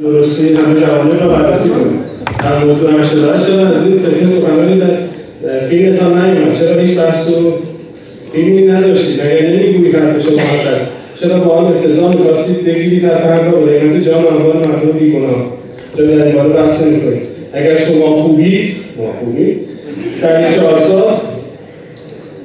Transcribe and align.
درستی 0.00 0.54
همه 0.54 0.80
جوانان 0.80 1.20
رو 1.20 1.28
بررسی 1.28 1.68
کنیم. 1.68 2.00
در 2.38 2.64
موضوع 2.64 3.00
88 3.00 3.46
چرا 3.46 3.66
از 3.68 3.86
این 3.86 3.98
فکر 3.98 4.26
سخنانی 4.26 4.80
در 5.42 5.66
فیلمتان 5.68 6.12
نیومد. 6.12 6.58
چرا 6.58 6.80
هیچ 6.80 6.98
بحث 6.98 7.28
و 7.28 7.52
فیلمی 8.32 8.62
نداشتید؟ 8.62 9.20
مگر 9.20 9.46
نمی‌گویید 9.46 9.96
حرف 9.96 10.22
شما 10.22 10.36
هست 10.36 10.90
چرا 11.20 11.38
با 11.38 11.54
آن 11.54 11.72
افتضاح 11.74 12.16
می‌خواستید 12.16 12.64
بگیرید 12.64 13.02
در 13.02 13.18
فرق 13.18 13.68
قیمت 13.68 14.04
جان 14.04 14.26
اموال 14.26 14.56
مردم 14.56 14.98
بیگناه؟ 14.98 15.46
چرا 15.96 16.06
در 16.06 16.24
این 16.24 16.34
باره 16.34 16.48
بحث 16.48 16.80
اگر 17.52 17.76
شما 17.76 18.06
خوبید 18.06 18.74
ما 18.98 19.12
خوبید 19.20 19.56
در 20.22 20.38
این 20.38 20.56
چهار 20.56 20.80
سال 20.80 21.14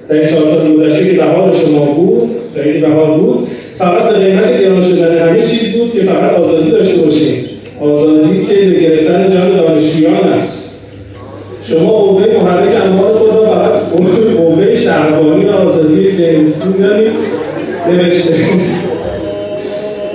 در 0.09 0.15
این 0.15 0.27
چهار 0.27 0.43
سال 0.43 0.73
گذشته 0.73 1.05
که 1.05 1.13
بهار 1.13 1.53
شما 1.53 1.85
بود 1.85 2.29
خیلی 2.55 2.79
بهار 2.79 3.17
بود. 3.17 3.47
فقط 3.77 4.09
به 4.09 4.19
قیمت 4.19 4.61
گران 4.61 4.81
شدن 4.81 5.29
همه 5.29 5.41
چیز 5.41 5.71
بود 5.71 5.93
که 5.93 5.99
فقط 5.99 6.33
آزادی 6.39 6.71
داشته 6.71 7.01
باشیم. 7.01 7.45
آزادی 7.81 8.45
که 8.45 8.53
به 8.53 8.79
گرفتن 8.79 9.33
جان 9.33 9.57
دانشجویان 9.57 10.15
است. 10.15 10.57
شما 11.63 11.91
قوه 11.91 12.25
محرک 12.43 12.85
اموال 12.85 13.13
خود 13.13 13.29
را 13.29 13.45
فقط 13.45 13.71
قوه 14.37 14.75
شهربانی 14.75 15.45
و 15.45 15.51
آزادی 15.51 16.11
جنسی 16.11 16.53
دارید. 16.79 17.11
نوشته. 17.91 18.33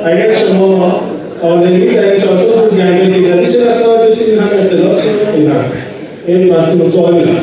اگر 0.05 0.35
شما 0.35 1.01
آدمی 1.43 1.87
در 1.87 2.13
این 2.13 2.21
چهار 2.21 2.39
سال 2.39 2.65
روز 2.65 2.73
گنگه 2.73 3.23
که 3.23 3.33
زدی 3.33 3.53
چه 3.53 3.65
دسته 3.65 3.85
داشتید 3.85 4.29
این 4.29 4.39
هم 4.39 4.47
اطلاع 4.61 4.97
این 5.37 5.51
هم. 5.51 5.65
این 6.27 6.53
مطلوب 6.53 6.91
سوال 6.93 7.15
نه 7.15 7.41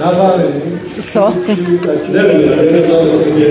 نفهمیدیم 0.00 0.73
سوال 1.02 1.32
نمی‌دونم 2.14 2.60
نمی‌دونم 2.60 3.44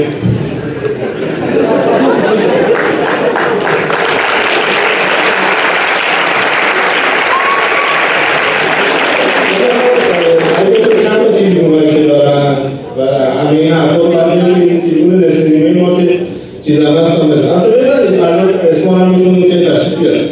و 12.97 13.01
همه 13.01 13.59
این 13.59 13.73
حرفا 13.73 14.03
بعد 14.03 14.29
این 14.29 14.81
تیمون 14.81 15.23
نسیمی 15.23 15.81
ما 15.81 15.99
که 15.99 16.19
چیز 16.65 16.79
هم 16.79 16.97
هستن 16.97 17.27
بزن 17.27 17.49
حتی 17.49 17.69
بزنید 17.69 18.19
الان 18.19 18.49
اسم 18.69 18.89
هم 18.89 19.09
می‌تونم 19.09 19.41
که 19.41 19.69
تشریف 19.69 19.99
بیارم 19.99 20.25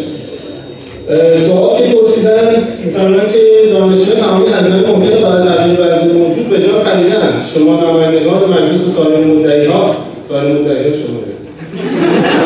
سوال 1.47 1.77
که 1.77 1.95
پرسیدن 1.95 2.55
می‌تونن 2.85 3.19
که 3.33 3.39
دانشجو 3.73 4.15
تمامی 4.15 4.45
هزینه 4.53 4.87
ممکنه 4.87 5.15
برای 5.15 5.47
تغییر 5.47 5.79
وضعیت 5.79 6.13
موجود 6.13 6.49
به 6.49 6.57
جا 6.57 6.83
خریدن 6.83 7.33
شما 7.53 7.75
نمایندگان 7.75 8.49
مجلس 8.49 8.81
و 8.81 9.03
سایر 9.03 9.25
مدعی 9.25 9.65
ها 9.65 9.95
سایر 10.29 10.43
مدعی 10.43 10.89
ها 10.89 10.97
شما 10.97 11.19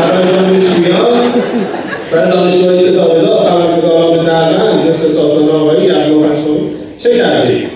برای 0.01 0.31
دانشجویان 0.31 1.31
برای 2.11 2.31
دانشجوهای 2.31 2.91
ستاده‌دار 2.91 3.37
خبرنگاران 3.37 4.25
دعوت 4.25 4.85
مثل 4.89 5.07
سازمان 5.07 5.49
آقایی 5.49 5.85
یعقوب 5.85 6.23
پشمانی 6.23 6.69
چه 7.03 7.17
کردید 7.17 7.67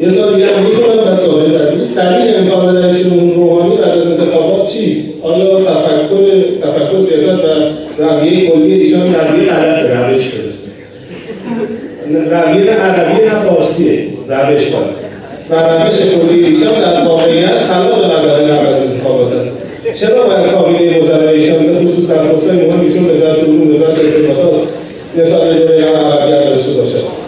یه 0.00 0.08
سال 0.08 0.34
دیگه 0.34 0.46
هم 0.46 0.62
می‌کنم 0.62 1.12
و 1.12 1.16
سوال 1.16 1.44
بعدی 1.44 1.94
دلیل 1.94 2.34
امکان 2.36 2.76
رئیس 2.76 3.06
جمهور 3.06 3.34
روحانی 3.34 3.76
بعد 3.76 3.90
از 3.90 4.06
انتخابات 4.06 4.70
چیست؟ 4.70 5.24
آیا 5.24 5.60
تفکر 5.60 6.42
تفکر 6.62 7.00
سیاست 7.02 7.44
و 7.44 8.02
رویه 8.02 8.50
کلی 8.50 8.72
ایشان 8.72 9.00
رویه 9.00 9.52
غلط 9.52 9.90
روش 9.90 10.22
درسته 10.22 10.70
رویه 12.30 12.70
عربی 12.70 13.24
نه 13.24 13.48
فارسیه 13.48 14.08
روش 14.28 14.66
باید 14.66 15.04
و 15.50 15.54
روش 15.54 15.96
کلی 15.98 16.44
ایشان 16.44 16.80
در 16.80 17.04
واقعیت 17.04 17.58
خلاف 17.58 18.04
مقاله 18.04 18.52
قبل 18.52 18.66
از 18.66 18.82
انتخابات 18.82 19.32
است 19.32 20.00
چرا 20.00 20.24
باید 20.24 20.46
کابینه 20.50 20.98
وزرای 20.98 21.40
ایشان 21.40 21.66
به 21.66 21.74
خصوص 21.74 22.06
در 22.06 22.16
پستهای 22.16 22.56
مهمی 22.56 22.94
چون 22.94 23.10
وزارت 23.10 23.38
علوم 23.38 23.74
وزارت 23.74 23.98
ارتباطات 23.98 24.68
نسبت 25.16 25.40
به 25.40 25.54
دوره 25.54 25.86
هم 25.86 26.06
عقبگر 26.06 26.44
داشته 26.44 26.72
باشد 26.72 27.24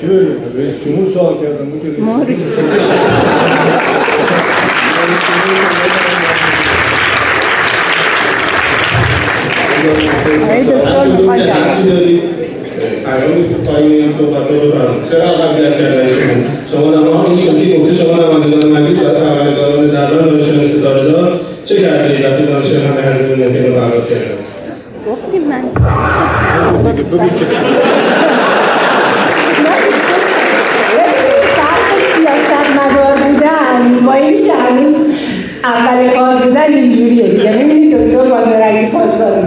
چی 0.00 0.06
بگیم 0.06 0.17
رئیس 0.56 0.84
جمهور 0.84 1.12
سوال 1.14 1.34
کردم 1.42 1.66
بود 1.70 1.82
که 1.82 1.88
رئیس 1.88 2.58
چرا 15.10 15.32
قبلیت 15.32 15.78
کردن 15.78 16.06
شما 16.06 16.44
شما 16.72 16.94
نما 16.94 17.24
این 17.26 17.36
شوکی 17.36 17.78
گفته 17.78 17.94
شما 17.94 18.16
نمایندگان 18.16 18.72
مجلس 18.72 19.02
و 19.02 19.04
خبرنگاران 19.04 19.90
دربار 19.90 20.22
دانشجویان 20.22 20.64
استعداددار 20.64 21.40
چه 21.64 21.76
کردید 21.76 22.24
وقتی 22.24 22.46
دانشجویان 22.46 22.86
همه 22.86 23.02
هزینه 23.02 23.46
ممکن 23.46 23.64
رو 23.64 23.72
پرداخت 23.80 24.08
کردن 24.08 24.34
گفتیم 25.10 25.42
من 25.48 25.62
فرق 31.56 31.98
سیاست 32.16 32.70
مدار 32.70 33.16
بودن 33.16 34.06
با 34.06 34.12
اینی 34.12 34.42
که 34.42 34.54
هنوز 34.54 34.96
اول 35.64 36.10
بودن 36.68 36.82
اینجوریه. 36.82 37.28
دیگه 37.28 37.52
می‌بینید 37.52 37.96
دکتر 37.96 38.30
بازرگی 38.30 38.86
پاسدار. 38.86 39.44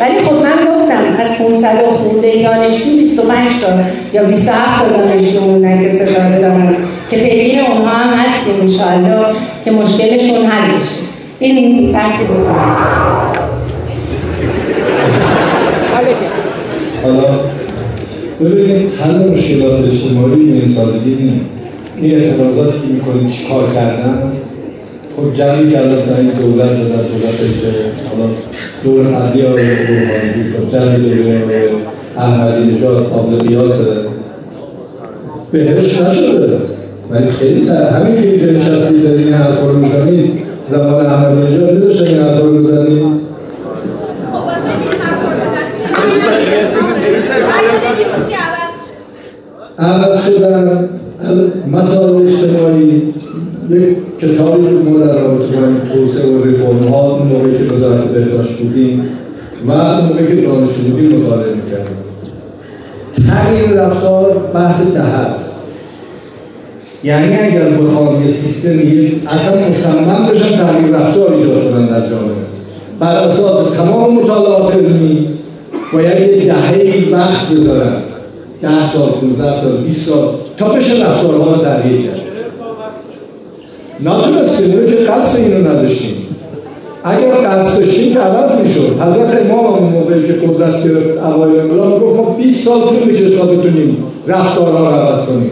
ولی 0.00 0.18
خب 0.24 0.32
من 0.32 0.74
گفتم 0.74 1.02
از 1.18 1.38
500 1.38 1.84
و 1.84 1.90
خورده 1.90 2.42
دانشجو 2.42 2.96
25 2.96 3.48
تا 3.60 3.68
یا 4.12 4.24
27 4.24 4.82
تا 4.82 4.96
دانشجو 4.96 5.40
موندن 5.40 5.80
که 5.80 5.88
ستاره 5.88 6.38
دارن 6.38 6.76
که 7.10 7.16
پیگیر 7.16 7.60
اونها 7.60 7.88
هم 7.88 8.14
هستیم 8.14 8.60
انشاءالله 8.60 9.26
که 9.64 9.70
مشکلشون 9.70 10.46
حل 10.46 10.76
بشه. 10.76 10.96
این 11.38 11.92
بحثی 11.92 12.24
بود. 12.24 12.46
حالا 17.02 17.24
ببینید 18.40 18.88
حل 19.00 19.32
مشکلات 19.32 19.84
اجتماعی 19.84 20.34
این 20.34 20.74
سادگی 20.76 21.14
نیست. 21.14 21.58
این 22.02 22.14
اعتراضاتی 22.14 22.78
که 22.78 22.86
می‌کنید 22.94 23.32
چی 23.32 23.44
کار 23.48 23.74
کردن؟ 23.74 24.32
خب 25.16 25.34
جمعی 25.34 25.70
که 25.70 25.78
الان 25.78 26.04
در 26.06 26.16
این 26.18 26.28
دولت 26.28 26.70
و 26.70 26.84
در 26.88 27.02
دولت 27.02 27.38
که 27.60 27.68
حالا 28.10 28.30
دور 28.84 29.06
قبلی 29.06 29.42
آقای 29.42 29.70
روحانی 29.70 30.30
بود 30.32 30.70
تا 30.70 30.78
جمعی 30.78 31.00
دوره 31.00 31.70
احمدی 32.18 32.72
نژاد 32.72 33.06
قابل 33.06 33.48
قیاسه 33.48 33.96
بهش 35.52 36.00
نشده. 36.00 36.58
ولی 37.10 37.30
خیلی 37.30 37.66
تر 37.66 37.88
همین 37.88 38.22
که 38.22 38.28
اینجا 38.28 38.52
نشستید 38.52 39.02
دارید 39.02 39.26
این 39.26 39.34
حرفا 39.34 39.66
رو 39.66 39.78
می‌زنید 39.78 40.30
زمان 40.70 41.06
احمدی 41.06 41.54
نژاد 41.54 41.74
میذاشتن 41.74 42.06
این 42.06 42.20
رو 42.20 42.64
خب 44.32 44.48
حرف 44.48 45.22
رو 45.22 45.38
بزن. 45.40 45.66
اگه 47.58 47.96
دیگه 47.96 48.10
چیزی 48.10 48.34
عوض 48.34 48.74
شد. 48.84 49.82
عوض 49.82 50.24
شدن. 50.26 50.88
مسائل 51.72 52.26
اجتماعی 52.26 53.02
یک 53.70 53.96
کتابی 54.20 54.62
بود 54.62 54.88
ما 54.88 54.98
در 54.98 55.20
رابطه 55.20 55.56
با 55.56 55.66
این 55.66 55.80
توسعه 55.92 56.30
و 56.30 56.44
رفرم 56.44 56.92
ها 56.92 57.16
اون 57.16 57.28
موقعی 57.28 57.58
که 57.58 57.74
وزارت 57.74 58.04
بهداشت 58.04 58.58
بودیم 58.58 59.08
و 59.66 59.72
اون 59.72 60.04
موقعی 60.04 60.26
که 60.26 60.46
دانشجو 60.46 60.82
بودیم 60.90 61.20
مطالعه 61.20 61.54
می‌کردیم. 61.54 61.96
تغییر 63.28 63.70
رفتار 63.70 64.50
بحث 64.54 64.92
ده 64.94 65.00
است. 65.00 65.52
یعنی 67.04 67.36
اگر 67.36 67.68
بخوام 67.68 68.26
یه 68.26 68.32
سیستمی 68.32 69.22
اصلا 69.28 69.68
مصمم 69.68 70.28
بشن 70.32 70.56
تغییر 70.56 70.96
رفتار 70.96 71.34
ایجاد 71.34 71.72
کنن 71.72 71.86
در 71.86 72.00
جامعه. 72.00 72.34
بر 73.00 73.16
اساس 73.16 73.72
تمام 73.74 74.14
مطالعات 74.14 74.74
علمی 74.74 75.28
باید 75.92 76.20
یه 76.20 76.44
دهه 76.44 77.12
وقت 77.12 77.50
بذارن 77.50 77.96
ده 78.62 78.92
سال 78.92 79.10
15 79.10 79.60
سال 79.60 79.76
20 79.76 80.08
سال. 80.08 80.28
تا 80.56 80.68
بشه 80.68 80.92
رفتارها 80.92 81.54
رو 81.54 81.62
تغییر 81.62 82.02
کرد. 82.02 82.20
نتونستیم 84.00 84.70
اونو 84.70 84.86
که 84.86 84.96
قصد 84.96 85.36
اینو 85.36 85.68
نداشتیم. 85.68 86.16
اگر 87.04 87.32
قصد 87.32 87.78
داشتیم 87.78 88.12
که 88.12 88.18
عوض 88.18 88.66
می‌شد. 88.66 88.92
حضرت 89.00 89.50
امام 89.50 89.66
اون 89.66 89.88
موقعی 89.88 90.26
که 90.26 90.32
قدرت 90.32 90.84
گرفت 90.84 91.18
اوایل 91.18 91.60
انقلاب 91.60 92.02
گفت 92.02 92.16
ما 92.16 92.34
20 92.34 92.64
سال 92.64 92.80
طول 92.80 92.98
می‌کشه 92.98 93.36
تا 93.36 93.46
بتونیم 93.46 94.04
رفتارها 94.26 94.88
رو 94.88 94.94
عوض 94.94 95.26
کنیم. 95.26 95.50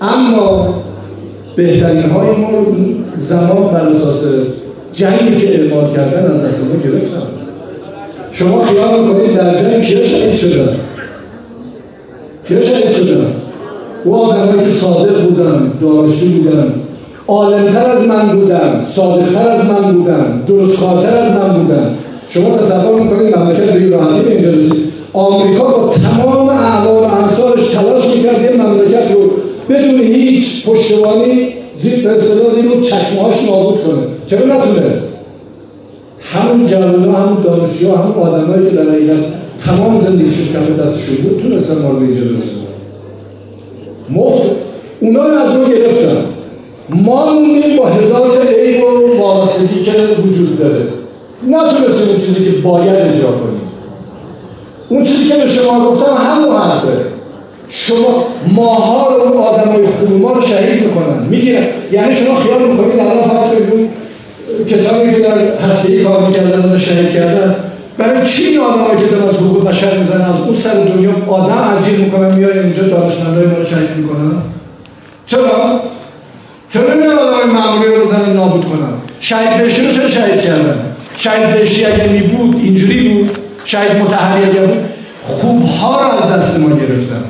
اما 0.00 0.74
بهترین 1.56 2.10
های 2.10 2.36
ما 2.36 2.50
رو 2.50 2.74
زمان 3.16 3.72
بر 3.72 3.88
اساس 3.88 4.22
جنگی 4.92 5.36
که 5.36 5.60
اعمال 5.60 5.92
کردن 5.96 6.24
از 6.24 6.42
دست 6.42 6.60
ما 6.60 6.82
گرفتن. 6.82 7.26
شما 8.32 8.64
خیال 8.64 9.04
می‌کنید 9.04 9.36
در 9.36 9.54
جنگ 9.54 9.82
کیا 9.82 10.02
شهید 10.02 10.34
شدن؟ 10.34 10.76
کیا 12.48 12.60
شهید 12.60 12.90
شدن؟ 12.90 13.32
او 14.04 14.16
آدمایی 14.16 14.70
که 14.70 14.70
صادق 14.80 15.22
بودن 15.22 15.72
دانشجو 15.80 16.26
بودن. 16.26 16.74
عالمتر 17.28 17.90
از 17.90 18.06
من 18.08 18.38
بودن 18.38 18.86
صادقتر 18.94 19.48
از 19.48 19.64
من 19.66 19.92
بودن 19.92 20.42
درستکارتر 20.48 21.16
از 21.16 21.32
من 21.32 21.62
بودن. 21.62 21.94
شما 22.28 22.56
تصور 22.56 23.00
می‌کنید 23.00 23.36
مملکت 23.38 23.72
به 23.72 23.80
این 23.80 23.92
راحتی 23.92 24.22
به 24.22 24.30
اینجا 24.30 24.50
رسید 24.50 24.90
آمریکا 25.12 25.64
با 25.64 25.94
تمام 25.94 26.48
اعمال 26.48 26.94
و 26.94 27.24
انصارش 27.24 27.68
تلاش 27.68 28.08
می‌کرد 28.08 28.42
یه 28.42 28.62
مملکت 28.62 29.12
رو 29.14 29.30
بدون 29.68 30.00
هیچ 30.00 30.66
پشتوانی 30.66 31.48
زیر 31.82 32.08
اصطلاح 32.08 32.54
زیر 32.54 32.80
چکمهاش 32.80 33.34
نابود 33.50 33.80
کنه. 33.84 34.06
چرا 34.26 34.46
نتونست؟ 34.46 35.10
همون 36.20 36.66
جوان 36.66 36.94
همون 36.94 37.42
دانشجو 37.44 37.96
همون 37.96 38.14
آدمایی 38.14 38.70
که 38.70 38.76
در 38.76 38.90
حقیقت 38.90 39.24
تمام 39.66 40.00
زندگیشون 40.00 40.46
کف 40.46 40.80
دستشون 40.80 41.16
بود 41.16 41.42
تونستن 41.42 41.82
ما 41.82 41.90
رو 41.90 41.96
به 41.96 42.04
اینجا 42.04 42.20
برسونن. 42.20 42.69
مفت. 44.10 44.50
اونا 45.00 45.26
رو 45.26 45.38
از 45.38 45.54
ما 45.58 45.64
گرفتن. 45.64 46.24
ما 46.90 47.32
موندیم 47.32 47.76
با 47.76 47.86
هزار 47.86 48.46
عیب 48.58 48.84
و 48.84 49.18
وابستگی 49.18 49.84
که 49.84 49.92
وجود 50.24 50.58
داره. 50.58 50.82
نتونستیم 51.48 52.08
اون 52.08 52.20
چیزی 52.26 52.44
که 52.44 52.50
باید 52.50 52.94
اجرا 52.94 53.30
کنیم 53.30 53.60
اون 54.88 55.04
چیزی 55.04 55.28
که 55.28 55.34
به 55.34 55.48
شما 55.48 55.90
گفتم 55.90 56.14
همون 56.16 56.56
حرفه. 56.56 57.04
شما 57.68 58.24
ماها 58.54 59.16
رو 59.16 59.22
اون 59.22 59.36
آدمای 59.42 59.86
خوب 59.86 60.34
رو 60.34 60.40
شهید 60.40 60.84
می‌کنن. 60.84 61.26
می‌گیرن. 61.30 61.62
یعنی 61.92 62.14
شما 62.14 62.34
خیال 62.34 62.70
می‌کنید 62.70 63.00
الان 63.00 63.22
فرض 63.22 63.70
کنید 63.70 63.90
کسانی 64.68 65.14
که 65.14 65.20
در 65.20 65.38
هسته 65.68 66.02
کار 66.04 66.26
می‌کردن 66.26 66.72
و 66.72 66.78
شهید 66.78 67.12
کردن 67.12 67.56
برای 68.00 68.26
چی 68.26 68.44
این 68.44 68.60
آدمایی 68.60 68.96
که 68.96 69.06
دارن 69.06 69.28
از 69.28 69.34
حقوق 69.34 69.68
بشر 69.68 69.98
می‌زنن؟ 69.98 70.20
از 70.20 70.40
اون 70.46 70.54
سر 70.54 70.74
دنیا 70.74 71.10
آدم 71.28 71.52
عجیب 71.52 71.98
می‌کنن 71.98 72.34
میارن 72.34 72.58
اینجا 72.58 72.82
دانشمندای 72.82 73.46
ما 73.46 73.56
رو 73.56 73.64
شهید 73.64 73.96
می‌کنن؟ 73.96 74.32
چرا؟ 75.26 75.80
چرا 76.72 76.94
نمیان 76.94 77.18
آدمای 77.18 77.44
معمولی 77.44 77.94
رو 77.94 78.04
بزنن 78.04 78.32
نابود 78.32 78.64
کنن؟ 78.64 78.92
شهید 79.20 79.62
بهشتی 79.62 79.86
رو 79.86 79.92
چرا 79.92 80.08
شهید 80.08 80.40
کردن؟ 80.40 80.78
شهید 81.18 81.56
بهشتی 81.56 81.84
اگر 81.84 82.08
می 82.08 82.20
بود 82.20 82.56
اینجوری 82.62 83.08
بود؟ 83.08 83.30
شهید 83.64 84.02
متحری 84.02 84.44
اگر 84.44 84.66
بود؟ 84.66 84.84
خوبها 85.22 86.02
رو 86.02 86.24
از 86.24 86.32
دست 86.32 86.60
ما 86.60 86.68
گرفتن. 86.68 87.24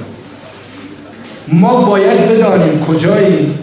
ما 1.49 1.75
باید 1.75 2.29
بدانیم 2.29 2.85
کجاییم 2.89 3.59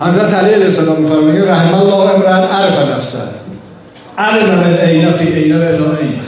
حضرت 0.00 0.34
علی 0.34 0.54
علیه 0.54 0.64
السلام 0.64 1.00
میفرمایند 1.00 1.48
رحم 1.48 1.74
الله 1.74 1.94
امرا 1.94 2.28
عرف 2.28 2.78
نفسه 2.78 3.35
علم 4.18 4.62
العین 4.66 5.12
فی 5.12 5.26
عین 5.32 5.52
الهی 5.52 6.20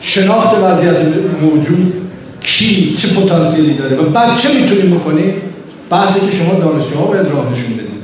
شناخت 0.00 0.56
وضعیت 0.64 0.96
موجود 1.42 1.92
کی 2.40 2.96
چه 2.96 3.08
پتانسیلی 3.08 3.74
داره 3.74 3.96
و 3.96 4.02
بعد 4.02 4.36
چه 4.36 4.48
می‌تونیم 4.48 4.98
بکنیم 4.98 5.42
بعضی 5.90 6.20
که 6.20 6.36
شما 6.36 6.60
دانشجوها 6.60 7.04
باید 7.04 7.26
راه 7.26 7.50
نشون 7.52 7.72
بدید. 7.72 7.98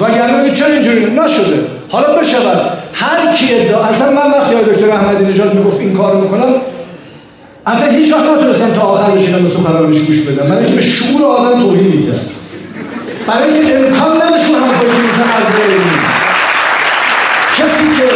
وگرنه 0.00 0.54
چرا 0.54 0.66
اینجوری؟ 0.66 1.04
نشده. 1.04 1.66
حالا 1.88 2.18
بشود. 2.18 2.78
هر 2.92 3.34
کی 3.36 3.54
ادعا 3.54 3.84
اصلا 3.84 4.10
من 4.10 4.30
وقتی 4.30 4.54
دکتر 4.54 4.90
احمدی 4.90 5.24
نژاد 5.24 5.54
می‌گفت 5.54 5.80
این 5.80 5.96
کارو 5.96 6.20
می‌کنم 6.20 6.54
اصلا 7.66 7.90
هیچ 7.90 8.12
وقت 8.12 8.22
نتونستم 8.22 8.74
تا 8.74 8.80
آخر 8.80 9.10
بشینم 9.10 9.42
به 9.42 9.48
سخنرانیش 9.48 10.02
گوش 10.02 10.20
بدم. 10.20 10.48
برای 10.48 10.64
اینکه 10.64 10.74
به 10.74 10.82
شعور 10.82 11.24
آدم 11.24 11.60
توهین 11.60 11.86
می‌کرد. 11.86 12.20
برای 13.26 13.54
اینکه 13.54 13.78
امکان 13.78 14.22
نداشت 14.22 14.46
که 14.46 14.56
از 14.56 15.46
علمی 15.62 15.98
کسی 17.58 17.84
که 17.96 18.08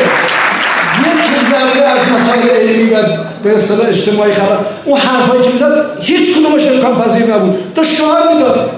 ذره 1.59 1.87
از 1.87 1.99
مسائل 1.99 2.49
علمی 2.49 2.91
و 2.91 2.97
به 3.43 3.55
اصطلاح 3.55 3.89
اجتماعی 3.89 4.33
خبر. 4.33 4.59
اون 4.85 5.01
حرفایی 5.01 5.43
که 5.43 5.49
می‌زد 5.49 5.85
هیچ 6.01 6.37
کدومش 6.37 6.67
امکان 6.67 7.03
پذیر 7.03 7.35
نبود. 7.35 7.59
تو 7.77 7.85
شعار 7.85 8.35
می‌داد. 8.35 8.71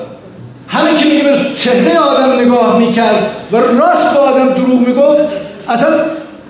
همین 0.69 0.97
که 0.97 1.09
میگه 1.09 1.23
به 1.23 1.37
چهره 1.57 1.99
آدم 1.99 2.41
نگاه 2.41 2.79
می‌کرد 2.79 3.31
و 3.53 3.57
راست 3.57 4.15
به 4.15 4.19
آدم 4.19 4.49
دروغ 4.49 4.81
می‌گفت 4.89 5.23
اصلا 5.69 5.89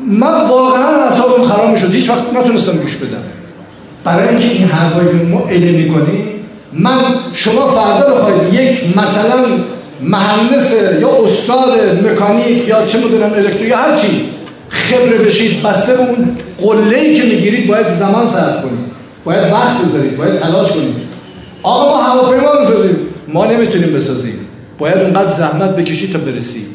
من 0.00 0.48
واقعا 0.48 1.04
اعصابم 1.04 1.44
خراب 1.44 1.70
می‌شد. 1.70 1.92
هیچ 1.92 2.10
وقت 2.10 2.22
نتونستم 2.34 2.72
گوش 2.72 2.96
بدم. 2.96 3.22
برای 4.04 4.28
اینکه 4.28 4.48
این 4.48 4.68
حرفایی 4.68 5.08
که 5.08 5.14
ما 5.14 5.48
علم 5.50 5.74
می‌کنیم 5.74 6.24
من 6.72 7.00
شما 7.32 7.66
فردا 7.66 8.14
بخواید 8.14 8.54
یک 8.54 8.96
مثلا 8.96 9.44
مهندس 10.02 10.72
یا 11.00 11.10
استاد 11.24 12.06
مکانیک 12.06 12.68
یا 12.68 12.86
چه 12.86 12.98
می‌دونم 12.98 13.32
الکتریک 13.32 13.72
هر 13.72 13.96
چی 13.96 14.27
خبره 14.88 15.18
بشید 15.18 15.62
بسته 15.62 15.92
به 15.92 16.00
اون 16.00 16.36
قله 16.58 17.14
که 17.14 17.22
می‌گیرید 17.22 17.68
باید 17.68 17.88
زمان 17.88 18.28
صرف 18.28 18.62
کنید. 18.62 18.88
باید 19.24 19.52
وقت 19.52 19.76
بذارید 19.88 20.16
باید 20.16 20.40
تلاش 20.40 20.68
کنید. 20.68 21.08
آقا 21.62 21.96
ما 21.96 22.02
هواپیما 22.02 22.52
بسازیم 22.52 22.96
ما 23.28 23.46
نمی‌تونیم 23.46 23.92
بسازیم. 23.92 24.38
باید 24.78 24.98
اونقدر 24.98 25.30
زحمت 25.30 25.76
بکشید 25.76 26.12
تا 26.12 26.18
برسید 26.18 26.66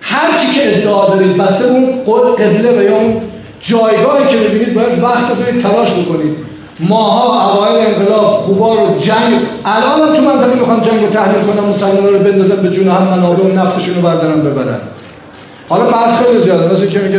هر 0.00 0.38
چی 0.38 0.60
که 0.60 0.78
ادعا 0.78 1.08
دارید 1.08 1.36
بسته 1.36 1.64
به 1.64 1.70
اون 1.70 2.34
قبله 2.34 2.78
و 2.78 2.82
یا 2.82 2.96
اون 2.96 3.16
جایگاهی 3.60 4.28
که 4.30 4.36
می‌بینید 4.38 4.74
باید 4.74 5.02
وقت 5.02 5.34
بذارید 5.34 5.62
تلاش 5.62 5.90
بکنید. 5.92 6.36
ماها 6.80 7.52
اوایل 7.52 7.86
انقلاب 7.86 8.24
خوبا 8.24 8.74
رو 8.74 8.98
جنگ. 8.98 9.34
الان 9.64 10.16
تو 10.16 10.22
منطقه 10.22 10.54
می‌خوام 10.54 10.80
جنگ 10.80 11.00
رو 11.00 11.08
تحلیل 11.08 11.42
کنم 11.42 11.68
مسلمان 11.68 12.12
رو 12.12 12.18
بندازم 12.18 12.56
به 12.56 12.70
جون 12.70 12.88
هم 12.88 13.02
منابع 13.02 13.44
و 13.44 13.52
نفتشون 13.52 13.94
رو 13.94 14.02
بردارم 14.02 14.40
ببرن 14.40 14.80
حالا 15.68 15.90
بحث 15.90 16.22
خیلی 16.22 16.40
زیاده. 16.40 16.74
مثل 16.74 16.86
که 16.86 16.98
میگه 16.98 17.18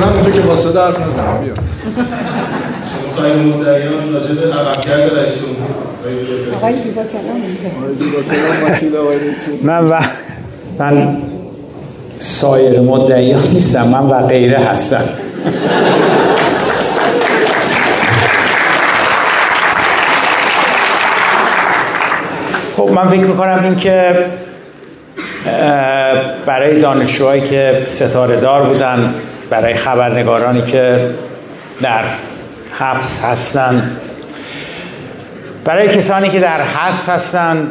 من 0.00 0.12
اونجا 0.12 0.30
که 0.30 0.40
واسطه 0.40 0.80
حرف 0.80 1.00
نزنم. 1.00 1.44
بیا. 1.44 1.54
سایر 3.16 3.36
مدعیان 3.36 4.12
راجع 4.12 4.34
به 4.34 5.16
رئیس 5.20 5.38
من 9.62 9.88
و 9.88 10.00
من 10.78 11.16
سایر 12.18 12.80
مدعیان 12.80 13.42
نیستم. 13.52 13.88
من 13.88 14.06
و 14.06 14.26
غیره 14.26 14.58
هستم. 14.58 15.04
خب 22.76 22.90
من 22.90 23.08
فکر 23.08 23.20
می‌کنم 23.20 23.60
این 23.64 23.76
که 23.76 24.26
برای 26.46 26.80
دانشجوهایی 26.80 27.40
که 27.40 27.82
ستاره 27.86 28.40
دار 28.40 28.62
بودن 28.62 29.14
برای 29.50 29.74
خبرنگارانی 29.74 30.62
که 30.62 31.10
در 31.82 32.02
حبس 32.78 33.24
هستن. 33.24 33.96
برای 35.64 35.88
کسانی 35.88 36.28
که 36.28 36.40
در 36.40 36.60
حبس 36.62 37.08
هستن 37.08 37.68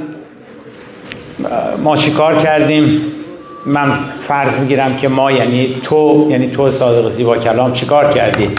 ما 1.83 1.98
چیکار 1.98 2.36
کردیم؟ 2.36 3.01
من 3.66 3.92
فرض 4.21 4.56
می‌گیرم 4.56 4.95
که 4.95 5.07
ما 5.07 5.31
یعنی 5.31 5.81
تو 5.83 6.27
یعنی 6.31 6.51
تو 6.51 6.71
صادق 6.71 7.10
زیبا 7.10 7.38
کلام 7.38 7.74
چیکار 7.74 8.13
کردی؟ 8.13 8.50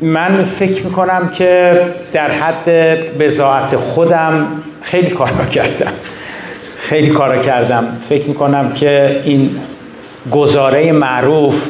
من 0.00 0.44
فکر 0.44 0.84
می‌کنم 0.84 1.30
که 1.34 1.82
در 2.12 2.30
حد 2.30 2.68
بزاعت 3.18 3.76
خودم 3.76 4.46
خیلی 4.82 5.10
کار 5.10 5.46
کردم. 5.52 5.92
خیلی 6.78 7.10
کار 7.10 7.38
کردم. 7.38 7.98
فکر 8.08 8.26
می‌کنم 8.28 8.72
که 8.72 9.22
این 9.24 9.60
گزاره 10.30 10.92
معروف 10.92 11.68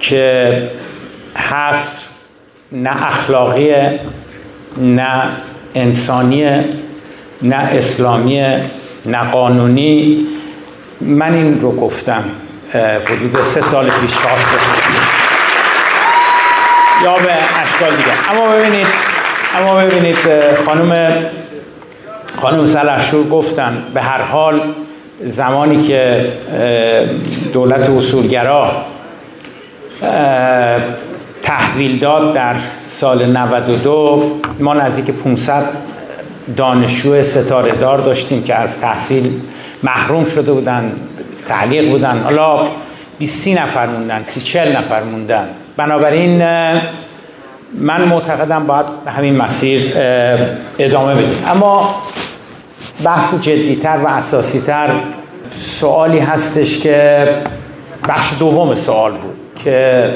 که 0.00 0.70
هست 1.36 2.08
نه 2.72 3.06
اخلاقی 3.06 3.74
نه 4.76 5.22
انسانی 5.74 6.60
نه 7.42 7.56
اسلامی 7.56 8.40
نه 9.06 9.30
قانونی. 9.32 10.26
من 11.00 11.34
این 11.34 11.60
رو 11.60 11.76
گفتم 11.76 12.24
حدود 13.06 13.42
سه 13.42 13.60
سال 13.60 13.84
پیش 13.84 14.12
یا 17.04 17.18
به 17.18 17.32
اشکال 17.62 17.96
دیگه 17.96 18.30
اما 18.30 18.48
ببینید 18.48 18.86
اما 19.56 19.76
ببینید 19.76 20.16
خانم 20.66 21.16
خانم 22.42 22.66
سلحشور 22.66 23.28
گفتن 23.28 23.82
به 23.94 24.02
هر 24.02 24.22
حال 24.22 24.60
زمانی 25.24 25.86
که 25.86 26.26
دولت 27.52 27.90
اصولگرا 27.90 28.72
تحویل 31.42 31.98
داد 31.98 32.34
در 32.34 32.56
سال 32.82 33.36
92 33.36 34.40
ما 34.60 34.74
نزدیک 34.74 35.10
500 35.14 35.64
دانشجو 36.56 37.22
ستاره 37.22 37.72
دار 37.72 37.98
داشتیم 37.98 38.42
که 38.42 38.54
از 38.54 38.80
تحصیل 38.80 39.40
محروم 39.82 40.24
شده 40.24 40.52
بودن 40.52 40.92
تعلیق 41.48 41.90
بودن. 41.90 42.20
حالا 42.24 42.66
20 43.18 43.48
نفر 43.48 43.86
موندن 43.86 44.22
30 44.22 44.40
40 44.40 44.76
نفر 44.76 45.02
موندن. 45.02 45.48
بنابراین 45.76 46.42
من 47.78 48.04
معتقدم 48.04 48.66
باید 48.66 48.86
همین 49.06 49.36
مسیر 49.36 49.92
ادامه 50.78 51.14
بدیم. 51.14 51.44
اما 51.46 51.94
بحث 53.04 53.34
جدیتر 53.42 53.98
و 54.04 54.08
اساسیتر 54.08 55.00
سوالی 55.58 56.18
هستش 56.18 56.78
که 56.78 57.28
بخش 58.08 58.38
دوم 58.38 58.74
سوال 58.74 59.12
بود 59.12 59.62
که 59.64 60.10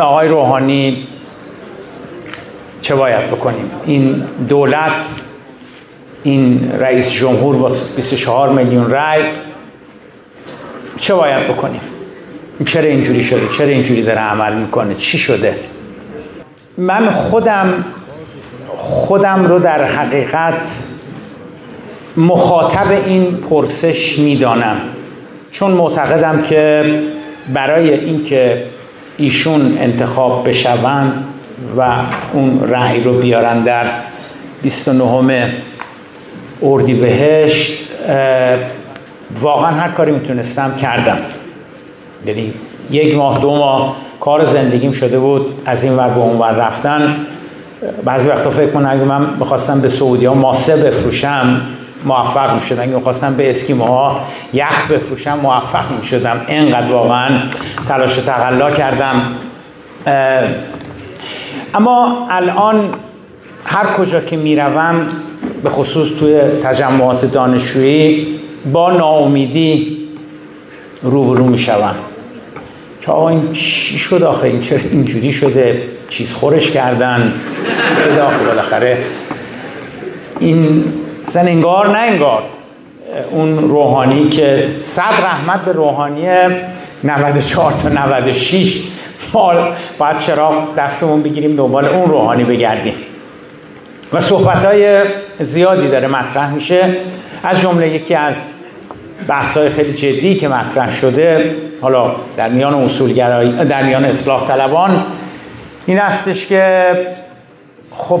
آقای 0.00 0.28
روحانی 0.28 1.08
چه 2.82 2.94
باید 2.94 3.26
بکنیم؟ 3.30 3.70
این 3.86 4.24
دولت 4.48 4.92
این 6.22 6.72
رئیس 6.78 7.10
جمهور 7.10 7.56
با 7.56 7.72
24 7.96 8.48
میلیون 8.48 8.90
رای 8.90 9.22
چه 10.96 11.14
باید 11.14 11.48
بکنیم؟ 11.48 11.80
چرا 12.66 12.84
اینجوری 12.84 13.24
شده؟ 13.24 13.40
چرا 13.58 13.66
اینجوری 13.66 14.02
داره 14.02 14.18
عمل 14.18 14.54
می‌کنه؟ 14.54 14.94
چی 14.94 15.18
شده؟ 15.18 15.56
من 16.78 17.10
خودم 17.10 17.84
خودم 18.76 19.44
رو 19.44 19.58
در 19.58 19.84
حقیقت 19.84 20.66
مخاطب 22.16 22.90
این 23.06 23.36
پرسش 23.36 24.18
می‌دانم. 24.18 24.76
چون 25.50 25.70
معتقدم 25.70 26.42
که 26.42 26.84
برای 27.52 27.94
اینکه 27.94 28.64
ایشون 29.16 29.78
انتخاب 29.78 30.48
بشوند 30.48 31.24
و 31.78 31.96
اون 32.32 32.68
رأی 32.68 33.02
رو 33.02 33.18
بیارن 33.18 33.62
در 33.62 33.86
29 34.62 35.52
اردیبهشت 36.62 37.88
واقعا 39.40 39.70
هر 39.70 39.88
کاری 39.88 40.12
می‌تونستم 40.12 40.76
کردم. 40.82 41.18
یعنی 42.26 42.54
یک 42.92 43.16
ماه 43.16 43.38
دو 43.38 43.56
ماه 43.56 43.96
کار 44.20 44.44
زندگیم 44.44 44.92
شده 44.92 45.18
بود 45.18 45.58
از 45.66 45.84
این 45.84 45.96
ور 45.96 46.08
به 46.08 46.20
اون 46.20 46.38
ور 46.38 46.52
رفتن. 46.52 47.16
بعضی 48.04 48.28
وقتا 48.28 48.50
فکر 48.50 48.70
کنم 48.70 48.88
اگه 48.90 49.04
من 49.04 49.26
می‌خواستم 49.40 49.80
به 49.80 49.88
سعودی 49.88 50.26
ها 50.26 50.34
ماسه 50.34 50.84
بفروشم 50.84 51.60
موفق 52.04 52.54
می‌شدم. 52.54 52.82
اگه 52.82 52.92
می‌خواستم 52.92 53.36
به 53.36 53.50
اسکیموها 53.50 54.20
یخ 54.52 54.90
بفروشم 54.90 55.38
موفق 55.42 55.90
می‌شدم. 55.98 56.40
اینقدر 56.48 56.92
واقعا 56.92 57.28
تلاش 57.88 58.16
تقلا 58.16 58.70
کردم. 58.70 59.22
اما 61.74 62.26
الان 62.30 62.94
هر 63.64 63.86
کجا 63.86 64.20
که 64.20 64.36
می‌روم 64.36 65.06
به 65.62 65.70
خصوص 65.70 66.08
توی 66.20 66.40
تجمعات 66.40 67.24
دانشجویی 67.24 68.26
با 68.72 68.90
ناامیدی 68.90 69.98
روبرو 71.02 71.44
می‌شوم. 71.44 71.94
که 73.02 73.12
آقا 73.12 73.28
این 73.28 73.52
چی 73.52 73.98
شد 73.98 74.22
آخه؟ 74.22 74.44
این 74.44 74.60
چرا 74.60 74.78
اینجوری 74.90 75.32
شده؟ 75.32 75.82
چیز 76.08 76.32
خورش 76.32 76.70
کردن؟ 76.70 77.32
شده 78.04 78.22
آخه 78.22 78.44
بالاخره. 78.44 78.98
این 80.40 80.84
سن 81.24 81.48
انگار 81.48 81.88
نه 81.88 81.98
انگار. 81.98 82.42
اون 83.30 83.58
روحانی 83.58 84.28
که 84.28 84.66
صد 84.80 85.12
رحمت 85.22 85.64
به 85.64 85.72
روحانی 85.72 86.26
94 87.04 87.72
تا 87.82 87.88
96 87.88 88.82
مال. 89.32 89.72
باید 89.98 90.16
چراغ 90.18 90.74
دستمون 90.76 91.22
بگیریم 91.22 91.56
دنبال 91.56 91.84
اون 91.84 92.10
روحانی 92.10 92.44
بگردیم. 92.44 92.94
و 94.12 94.20
صحبت 94.20 94.64
های 94.64 95.00
زیادی 95.40 95.88
داره 95.88 96.08
مطرح 96.08 96.54
میشه. 96.54 96.96
از 97.42 97.60
جمله 97.60 97.88
یکی 97.88 98.14
از 98.14 98.61
بحث 99.28 99.56
های 99.56 99.70
خیلی 99.70 99.92
جدی 99.92 100.34
که 100.36 100.48
مطرح 100.48 100.96
شده 100.96 101.56
حالا 101.80 102.14
در 102.36 102.48
میان 102.48 102.74
اصولگرایی 102.74 103.52
در 103.52 103.82
میان 103.82 104.04
اصلاح 104.04 104.48
طلبان 104.48 105.02
این 105.86 105.98
هستش 105.98 106.46
که 106.46 106.92
خب 107.96 108.20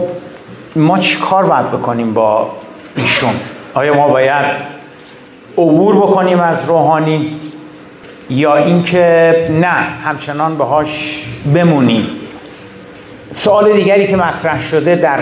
ما 0.76 0.98
چی 0.98 1.18
کار 1.18 1.46
باید 1.46 1.70
بکنیم 1.70 2.14
با 2.14 2.50
ایشون؟ 2.96 3.34
آیا 3.74 3.94
ما 3.94 4.08
باید 4.08 4.46
عبور 5.58 5.96
بکنیم 5.96 6.40
از 6.40 6.64
روحانی 6.64 7.40
یا 8.30 8.56
اینکه 8.56 9.34
نه 9.50 9.66
همچنان 10.04 10.56
باهاش 10.56 11.24
بمونیم؟ 11.54 12.06
سوال 13.32 13.72
دیگری 13.72 14.06
که 14.06 14.16
مطرح 14.16 14.60
شده 14.60 14.96
در 14.96 15.18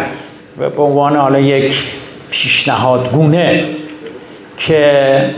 به 0.59 0.83
عنوان 0.83 1.17
حالا 1.17 1.39
یک 1.39 1.75
پیشنهاد 2.31 3.11
گونه 3.13 3.65
که 4.59 5.31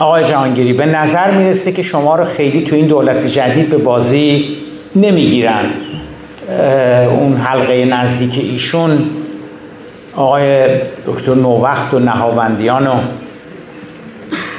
آقای 0.00 0.24
جهانگیری 0.24 0.72
به 0.72 0.86
نظر 0.86 1.30
می‌رسه 1.30 1.72
که 1.72 1.82
شما 1.82 2.16
رو 2.16 2.24
خیلی 2.24 2.64
تو 2.64 2.76
این 2.76 2.86
دولت 2.86 3.26
جدید 3.26 3.70
به 3.70 3.76
بازی 3.78 4.56
نمی‌گیرن. 4.96 5.64
اون 7.10 7.36
حلقه 7.36 7.84
نزدیک 7.84 8.44
ایشون 8.52 8.98
آقای 10.16 10.68
دکتر 11.06 11.34
نووقت 11.34 11.94
و 11.94 11.98
نهاوندیان 11.98 12.86
و 12.86 12.94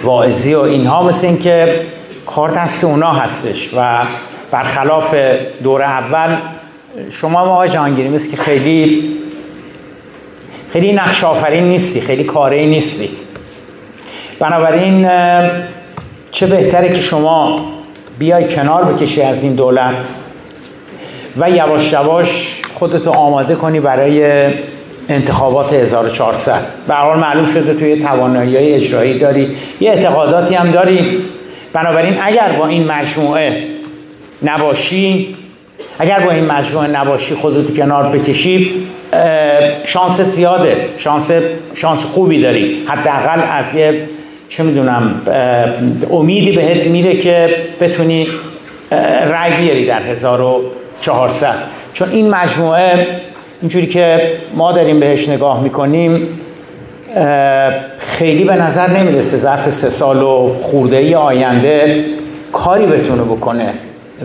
واعظی 0.04 0.54
و 0.54 0.60
اینها 0.60 1.04
مثل 1.04 1.28
این 1.28 1.38
که 1.38 1.82
کار 2.26 2.52
دست 2.52 2.84
اونا 2.84 3.12
هستش 3.14 3.70
و 3.78 4.04
برخلاف 4.52 5.16
دور 5.64 5.82
اول 5.82 6.36
شما 7.10 7.40
آقای 7.40 7.70
جهانگیری 7.70 8.10
مثل 8.10 8.32
که 8.32 8.38
خیلی 8.38 9.04
خیلی 10.74 10.94
نقش 10.94 11.24
آفرین 11.24 11.64
نیستی 11.64 12.02
خیلی 12.02 12.24
کاری 12.24 12.68
نیستی. 12.68 13.10
بنابراین 14.42 15.10
چه 16.32 16.48
بهتره 16.48 16.90
که 16.90 17.02
شما 17.02 17.66
بیای 18.20 18.56
کنار 18.56 18.84
بکشی 18.84 19.22
از 19.22 19.44
این 19.44 19.56
دولت 19.56 19.96
و 21.38 21.50
یواش 21.50 21.94
یواش 21.94 22.62
خودتو 22.74 23.12
آماده 23.12 23.56
کنی 23.56 23.80
برای 23.80 24.48
انتخابات 25.10 25.74
1400 25.74 26.62
به 26.88 26.94
حال 26.94 27.20
معلوم 27.20 27.46
شده 27.46 27.74
توی 27.74 28.04
توانایی 28.04 28.58
های 28.58 28.74
اجرایی 28.74 29.20
داری 29.20 29.56
یه 29.80 29.92
اعتقاداتی 29.92 30.56
هم 30.56 30.72
داری. 30.72 31.18
بنابراین 31.74 32.16
اگر 32.22 32.52
با 32.60 32.68
این 32.68 32.92
مجموعه 32.92 33.64
نباشی 34.44 35.36
اگر 36.00 36.20
با 36.20 36.32
این 36.32 36.46
مجموعه 36.46 36.88
نباشی 36.88 37.36
خودت 37.36 37.78
کنار 37.78 38.18
بکشی 38.18 38.72
شانس 39.86 40.22
زیاده 40.22 40.90
شانس 40.98 41.32
شانس 41.76 42.00
خوبی 42.00 42.42
داری. 42.42 42.84
حداقل 42.88 43.42
از 43.52 43.76
یه 43.76 44.08
چه 44.52 44.64
می‌دونم 44.64 45.22
امیدی 46.12 46.52
بهت 46.52 46.88
میره 46.88 47.18
که 47.18 47.56
بتونی 47.82 48.28
رای 49.26 49.52
بیاری 49.62 49.86
در 49.86 50.02
1400 50.02 51.56
چون 51.94 52.10
این 52.10 52.30
مجموعه 52.30 53.08
اینجوری 53.62 53.88
که 53.88 54.32
ما 54.54 54.72
داریم 54.72 55.00
بهش 55.00 55.30
نگاه 55.30 55.64
می‌کنیم 55.64 56.28
خیلی 58.00 58.44
به 58.44 58.56
نظر 58.56 58.90
نمی‌رسه 58.90 59.38
ظرف 59.38 59.70
سه 59.70 59.90
سال 59.90 60.24
و 60.24 60.54
خورده 60.62 60.98
ای 60.98 61.16
آینده 61.16 62.06
کاری 62.54 62.86
بتونه 62.86 63.24
بکنه 63.24 63.74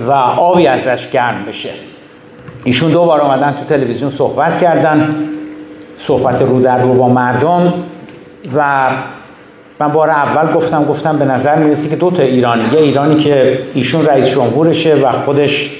و 0.09 0.13
آبی 0.13 0.67
ازش 0.67 1.11
گرم 1.11 1.45
بشه. 1.49 1.71
ایشون 2.65 2.91
دو 2.91 3.05
بار 3.05 3.21
آمدن 3.21 3.53
تو 3.53 3.75
تلویزیون 3.75 4.11
صحبت 4.11 4.61
کردن 4.61 5.15
صحبت 5.99 6.43
رو 6.43 6.63
در 6.63 6.79
رو 6.79 6.95
با 6.95 7.09
مردم 7.09 7.75
و 8.57 8.91
من 9.81 9.89
بار 9.89 10.11
اول 10.11 10.53
گفتم 10.55 10.85
گفتم 10.85 11.19
به 11.19 11.25
نظر 11.25 11.55
می‌رسه 11.55 11.89
که 11.89 11.97
دو 11.97 12.11
تا 12.11 12.23
ایرانی 12.23 12.65
یه 12.73 12.79
ایرانی 12.79 13.25
که 13.25 13.59
ایشون 13.75 14.07
رئیس 14.07 14.27
جمهورشه 14.27 14.95
و 14.95 15.13
خودش 15.13 15.71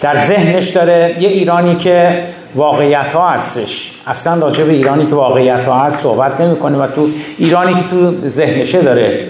در 0.00 0.18
ذهنش 0.18 0.68
داره 0.68 1.16
یه 1.20 1.28
ایرانی 1.28 1.76
که 1.76 2.22
واقعیت 2.54 3.12
ها 3.12 3.28
هستش. 3.28 3.92
اصلا 4.06 4.46
راجع 4.46 4.64
به 4.64 4.72
ایرانی 4.72 5.06
که 5.06 5.14
واقعیت 5.14 5.64
ها 5.64 5.84
هست 5.84 6.02
صحبت 6.02 6.40
نمی‌کنه 6.40 6.78
و 6.78 6.86
تو 6.86 7.08
ایرانی 7.38 7.74
که 7.74 7.80
تو 7.90 8.28
ذهنشه 8.28 8.82
داره 8.82 9.28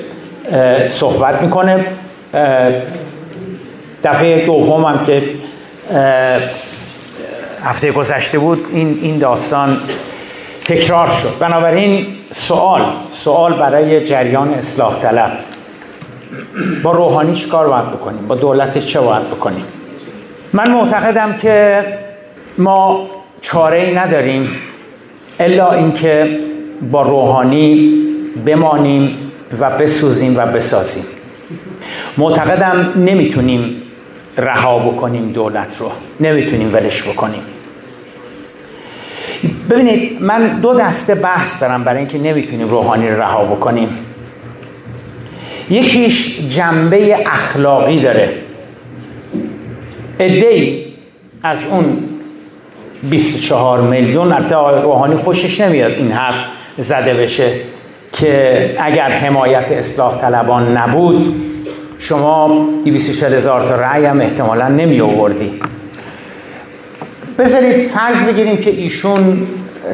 صحبت 0.91 1.43
می‌کنه. 1.43 1.85
دفعه 4.05 4.47
دوم 4.47 4.85
هم 4.85 5.07
که 5.07 5.23
هفته 7.65 7.93
گذشته 7.93 8.39
بود 8.39 8.65
این 8.73 8.99
این 9.03 9.19
داستان 9.19 9.77
تکرار 10.65 11.09
شد. 11.23 11.39
بنابراین 11.41 12.07
سوال 12.33 12.83
سوال 13.13 13.53
برای 13.53 14.07
جریان 14.07 14.55
اصلاح 14.55 15.03
طلب. 15.03 15.33
با 16.83 16.93
روحانی 16.93 17.35
چه 17.35 17.49
کار 17.49 17.69
باید 17.69 17.91
بکنیم؟ 17.91 18.29
با 18.29 18.35
دولتش 18.35 18.87
چه 18.87 19.01
باید 19.01 19.31
بکنیم؟ 19.31 19.65
من 20.53 20.71
معتقدم 20.71 21.39
که 21.43 21.85
ما 22.59 23.07
چاره 23.41 23.83
ای 23.83 23.95
نداریم 23.95 24.49
الا 25.41 25.73
اینکه 25.73 26.41
با 26.91 27.03
روحانی 27.03 27.95
بمانیم 28.47 29.33
و 29.61 29.71
بسوزیم 29.71 30.37
و 30.37 30.47
بسازیم. 30.47 31.05
معتقدم 32.19 32.93
نمی‌تونیم 32.97 33.83
رها 34.39 34.79
بکنیم 34.79 35.33
دولت 35.33 35.77
رو. 35.79 35.91
نمی‌تونیم 36.21 36.75
ولش 36.75 37.03
بکنیم. 37.03 37.43
ببینید 39.71 40.23
من 40.23 40.61
دو 40.61 40.75
دسته 40.75 41.15
بحث 41.15 41.61
دارم 41.61 41.85
برای 41.85 41.99
اینکه 41.99 42.19
نمی‌تونیم 42.19 42.69
روحانی 42.69 43.09
رو 43.09 43.21
رها 43.21 43.45
بکنیم. 43.45 43.89
یکیش 45.71 46.41
جنبه 46.49 47.19
اخلاقی 47.27 48.01
داره. 48.01 48.29
ادهی 50.19 50.87
از 51.43 51.59
اون 51.71 51.99
24 53.03 53.81
میلیون 53.81 54.33
البته 54.33 54.81
روحانی 54.83 55.17
خوشش 55.17 55.61
نمیاد 55.61 55.93
این 55.93 56.13
حرف 56.13 56.45
زده 56.79 57.15
بشه 57.15 57.53
که 58.13 58.77
اگر 58.81 59.11
حمایت 59.11 59.73
اصلاح 59.73 60.21
طلبان 60.21 60.77
نبود 60.77 61.35
شما 61.99 62.69
240 62.85 63.35
هزار 63.35 63.69
تا 63.69 63.75
رأی 63.75 64.05
هم 64.05 64.21
احتمالا 64.21 64.69
نمی 64.69 65.01
آوردی 65.01 65.61
بذارید 67.39 67.89
فرض 67.89 68.23
بگیریم 68.23 68.57
که 68.57 68.71
ایشون 68.71 69.47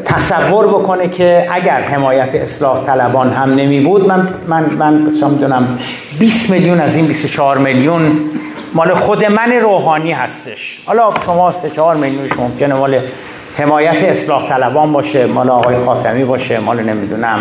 تصور 0.04 0.66
بکنه 0.66 1.08
که 1.08 1.46
اگر 1.50 1.80
حمایت 1.80 2.34
اصلاح 2.34 2.86
طلبان 2.86 3.32
هم 3.32 3.54
نمی 3.54 3.80
بود 3.80 4.08
من 4.08 4.28
من 4.46 4.64
من 4.64 4.92
می‌دونم 5.30 5.78
20 6.18 6.50
میلیون 6.50 6.80
از 6.80 6.96
این 6.96 7.06
24 7.06 7.58
میلیون 7.58 8.02
مال 8.74 8.94
خود 8.94 9.24
من 9.24 9.52
روحانی 9.52 10.12
هستش. 10.12 10.82
حالا 10.86 11.12
شما 11.26 11.52
3 11.52 11.70
4 11.70 11.96
میلیونش 11.96 12.32
ممکنه 12.38 12.74
مال 12.74 12.98
حمایت 13.56 14.04
اصلاح 14.04 14.48
طلبان 14.48 14.92
باشه 14.92 15.26
مال 15.26 15.50
آقای 15.50 15.76
خاتمی 15.84 16.24
باشه 16.24 16.60
مال 16.60 16.82
نمی‌دونم 16.82 17.38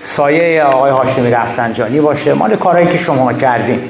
سایه 0.00 0.62
آقای 0.62 0.90
هاشمی 0.90 1.30
رفسنجانی 1.30 2.00
باشه 2.00 2.34
مال 2.34 2.56
کارهایی 2.56 2.86
که 2.86 2.98
شما 2.98 3.32
کردین. 3.32 3.80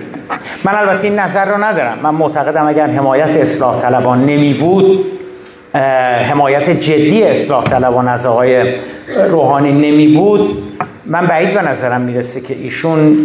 من 0.64 0.74
البته 0.74 1.04
این 1.04 1.18
نظر 1.18 1.44
رو 1.44 1.64
ندارم. 1.64 1.98
من 2.02 2.10
معتقدم 2.10 2.68
اگر 2.68 2.86
حمایت 2.86 3.28
اصلاح 3.28 3.82
طلبان 3.82 4.20
نمی 4.20 4.54
بود 4.54 5.04
حمایت 6.30 6.70
جدی 6.70 7.22
اصلاح 7.22 7.64
طلبان 7.64 8.08
از 8.08 8.26
آقای 8.26 8.74
روحانی 9.30 9.72
نمی 9.72 10.16
بود. 10.16 10.62
من 11.06 11.26
بعید 11.26 11.54
به 11.54 11.62
نظرم 11.62 12.00
می‌رسه 12.00 12.40
که 12.40 12.54
ایشون 12.54 13.18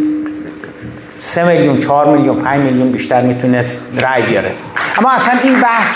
سه 1.19 1.47
میلیون 1.47 1.79
چهار 1.79 2.17
میلیون 2.17 2.41
پنج 2.41 2.61
میلیون 2.61 2.91
بیشتر 2.91 3.21
می‌تونست 3.21 4.03
رای 4.03 4.23
بیاره. 4.23 4.51
اما 4.97 5.11
اصلا 5.11 5.33
این 5.43 5.61
بحث 5.61 5.89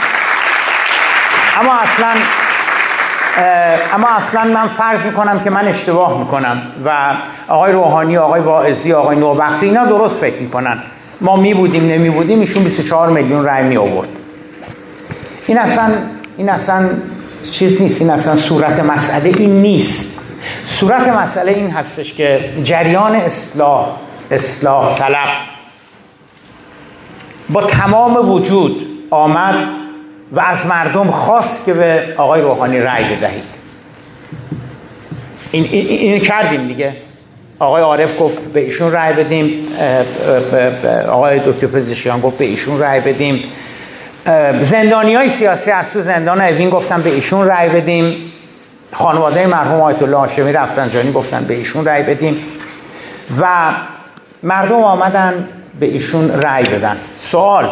اما 1.60 1.74
اصلا 1.74 2.08
اما 3.94 4.08
اصلا 4.08 4.44
من 4.44 4.68
فرض 4.68 5.06
می‌کنم 5.06 5.40
که 5.44 5.50
من 5.50 5.68
اشتباه 5.68 6.20
می‌کنم 6.20 6.62
و 6.86 7.16
آقای 7.48 7.72
روحانی 7.72 8.18
آقای 8.18 8.42
واعظی 8.42 8.94
آقای 8.94 9.18
نوبختی 9.18 9.66
اینا 9.66 9.86
درست 9.86 10.16
فکر 10.16 10.40
می‌کنن. 10.40 10.78
ما 11.22 11.36
می 11.36 11.54
بودیم 11.54 11.88
نمی 11.88 12.10
بودیم 12.10 12.40
ایشون 12.40 12.64
24 12.64 13.10
میلیون 13.10 13.46
رای 13.46 13.64
می 13.64 13.78
آورد 13.78 14.10
این 15.48 15.60
اصلا 15.60 15.92
این 16.38 16.50
اصلا 16.50 16.90
چیز 17.52 17.82
نیست 17.82 18.02
این 18.02 18.10
اصلا 18.10 18.36
صورت 18.36 18.80
مسئله 18.80 19.34
این 19.40 19.62
نیست. 19.62 20.20
صورت 20.66 21.08
مسئله 21.08 21.52
این 21.52 21.72
هستش 21.72 22.14
که 22.14 22.54
جریان 22.64 23.16
اصلاح 23.16 23.88
اصلاح 24.32 24.98
طلب 24.98 25.30
با 27.50 27.62
تمام 27.64 28.32
وجود 28.32 28.88
آمد 29.10 29.68
و 30.32 30.40
از 30.40 30.66
مردم 30.66 31.12
خواست 31.12 31.66
که 31.66 31.74
به 31.74 32.14
آقای 32.18 32.42
روحانی 32.42 32.80
رأی 32.80 33.04
بدهید. 33.04 33.44
این, 35.52 35.64
این, 35.72 36.20
کردیم 36.20 36.68
دیگه. 36.68 36.96
آقای 37.60 37.84
عارف 37.84 38.20
گفت 38.20 38.54
به 38.54 38.60
ایشون 38.60 38.92
رأی 38.92 39.14
بدیم 39.14 39.68
آقای 41.10 41.40
دکتر 41.40 41.68
پزشکیان 41.68 42.22
گفت 42.22 42.38
به 42.38 42.46
ایشون 42.46 42.80
رأی 42.80 43.00
بدیم. 43.00 43.44
زندانی 44.62 45.16
های 45.16 45.30
سیاسی 45.30 45.72
از 45.72 45.92
تو 45.92 46.02
زندان 46.02 46.42
اوین 46.42 46.70
گفتن 46.70 47.02
به 47.02 47.10
ایشون 47.10 47.48
رأی 47.48 47.70
بدیم. 47.70 48.32
خانواده 48.94 49.48
مرحوم 49.48 49.82
آیت 49.82 50.02
الله 50.04 50.18
هاشمی 50.18 50.54
رفسنجانی 50.54 51.12
گفتن 51.12 51.46
به 51.46 51.54
ایشون 51.54 51.86
رأی 51.86 52.04
بدیم 52.04 52.38
و 53.42 53.72
مردم 54.44 54.84
آمدن 54.84 55.48
به 55.80 55.86
ایشون 55.86 56.30
رأی 56.30 56.64
بدن 56.64 56.98
سوال 57.18 57.70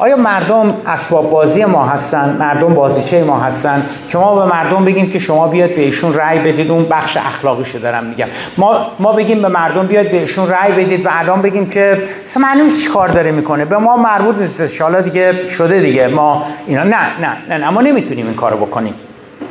آیا 0.00 0.16
مردم 0.16 0.74
اسباب 0.86 1.30
بازی 1.30 1.64
ما 1.64 1.84
هستن؟ 1.84 2.36
مردم 2.40 2.74
بازیچه 2.74 3.24
ما 3.24 3.38
هستن؟ 3.40 3.86
که 4.08 4.18
ما 4.18 4.34
به 4.34 4.54
مردم 4.54 4.84
بگیم 4.84 5.10
که 5.10 5.18
شما 5.18 5.48
بیاد 5.48 5.70
به 5.70 5.80
ایشون 5.80 6.14
رأی 6.14 6.38
بدید 6.38 6.70
اون 6.70 6.84
بخش 6.84 7.16
اخلاقیشو 7.16 7.78
دارم 7.78 8.04
میگم. 8.04 8.26
ما 8.58 8.86
ما 8.98 9.12
بگیم 9.12 9.42
به 9.42 9.48
مردم 9.48 9.86
بیاد 9.86 10.10
به 10.10 10.20
ایشون 10.20 10.48
رأی 10.48 10.72
بدید 10.72 11.06
و 11.06 11.08
الان 11.12 11.42
بگیم 11.42 11.70
که 11.70 12.02
معلوم 12.36 12.70
چی 12.70 12.88
کار 12.88 13.08
داره 13.08 13.30
می‌کنه. 13.30 13.64
به 13.64 13.76
ما 13.78 13.96
مربوط 13.96 14.36
نیست. 14.38 14.80
ان 14.82 15.00
دیگه 15.02 15.48
شده 15.48 15.80
دیگه. 15.80 16.08
ما 16.08 16.44
اینا 16.66 16.82
نه 16.82 16.96
نه 17.20 17.36
نه, 17.48 17.58
نه. 17.58 17.70
ما 17.70 17.80
نمی‌تونیم 17.80 18.26
این 18.26 18.34
کارو 18.34 18.56
بکنیم. 18.56 18.94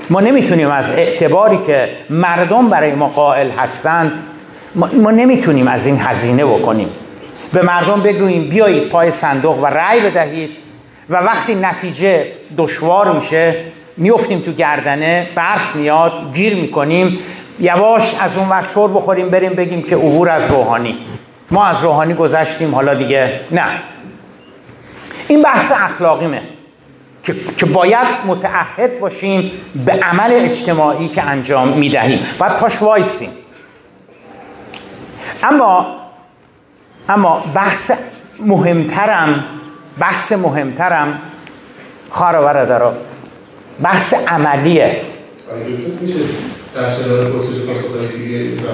ما 0.10 0.20
نمی‌تونیم 0.20 0.72
از 0.72 0.92
اعتباری 0.92 1.60
که 1.68 1.90
مردم 2.10 2.70
برای 2.70 2.96
ما 2.96 3.08
قائل 3.08 3.50
هستند 3.50 4.12
ما, 4.76 4.90
ما 4.94 5.12
نمی‌تونیم 5.12 5.68
از 5.68 5.86
این 5.86 5.98
هزینه 6.00 6.46
بکنیم. 6.46 6.90
به 7.54 7.62
مردم 7.62 8.02
بگوییم 8.02 8.50
بیایید 8.50 8.90
پای 8.90 9.12
صندوق 9.12 9.64
و 9.64 9.66
رأی 9.66 10.00
بدهید 10.00 10.50
و 11.10 11.18
وقتی 11.18 11.56
نتیجه 11.56 12.28
دشوار 12.58 13.12
میشه 13.12 13.56
میفتیم 13.98 14.40
تو 14.40 14.52
گردنه 14.52 15.28
برف 15.36 15.76
میاد 15.76 16.34
گیر 16.34 16.56
می‌کنیم. 16.56 17.20
یواش 17.60 18.16
از 18.20 18.38
اون 18.38 18.50
وقت 18.50 18.74
طور 18.74 18.90
بخوریم 18.90 19.30
بریم 19.30 19.54
بگیم 19.54 19.84
که 19.84 19.96
عبور 19.96 20.30
از 20.30 20.46
روحانی. 20.46 20.98
ما 21.52 21.66
از 21.66 21.84
روحانی 21.84 22.14
گذشتیم 22.14 22.76
حالا 22.76 22.94
دیگه 22.94 23.40
نه. 23.52 23.64
این 25.28 25.42
بحث 25.42 25.72
اخلاقیمه 25.72 26.42
که, 27.24 27.36
که 27.58 27.66
باید 27.66 28.08
متعهد 28.26 29.00
باشیم 29.00 29.52
به 29.86 29.92
عمل 29.92 30.32
اجتماعی 30.34 31.08
که 31.08 31.24
انجام 31.24 31.68
می‌دهیم. 31.68 32.20
باید 32.40 32.54
پاش 32.54 32.82
وایسیم. 32.82 33.30
اما 35.44 35.99
اما 37.10 37.44
بحث 37.56 37.92
مهمترم 38.40 39.44
بحث 40.00 40.32
مهمترم 40.32 41.20
خواهر 42.10 42.40
و 42.40 42.44
برادرها 42.44 42.94
بحث 43.82 44.14
عملیه. 44.14 45.02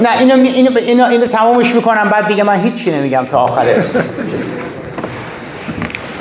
نه 0.02 0.18
اینو, 0.18 0.34
اینو, 0.34 0.78
اینو, 0.78 1.06
اینو 1.06 1.26
تمامش 1.26 1.76
می‌کنم 1.76 2.10
بعد 2.10 2.28
دیگه 2.28 2.44
من 2.44 2.62
هیچی 2.62 2.92
نمیگم 2.92 3.26
تا 3.32 3.40
آخره. 3.40 3.86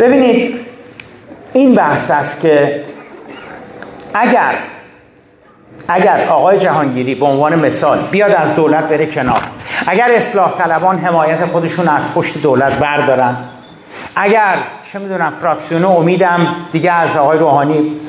ببینید 0.00 0.54
این 1.52 1.74
بحث 1.74 2.10
است 2.10 2.40
که 2.40 2.84
اگر 4.14 4.58
اگر 5.88 6.26
آقای 6.28 6.58
جهانگیری 6.58 7.14
به 7.14 7.26
عنوان 7.26 7.54
مثال 7.54 7.98
بیاد 8.10 8.30
از 8.30 8.56
دولت 8.56 8.88
بره 8.88 9.06
کنار 9.06 9.40
اگر 9.86 10.08
اصلاح 10.12 10.58
طلبان 10.58 10.98
حمایت 10.98 11.46
خودشون 11.46 11.88
از 11.88 12.14
پشت 12.14 12.42
دولت 12.42 12.78
بردارن. 12.78 13.36
اگر 14.16 14.56
چه 14.92 14.98
می‌دونم 14.98 15.30
فراکسیون 15.30 15.84
امیدم 15.84 16.46
دیگه 16.72 16.92
از 16.92 17.16
آقای 17.16 17.38
روحانی 17.38 18.00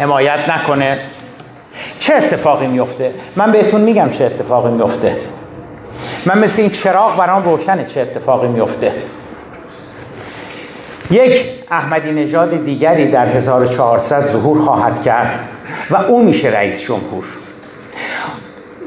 حمایت 0.00 0.48
نکنه. 0.48 0.98
چه 1.98 2.14
اتفاقی 2.14 2.66
میفته 2.66 3.14
من 3.36 3.52
بهتون 3.52 3.80
میگم 3.80 4.10
چه 4.10 4.24
اتفاقی 4.24 4.70
میفته 4.70 5.16
من 6.26 6.38
مثل 6.38 6.62
این 6.62 6.70
چراغ 6.70 7.16
برام 7.16 7.44
روشنه 7.44 7.86
چه 7.86 8.00
اتفاقی 8.00 8.48
میفته 8.48 8.92
یک 11.10 11.46
احمدی 11.70 12.12
نژاد 12.12 12.64
دیگری 12.64 13.10
در 13.10 13.26
1400 13.26 14.20
ظهور 14.20 14.64
خواهد 14.64 15.02
کرد 15.02 15.40
و 15.90 15.96
او 15.96 16.22
میشه 16.22 16.48
رئیس 16.48 16.80
جمهور. 16.80 17.24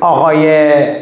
آقای 0.02 0.48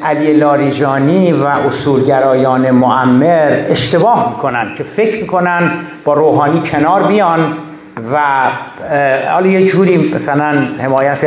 علی 0.02 0.34
لاریجانی 0.34 1.32
و 1.32 1.46
اصولگرایان 1.46 2.72
معمر 2.72 3.52
اشتباه 3.70 4.30
می‌کنن 4.30 4.76
که 4.78 4.84
فکر 4.84 5.22
می‌کنن 5.22 5.72
با 6.04 6.14
روحانی 6.14 6.62
کنار 6.62 7.04
بیان 7.04 7.58
و 8.14 8.20
حالا 9.32 9.48
یه 9.48 9.68
جوری 9.68 10.14
مثلا 10.16 10.68
حمایت 10.80 11.18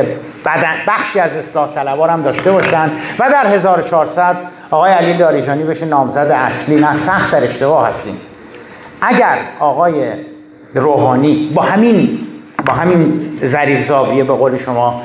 بخشی 0.89 1.21
از 1.21 1.37
اصلاح 1.37 1.75
طلبار 1.75 2.11
هم 2.11 2.23
داشته 2.23 2.53
باشن 2.53 2.91
و 3.19 3.31
در 3.31 3.47
1400 3.47 4.37
آقای 4.71 4.93
علی 4.93 5.13
لاریجانی 5.13 5.65
بشه 5.65 5.87
نامزد 5.87 6.31
اصلی. 6.35 6.81
نه 6.81 6.95
سخت 6.95 7.33
در 7.33 7.45
اشتباه 7.45 7.87
هستیم. 7.87 8.15
اگر 9.01 9.39
آقای 9.61 10.13
روحانی 10.75 11.53
با 11.55 11.63
همین 11.63 12.19
با 12.67 12.73
همین 12.73 13.31
ظریف 13.45 13.87
زاویه 13.87 14.25
به 14.25 14.33
قول 14.33 14.59
شما 14.59 15.03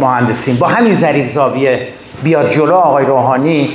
مهندسین 0.00 0.56
با 0.56 0.66
همین 0.66 0.94
ظریف 0.94 1.32
زاویه 1.32 1.88
بیاد 2.22 2.50
جلو 2.50 2.74
آقای 2.74 3.04
روحانی. 3.04 3.70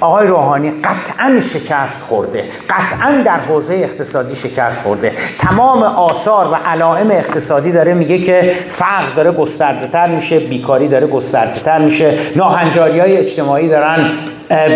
آقای 0.00 0.26
روحانی 0.26 0.70
قطعا 0.70 1.40
شکست 1.52 2.02
خورده 2.02 2.44
قطعا 2.70 3.22
در 3.24 3.40
حوزه 3.40 3.74
اقتصادی 3.74 4.36
شکست 4.36 4.82
خورده. 4.82 5.12
تمام 5.38 5.82
آثار 5.82 6.52
و 6.52 6.54
علائم 6.54 7.10
اقتصادی 7.10 7.72
داره 7.72 7.94
میگه 7.94 8.18
که 8.18 8.54
فقر 8.68 9.14
داره 9.16 9.32
گسترده 9.32 9.88
تر 9.88 10.06
میشه 10.06 10.38
بیکاری 10.38 10.88
داره 10.88 11.06
گسترده 11.06 11.60
تر 11.60 11.78
میشه. 11.78 12.18
ناهنجاری 12.36 13.00
های 13.00 13.16
اجتماعی 13.16 13.68
دارن 13.68 14.10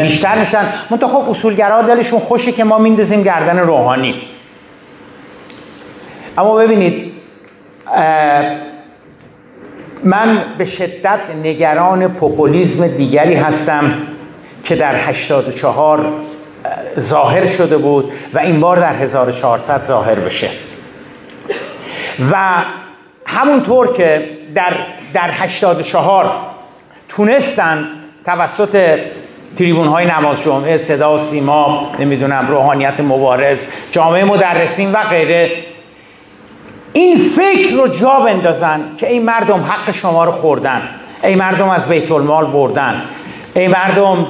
بیشتر 0.02 0.40
میشن. 0.40 0.68
منتها 0.90 1.08
خب 1.08 1.30
اصولگرا 1.30 1.82
دلشون 1.82 2.18
خوشه 2.18 2.52
که 2.52 2.64
ما 2.64 2.78
میندازیم 2.78 3.22
گردن 3.22 3.58
روحانی. 3.58 4.14
اما 6.38 6.54
ببینید 6.54 7.12
من 10.04 10.44
به 10.58 10.64
شدت 10.64 11.20
نگران 11.44 12.08
پوپولیزم 12.08 12.86
دیگری 12.96 13.34
هستم 13.34 13.92
که 14.64 14.76
در 14.76 15.08
84 15.08 16.12
ظاهر 17.00 17.46
شده 17.46 17.78
بود 17.78 18.12
و 18.34 18.38
این 18.38 18.60
بار 18.60 18.80
در 18.80 18.92
1400 18.92 19.82
ظاهر 19.82 20.14
بشه. 20.14 20.48
و 22.32 22.64
همونطور 23.26 23.96
که 23.96 24.30
در, 24.54 24.76
در 25.14 25.30
84 25.30 26.30
تونستن 27.08 27.88
توسط 28.26 28.98
تریبون 29.58 29.86
های 29.86 30.06
نماز 30.06 30.42
جمعه 30.42 30.78
صدا 30.78 31.14
و 31.14 31.18
سیما 31.18 31.92
نمی‌دونم 31.98 32.48
روحانیت 32.48 33.00
مبارز 33.00 33.58
جامعه 33.92 34.24
مدرسین 34.24 34.92
و 34.92 34.96
غیره 34.96 35.50
این 36.96 37.18
فکر 37.18 37.74
رو 37.74 37.88
جا 37.88 38.20
بندازن 38.20 38.80
که 38.98 39.08
این 39.08 39.22
مردم 39.22 39.60
حق 39.68 39.94
شما 39.94 40.24
رو 40.24 40.32
خوردن. 40.32 40.82
ای 41.22 41.34
مردم 41.34 41.68
از 41.68 41.88
بیت 41.88 42.12
المال 42.12 42.46
بردن. 42.46 43.02
ای 43.54 43.68
مردم 43.68 44.26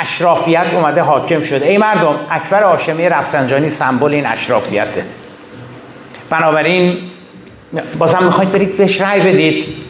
اشرافیت 0.00 0.66
اومده 0.74 1.00
حاکم 1.02 1.42
شده. 1.42 1.66
ای 1.66 1.78
مردم 1.78 2.14
اکبر 2.30 2.62
هاشمی 2.62 3.08
رفسنجانی 3.08 3.68
سمبل 3.68 4.14
این 4.14 4.26
اشرافیته. 4.26 5.04
بنابراین 6.30 6.96
بازم 7.98 8.22
می‌خواید 8.24 8.52
برید 8.52 8.76
بهش 8.76 9.00
رأی 9.00 9.20
بدید. 9.20 9.84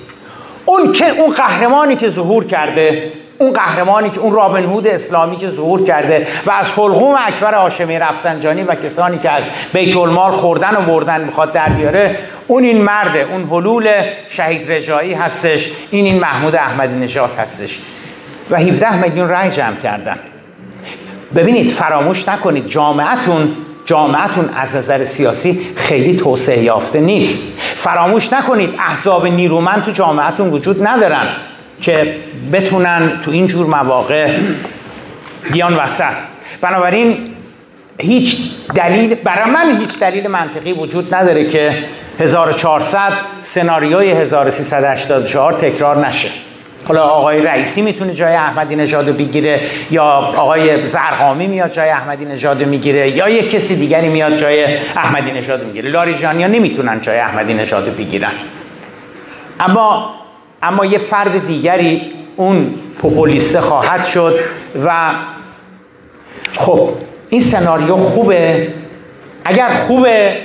اون 0.65 0.93
که 0.93 1.09
اون 1.09 1.35
قهرمانی 1.35 1.97
که 1.97 2.11
ظهور 2.11 2.45
کرده 2.45 3.13
اون 3.39 3.53
قهرمانی 3.53 4.11
که 4.11 4.19
اون 4.19 4.35
رابن 4.35 4.65
هود 4.65 4.87
اسلامی 4.87 5.37
که 5.37 5.51
ظهور 5.51 5.85
کرده 5.85 6.27
و 6.47 6.53
از 6.53 6.67
حلقوم 6.71 7.15
اکبر 7.27 7.55
هاشمی 7.55 7.99
رفسنجانی 7.99 8.63
و 8.63 8.75
کسانی 8.75 9.19
که 9.19 9.31
از 9.31 9.43
بیت 9.73 9.97
المال 9.97 10.33
خوردن 10.33 10.77
و 10.77 10.87
بردن 10.87 11.25
می‌خواد 11.25 11.53
در 11.53 11.69
بیاره 11.69 12.17
اون 12.47 12.65
این 12.65 12.83
مرده 12.83 13.27
اون 13.33 13.45
حلول 13.45 13.91
شهید 14.29 14.73
رجایی 14.73 15.15
هستش 15.15 15.71
این 15.91 16.05
این 16.05 16.21
محمود 16.21 16.55
احمدی 16.55 16.95
نژاد 16.95 17.31
هستش. 17.39 17.79
و 18.51 18.57
17 18.57 19.03
میلیون 19.03 19.29
رای 19.29 19.51
جمع 19.51 19.77
کردن. 19.77 20.19
ببینید 21.35 21.71
فراموش 21.71 22.29
نکنید 22.29 22.69
جامعتون 22.69 23.57
جامعتون 23.87 24.51
از 24.57 24.77
نظر 24.77 25.05
سیاسی 25.05 25.67
خیلی 25.77 26.17
توسعه 26.17 26.63
یافته 26.63 27.01
نیست. 27.01 27.61
فراموش 27.61 28.33
نکنید 28.33 28.75
احزاب 28.79 29.27
نیرومند 29.27 29.85
تو 29.85 29.91
جامعتون 29.91 30.51
وجود 30.51 30.87
ندارن. 30.87 31.27
که 31.81 32.15
بتونن 32.53 33.21
تو 33.25 33.31
این 33.31 33.47
جور 33.47 33.67
مواقع 33.67 34.29
بیان 35.53 35.75
وسط. 35.75 36.15
بنابراین 36.61 37.19
هیچ 38.01 38.39
دلیل 38.75 39.15
برای 39.15 39.51
من 39.51 39.81
هیچ 39.81 39.99
دلیل 39.99 40.29
منطقی 40.29 40.73
وجود 40.73 41.15
نداره 41.15 41.49
که 41.49 41.85
1400 42.21 43.13
سناریوی 43.43 44.11
1384 44.11 45.53
تکرار 45.53 46.07
نشه. 46.07 46.29
حالا 46.89 47.03
آقای 47.03 47.43
رئیسی 47.43 47.83
می‌تونه 47.83 48.15
جای 48.15 48.35
احمدی 48.35 48.77
نژاد 48.77 49.17
بگیره 49.17 49.61
یا 49.91 50.05
آقای 50.37 50.87
زرقامی 50.87 51.47
میاد 51.47 51.73
جای 51.73 51.89
احمدی 51.91 52.25
نژاد 52.25 52.63
می‌گیره 52.63 53.11
یا 53.11 53.29
یک 53.29 53.51
کسی 53.51 53.77
دیگری 53.77 54.09
میاد 54.09 54.37
جای 54.37 54.65
احمدی 54.97 55.33
نژاد 55.33 55.65
می‌گیره. 55.65 55.91
لاریجانیا 55.91 56.47
نمی‌تونن 56.47 57.01
جای 57.01 57.19
احمدی 57.19 57.55
نژاد 57.55 57.97
بگیرن. 57.97 58.33
اما 59.61 60.15
اما 60.65 60.85
یه 60.85 60.99
فرد 60.99 61.47
دیگری 61.47 62.13
اون 62.37 62.75
پوپولیسته 62.99 63.61
خواهد 63.61 64.05
شد 64.05 64.39
و 64.87 65.11
خب 66.57 66.91
این 67.29 67.41
سناریو 67.41 67.97
خوبه؟ 67.97 68.69
اگر 69.45 69.69
خوبه 69.69 70.37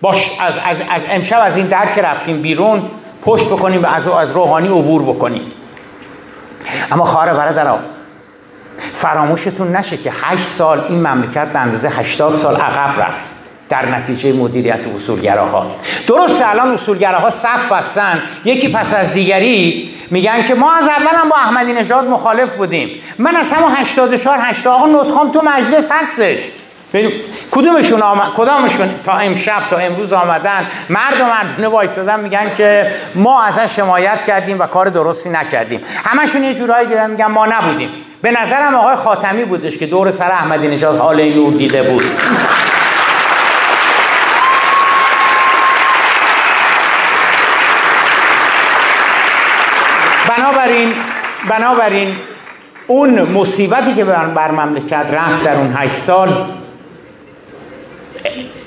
باش 0.00 0.30
از, 0.40 0.58
از, 0.66 0.82
از 0.90 1.02
امشب 1.10 1.40
از 1.42 1.56
این 1.56 1.66
درک 1.66 1.98
رفتیم 1.98 2.42
بیرون 2.42 2.82
پشت 3.24 3.46
بکنیم 3.46 3.82
و 3.82 3.86
از, 3.86 4.08
از 4.08 4.30
روحانی 4.30 4.68
عبور 4.68 5.02
بکنیم. 5.02 5.52
اما 6.92 7.04
خواهر 7.04 7.34
برادرها 7.34 7.78
فراموشتون 8.92 9.76
نشه 9.76 9.96
که 9.96 10.12
هشت 10.22 10.48
سال 10.48 10.80
این 10.88 11.06
مملکت 11.06 11.52
به 11.52 11.58
اندازه 11.58 11.88
هشتاد 11.88 12.36
سال 12.36 12.56
عقب 12.56 13.00
رفت. 13.00 13.39
در 13.70 13.86
نتیجه 13.86 14.32
مدیریت 14.32 14.80
اصولگراها. 14.94 15.70
درست 16.06 16.42
الان 16.42 16.70
اصولگراها 16.70 17.30
صف 17.30 17.72
بستن. 17.72 18.22
یکی 18.44 18.68
پس 18.68 18.94
از 18.94 19.12
دیگری 19.12 19.90
میگن 20.10 20.42
که 20.42 20.54
ما 20.54 20.72
از 20.72 20.88
اول 20.88 21.16
هم 21.16 21.28
با 21.28 21.36
احمدی 21.36 21.72
نژاد 21.72 22.08
مخالف 22.08 22.56
بودیم. 22.56 23.02
من 23.18 23.36
از 23.36 23.52
همون 23.52 23.72
84 23.76 24.38
80 24.40 24.72
آقا 24.72 24.86
نطخام 24.86 25.32
تو 25.32 25.42
مجلس 25.44 25.92
هستش. 25.92 26.38
کدومشون 27.50 28.02
آمد 28.02 28.32
کدامشون 28.36 28.88
تا 29.06 29.12
امشب 29.12 29.62
تا 29.70 29.76
امروز 29.76 30.12
آمدن؟ 30.12 30.66
مرد 30.90 31.20
و 31.20 31.24
مردونه 31.24 31.68
وایسادن 31.68 32.20
میگن 32.20 32.50
که 32.56 32.90
ما 33.14 33.42
ازش 33.42 33.78
حمایت 33.78 34.24
کردیم 34.26 34.58
و 34.58 34.66
کار 34.66 34.88
درستی 34.88 35.30
نکردیم. 35.30 35.80
همشون 36.04 36.44
یه 36.44 36.54
جورایی 36.54 36.88
میگن 37.08 37.26
ما 37.26 37.46
نبودیم. 37.46 37.90
به 38.22 38.30
نظرم 38.30 38.74
آقای 38.74 38.96
خاتمی 38.96 39.44
بودش 39.44 39.78
که 39.78 39.86
دور 39.86 40.10
سر 40.10 40.32
احمدی 40.32 40.68
نژاد 40.68 40.98
حال 40.98 41.24
نور 41.34 41.52
دیده 41.52 41.82
بود. 41.82 42.04
بنابراین 50.36 50.92
بنابراین 51.48 52.08
اون 52.86 53.20
مصیبتی 53.22 53.94
که 53.94 54.04
بر 54.04 54.50
مملکت 54.50 55.06
رفت 55.12 55.44
در 55.44 55.56
اون 55.56 55.74
هشت 55.76 55.94
سال 55.94 56.44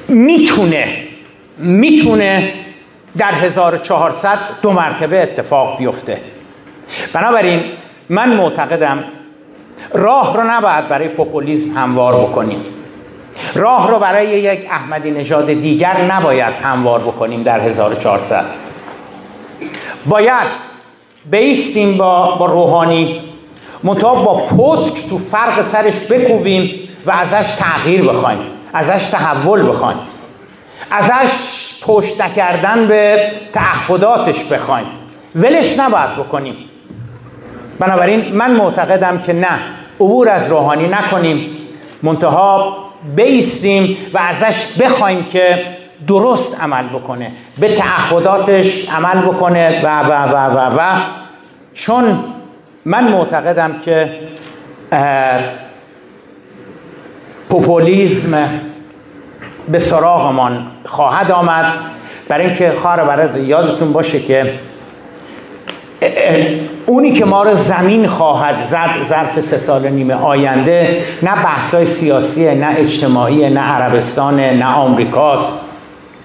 می‌تونه 0.08 0.98
می‌تونه 1.58 2.54
در 3.18 3.32
1400 3.32 4.38
دو 4.62 4.72
مرتبه 4.72 5.24
اتفاق 5.24 5.78
بیفته. 5.78 6.18
بنابراین 7.14 7.64
من 8.10 8.30
معتقدم 8.30 9.04
راه 9.94 10.38
رو 10.38 10.44
نباید 10.44 10.90
برای 10.90 11.08
پوپولیسم 11.08 11.78
هموار 11.78 12.14
بکنیم. 12.14 12.66
راه 13.56 13.92
رو 13.92 14.00
برای 14.00 14.28
یک 14.28 14.68
احمدی 14.72 15.12
نژاد 15.12 15.46
دیگر 15.46 16.02
نباید 16.02 16.54
هموار 16.64 17.00
بکنیم 17.00 17.44
در 17.44 17.60
1400 17.60 18.46
باید 20.06 20.48
بیستیم 21.32 21.98
با, 21.98 22.36
با 22.36 22.46
روحانی. 22.46 23.22
منتها 23.84 24.16
با 24.16 24.36
پتک 24.36 25.10
تو 25.10 25.18
فرق 25.18 25.62
سرش 25.62 25.94
بکوبیم 26.10 26.90
و 27.06 27.12
ازش 27.12 27.56
تغییر 27.60 28.04
بخوایم. 28.04 28.40
ازش 28.74 29.10
تحول 29.10 29.70
بخوایم. 29.70 29.98
ازش 30.92 31.32
پشت 31.82 32.22
نکردن 32.22 32.88
به 32.88 33.32
تعهداتش 33.54 34.44
بخوایم. 34.44 34.86
ولش 35.36 35.80
نباید 35.80 36.16
بکنیم. 36.18 36.56
بنابراین 37.80 38.36
من 38.36 38.52
معتقدم 38.56 39.22
که 39.26 39.34
نه 39.34 39.60
عبور 40.00 40.30
از 40.30 40.52
روحانی 40.52 40.88
نکنیم. 40.88 41.50
منتها 42.04 42.78
بیستیم 43.16 43.98
و 44.14 44.18
ازش 44.18 44.78
بخوایم 44.80 45.24
که 45.24 45.66
درست 46.08 46.62
عمل 46.62 46.88
بکنه 46.88 47.32
به 47.60 47.76
تعهداتش 47.76 48.90
عمل 48.90 49.22
بکنه 49.22 49.82
و 49.84 50.00
و 50.00 50.12
و 50.12 50.36
و 50.36 50.80
و. 50.80 51.02
چون 51.74 52.24
من 52.86 53.12
معتقدم 53.12 53.80
که 53.86 54.10
پوپولیزم 57.50 58.50
به 59.72 59.80
سراغمان 59.80 60.68
خواهد 60.86 61.32
آمد. 61.32 61.66
برای 62.28 62.46
اینکه 62.46 62.74
خواهر 62.82 63.04
برای 63.04 63.46
یادتون 63.46 63.94
باشه 63.94 64.20
که 64.20 64.54
اونی 66.86 67.14
که 67.14 67.26
ما 67.26 67.44
رو 67.44 67.56
زمین 67.56 68.08
خواهد 68.08 68.58
زد 68.58 68.90
ظرف 69.04 69.40
سه 69.40 69.58
سال 69.58 69.90
نیمه 69.90 70.14
آینده 70.14 71.04
نه 71.24 71.44
بحثای 71.44 71.86
سیاسیه 71.86 72.54
نه 72.54 72.76
اجتماعی 72.78 73.50
نه 73.50 73.62
عربستان 73.62 74.40
نه 74.40 74.66
آمریکاست. 74.66 75.52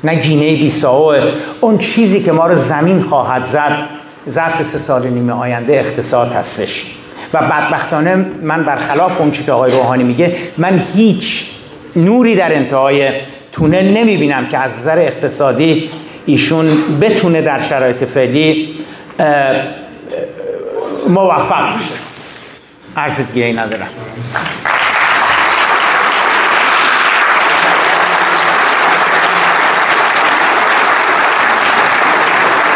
نه 0.05 0.15
گینه 0.15 0.57
بیساو 0.57 1.15
اون 1.61 1.79
چیزی 1.79 2.23
که 2.23 2.33
ما 2.33 2.47
رو 2.47 2.57
زمین 2.57 3.03
خواهد 3.03 3.45
زد 3.45 3.79
ظرف 4.29 4.63
سه 4.63 4.79
سال 4.79 5.07
نیمه 5.07 5.33
آینده 5.33 5.73
اقتصاد 5.73 6.33
هستش. 6.33 6.87
و 7.35 7.39
بدبختانه 7.39 8.27
من 8.43 8.65
برخلاف 8.65 9.21
اون 9.21 9.31
چی 9.31 9.45
که 9.45 9.53
آقای 9.53 9.73
روحانی 9.73 10.05
میگه 10.05 10.37
من 10.59 10.83
هیچ 10.95 11.45
نوری 11.97 12.37
در 12.37 12.55
انتهای 12.55 13.11
تونل 13.53 13.97
نمی‌بینم 13.97 14.47
که 14.47 14.59
از 14.59 14.79
نظر 14.79 14.99
اقتصادی 14.99 15.91
ایشون 16.27 16.69
بتونه 17.01 17.43
در 17.43 17.59
شرایط 17.59 18.05
فعلی 18.05 18.75
موفق 21.09 21.75
بشه 21.75 21.95
عرض 22.97 23.21
دیگه 23.21 23.47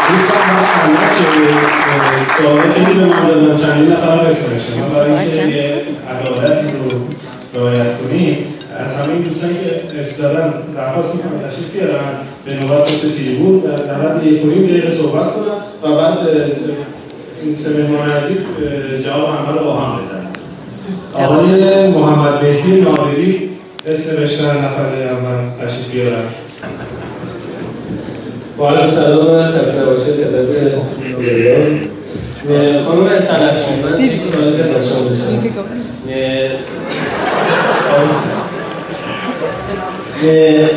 ای 0.09 0.17
ندارم 0.97 1.73
سوالی 2.39 2.85
که 2.87 2.93
به 2.99 3.05
من 3.05 3.29
دادن 3.29 3.57
چندین 3.57 3.93
نفر 3.93 4.15
رسانشم 4.15 4.95
برای 4.95 5.13
اینکه 5.13 5.83
عدالتی 6.11 6.67
رو 6.67 7.61
رعایت 7.61 7.99
کنیم 7.99 8.37
از 8.79 8.97
همه 8.97 9.19
دوستان 9.19 9.51
که 9.55 10.03
درخواست 10.77 11.13
تشریف 11.49 11.71
بیارن 11.73 12.15
به 12.45 12.55
نوبت 12.55 12.91
بود 13.39 13.65
در 13.87 13.95
حد 13.95 14.27
یک 14.27 14.45
و 14.87 14.91
صحبت 14.91 15.35
کنم 15.35 15.59
و 15.83 15.97
بعد 15.97 16.19
این 17.43 17.55
سه 17.55 17.69
مهمان 17.71 18.11
عزیز 18.11 18.39
جواب 19.05 19.29
همه 19.29 19.59
رو 19.59 19.71
هم 19.73 19.99
آقای 21.15 21.89
محمد 21.89 22.45
مهدی 22.45 22.81
ناظری 22.81 23.51
اسم 23.87 24.21
نوشتن 24.21 24.59
نفر 24.59 25.03
اول 25.03 25.67
تشریف 25.67 25.93
بیارن 25.93 26.25
با 28.63 28.71
عرض 28.71 28.93
سلام 28.95 29.43
خسته 29.43 29.81
نباشید 29.83 30.15
خدمت 30.15 30.49
نوبلیان 31.11 31.81
خانم 32.85 33.21
سلطان 33.21 33.93
من 33.93 33.99
که 33.99 34.15
شما 34.33 35.01
داشتم 35.01 35.43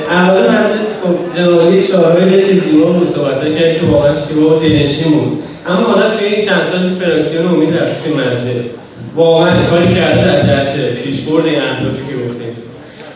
اول 0.09 0.41
مجلس 0.41 0.89
خب 1.03 1.37
جناب 1.37 1.73
یک 1.73 1.83
شاهد 1.83 2.31
یک 2.31 2.59
زیبا 2.59 2.85
بود 2.85 3.09
صحبت 3.09 3.41
کرد 3.41 3.79
که 3.79 3.85
واقعا 3.91 4.13
شیوا 4.27 4.55
و 4.55 4.59
دلنشین 4.59 5.11
بود. 5.11 5.43
اما 5.67 5.83
حالا 5.83 6.17
توی 6.17 6.27
این 6.27 6.45
چند 6.45 6.63
سال 6.63 6.89
فراکسیون 6.89 7.47
امید 7.47 7.77
رفت 7.77 8.03
توی 8.03 8.13
مجلس. 8.13 8.65
واقعا 9.15 9.65
کاری 9.69 9.95
کرده 9.95 10.25
در 10.25 10.41
جهت 10.41 10.95
پیشبرد 11.03 11.45
این 11.45 11.61
اهدافی 11.61 11.97
که 11.97 12.13
گفتیم. 12.13 12.64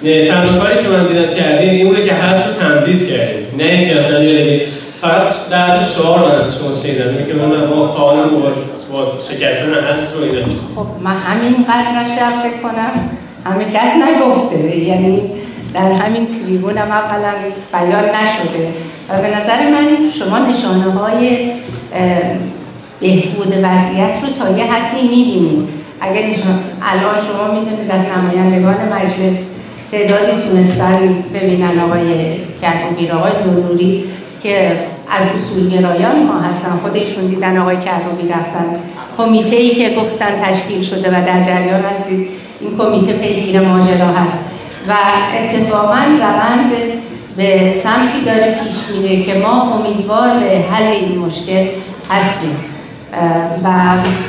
تنها 0.03 0.59
کاری 0.59 0.83
که 0.83 0.89
من 0.89 1.07
دیدم 1.07 1.33
کردیم 1.33 1.69
این 1.69 1.87
بوده 1.87 2.05
که 2.05 2.13
هست 2.13 2.59
تمدید 2.59 3.09
کردیم 3.09 3.45
نه 3.57 3.63
اینکه 3.63 3.97
اصلا 3.97 4.23
یه 4.23 4.67
فقط 5.01 5.49
در 5.51 5.79
شعار 5.79 6.19
من 6.19 6.41
از 6.41 6.57
شما 6.57 6.75
شنیدم. 6.75 7.25
که 7.27 7.33
من 7.33 7.49
با 7.69 7.87
خواهان 7.87 8.29
با 8.91 9.05
شکستن 9.29 9.83
هست 9.93 10.15
رو 10.15 10.23
اینا. 10.23 10.45
خب 10.75 10.85
من 11.03 11.15
همین 11.15 11.55
قدر 11.63 12.15
شب 12.15 12.49
فکر 12.49 12.61
کنم. 12.63 13.09
همه 13.45 13.65
کس 13.65 13.93
نگفته. 13.95 14.77
یعنی 14.77 15.21
در 15.73 15.91
همین 15.91 16.27
تریبون 16.27 16.77
هم 16.77 16.91
اولا 16.91 17.33
بیان 17.73 18.05
نشده. 18.05 18.67
و 19.09 19.21
به 19.21 19.37
نظر 19.37 19.69
من 19.69 19.87
شما 20.19 20.39
نشانه 20.39 20.91
های 20.91 21.51
بهبود 22.99 23.47
وضعیت 23.47 24.13
رو 24.23 24.29
تا 24.39 24.57
یه 24.57 24.63
حدی 24.73 25.07
می‌بینید. 25.07 25.67
اگر 26.01 26.21
الان 26.81 27.15
شما 27.27 27.59
می‌دونید 27.59 27.91
از 27.91 28.01
نمایندگان 28.01 28.75
مجلس 28.93 29.45
تعدادی 29.91 30.43
تونستن 30.43 31.23
ببینن 31.33 31.79
آقای 31.79 32.33
کربوبیر 32.61 33.11
آقای 33.13 33.31
زروری 33.43 34.03
که 34.43 34.71
از 35.09 35.27
اصول 35.37 35.69
گرایان 35.69 36.23
ما 36.23 36.39
هستن 36.39 36.69
خودشون 36.69 37.27
دیدن 37.27 37.57
آقای 37.57 37.77
کربوبی 37.77 38.27
رفتن. 38.27 38.65
کمیته 39.17 39.55
ای 39.55 39.69
که 39.69 39.95
گفتن 39.95 40.41
تشکیل 40.41 40.81
شده 40.81 41.09
و 41.09 41.25
در 41.25 41.43
جریان 41.43 41.81
هستید. 41.81 42.27
این 42.61 42.77
کمیته 42.77 43.13
پیگیر 43.13 43.61
ماجرا 43.61 44.07
هست. 44.07 44.39
و 44.87 44.93
اتفاقا 45.43 46.01
روند 46.19 46.71
به 47.37 47.71
سمتی 47.71 48.21
داره 48.25 48.57
پیش 48.63 48.97
میره 48.97 49.23
که 49.23 49.33
ما 49.33 49.61
امیدوار 49.61 50.29
به 50.39 50.59
حل 50.71 50.87
این 50.87 51.17
مشکل 51.19 51.65
هستیم. 52.09 52.55
و 53.63 53.69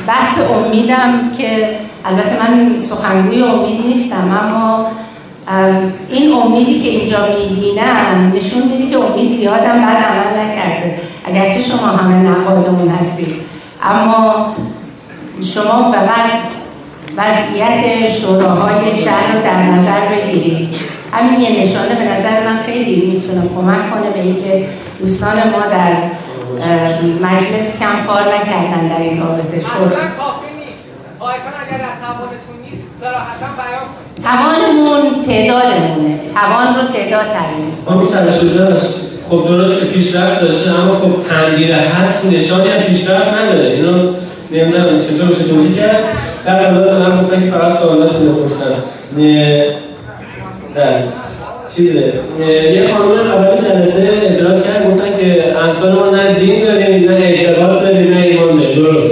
بحث 0.07 0.37
امیدم 0.55 1.31
که 1.37 1.69
البته 2.05 2.39
من 2.39 2.79
سخنگوی 2.79 3.43
امید 3.43 3.85
نیستم 3.85 4.39
اما 4.43 4.87
این 6.09 6.33
امیدی 6.33 6.79
که 6.79 6.89
اینجا 6.89 7.17
می‌بینم 7.27 8.33
نشون 8.35 8.63
میده 8.63 8.89
که 8.89 8.97
امید 8.97 9.37
زیادم 9.37 9.85
بعد 9.85 9.97
عمل 9.97 10.39
نکرده. 10.39 10.99
اگرچه 11.25 11.61
شما 11.61 11.87
همه 11.87 12.15
نقاد 12.15 12.65
اون 12.65 12.89
هستید. 12.89 13.35
اما 13.83 14.55
شما 15.53 15.91
فقط 15.91 16.31
وضعیت 17.17 18.11
شوراهای 18.11 18.95
شهر 18.95 19.35
رو 19.35 19.41
در 19.43 19.63
نظر 19.63 19.99
بگیرید. 20.11 20.69
همین 21.11 21.39
یه 21.39 21.63
نشانه 21.63 21.95
به 21.95 22.03
نظر 22.03 22.47
من 22.47 22.57
خیلی 22.57 23.11
می‌تونه 23.11 23.41
کمک 23.55 23.91
کنه 23.93 24.09
به 24.09 24.21
اینکه 24.21 24.67
دوستان 24.99 25.35
ما 25.35 25.65
در 25.71 25.93
مجلس 27.21 27.79
کم 27.79 28.05
کار 28.07 28.21
نکردن 28.21 28.87
در 28.87 29.01
این 29.01 29.21
رابطه. 29.21 29.61
شد 29.61 29.95
توانمون 34.23 35.21
تعدادمونه. 35.27 36.19
توان 36.33 36.75
رو 36.75 36.81
تعداد 36.93 37.25
تعیین 37.33 37.71
خب 37.85 38.03
سر 38.03 38.25
خب 39.29 39.47
درست 39.47 39.93
پیشرفت 39.93 40.41
داشته 40.41 40.79
اما 40.79 40.95
خب 40.99 41.11
تنگیر 41.29 41.75
حدس 41.75 42.25
نشانی 42.33 42.69
هم 42.69 42.81
پیشرفت 42.81 43.33
نداره. 43.33 43.69
اینو 43.69 44.13
نمی‌دونم 44.51 45.01
چطور 45.01 45.27
میشه 45.27 45.43
توضیح 45.43 45.75
کرد. 45.75 46.03
در 46.45 46.71
مورد 46.71 46.91
من 46.91 47.21
گفتن 47.21 47.43
که 47.45 47.51
فقط 47.51 47.71
سوالات 47.71 48.11
رو 48.13 48.33
بپرسن. 48.33 48.73
در 50.75 50.93
چیزه. 51.75 52.13
یه 52.73 52.89
خانم 52.93 53.11
اول 53.11 53.57
جلسه 53.57 54.09
اعتراض 54.21 54.63
کرد 54.63 54.87
گفتن 54.87 55.17
که 55.19 55.57
امثال 55.57 55.91
ما 55.91 56.09
نه 56.09 56.39
دین 56.39 56.65
داریم 56.65 57.09
نه 57.11 57.15
اعتقاد 57.15 57.81
داریم 57.81 58.13
نه 58.13 58.17
ایمان 58.17 58.59
داریم. 58.59 58.75
درست. 58.75 59.10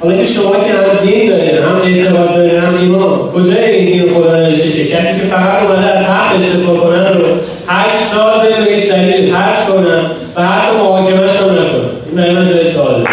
حالا 0.00 0.16
که 0.16 0.26
شما 0.26 0.50
که 0.50 0.72
هم 0.72 1.06
دین 1.06 1.30
داریم 1.30 1.62
هم 1.62 1.80
اعتقاد 1.84 2.34
داریم 2.34 2.64
هم 2.64 2.76
ایمان 2.76 3.18
کجای 3.34 3.64
این 3.64 3.84
دین 3.84 4.14
خدا 4.14 4.36
نوشته 4.36 4.70
که؟ 4.72 4.84
کسی 4.84 5.20
که 5.20 5.26
فقط 5.26 5.62
اومده 5.62 5.86
از 5.86 6.04
حق 6.04 6.36
استفاده 6.36 6.80
کنن 6.80 7.06
رو 7.06 7.24
هشت 7.68 7.96
سال 7.96 8.40
به 8.40 8.64
بهش 8.64 8.90
دلیل 8.90 9.34
پس 9.34 9.70
کنن 9.70 10.10
و 10.36 10.42
حتی 10.48 10.76
محاکمش 10.76 11.36
هم 11.36 11.50
نکنن 11.50 11.90
این 12.06 12.16
برای 12.16 12.34
من 12.34 12.48
جای 12.48 12.64
سواله. 12.64 13.04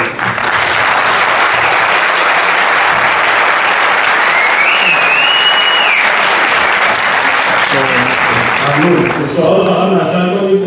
سوال 9.36 9.68
فقط 9.68 9.92
مطرح 9.92 10.38
کنید 10.38 10.64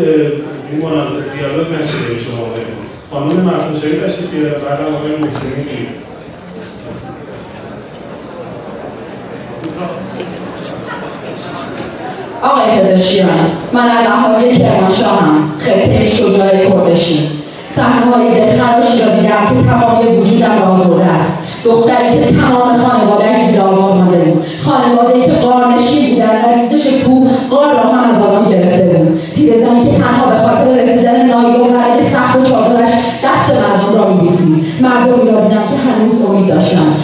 این 0.71 0.81
مناسب 0.81 1.33
دیالوگ 1.37 1.67
نشه 1.79 2.23
شما 2.25 2.49
خانم 3.11 3.27
مرفوع 3.27 3.81
شهید 3.81 4.03
تشریف 4.03 4.29
بیاره 4.29 4.49
بعد 4.49 4.79
آقای 4.81 5.11
محسنی 5.11 5.55
میگید 5.57 6.09
آقای 12.41 12.78
پزشکیان 12.89 13.29
من 13.73 13.89
از 13.89 14.07
اهالی 14.07 14.57
کرمانشاهم 14.57 15.51
خطه 15.59 16.05
شجاع 16.05 16.69
کردشی 16.69 17.29
صحنههای 17.75 18.29
دلخراشی 18.29 19.03
را 19.03 19.15
دیدم 19.15 19.61
که 19.61 19.69
تمامی 19.69 20.17
وجودم 20.17 20.61
را 20.61 20.67
آزرده 20.67 21.05
است. 21.05 21.43
دختری 21.63 22.19
که 22.19 22.31
تمام 22.31 22.77
خانوادهش 22.77 23.49
زیر 23.49 23.61
آباد 23.61 23.97
مانده 23.97 24.17
بود. 24.17 24.45
خانواده 24.65 25.21
که 25.21 25.31
قارنشین 25.31 26.09
بودن 26.09 26.41
در 26.41 26.69
ریزش 26.69 27.03
کوه 27.03 27.31
قار 27.49 27.73
را 27.73 27.89
هم 27.89 28.15
از 28.15 28.21
آدم 28.21 28.49
گرفته 28.49 28.97
بود. 28.97 29.21
پیرزنی 29.35 29.83
که 29.83 29.97
تنها 29.97 30.29
به 30.29 30.47
خاطر 30.47 30.83
رسیدن 30.83 31.25
نایلو 31.25 31.63
برگ 31.63 32.01
سخت 32.13 32.35
و 32.35 32.43
چادرش 32.43 32.93
دست 33.23 33.57
مردم 33.57 33.95
را 33.95 34.13
میبیسید 34.13 34.65
مردمی 34.81 35.31
را 35.31 35.41
دیدم 35.41 35.63
که 35.63 35.77
هنوز 35.85 36.29
امید 36.29 36.47
داشتند. 36.47 36.95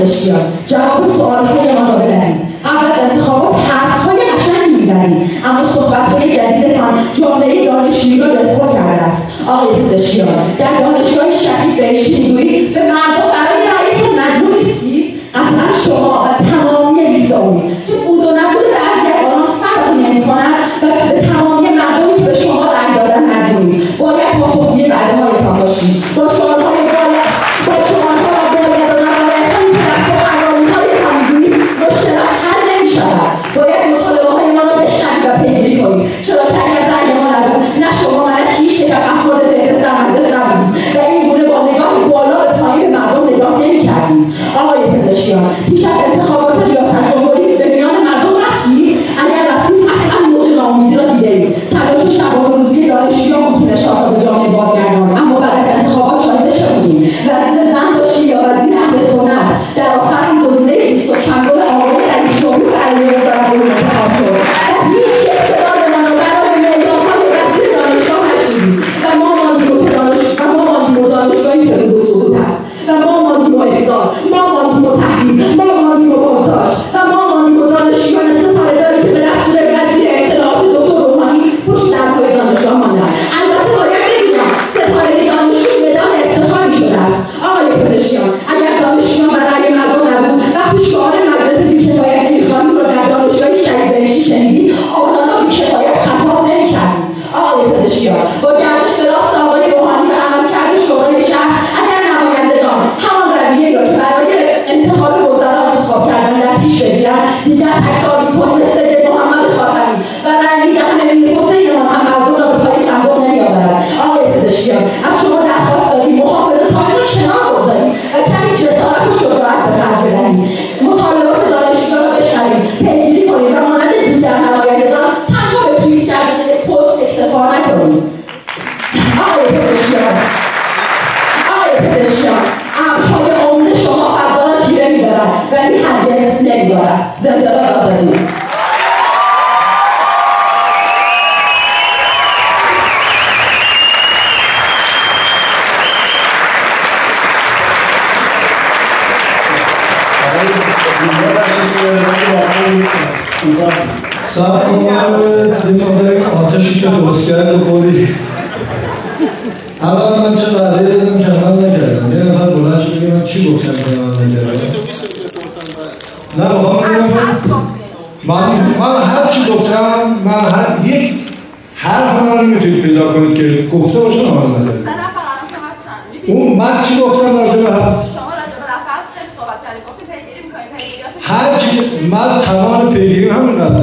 پزشکیان 0.00 0.40
جواب 0.66 1.06
سوالهایمان 1.16 1.86
را 1.86 1.96
بدهید 1.96 2.36
قبل 2.64 2.86
از 2.92 3.10
انتخابات 3.10 3.54
حرفهای 3.54 4.16
قشنگ 4.16 4.80
می‌زنید 4.80 5.30
اما 5.44 5.72
صحبتهای 5.74 6.36
جدیدتان 6.36 6.94
جامعه 7.14 7.66
دانشجویی 7.66 8.18
را 8.18 8.26
دلخور 8.26 8.68
کرده 8.68 9.02
است. 9.02 9.22
آقای 9.48 9.82
پزشکیان 9.82 10.28
در 10.58 10.80
دانشگاه 10.80 11.30
شهید 11.30 11.76
بهشتی 11.76 12.28
می‌گویید 12.28 12.74
به 12.74 12.80
مردم 12.80 13.28
برای 13.32 13.62
رأیتان 13.72 14.10
مجبور 14.20 14.58
نیستید 14.58 15.20
قطعا 15.34 15.78
شما 15.84 16.24
و 16.24 16.44
تمامی 16.44 17.00
لیزامی 17.00 17.62
که 17.86 17.92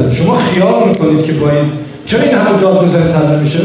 رفته 0.07 0.23
شما 0.23 0.37
خیال 0.37 0.87
می‌کنید 0.87 1.25
که 1.25 1.31
با 1.33 1.49
این 1.49 1.71
چرا 2.05 2.21
این 2.21 2.37
همه 2.37 2.61
داد 2.61 2.83
می‌زنید 2.83 3.11
تنده 3.11 3.39
میشه؟ 3.39 3.59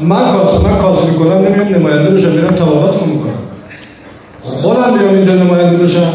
من 0.00 0.32
کاسب 0.32 0.66
من 0.66 0.78
کاسبی 0.78 1.14
کنم 1.14 1.32
نمیام 1.32 1.68
نماینده 1.68 2.10
بشم 2.10 2.28
میرم 2.28 2.54
تبابت 2.54 3.02
می‌کنم. 3.02 3.34
خودم 4.40 4.92
میام 4.92 5.14
اینجا 5.14 5.32
نماینده 5.32 5.76
بشم. 5.76 6.12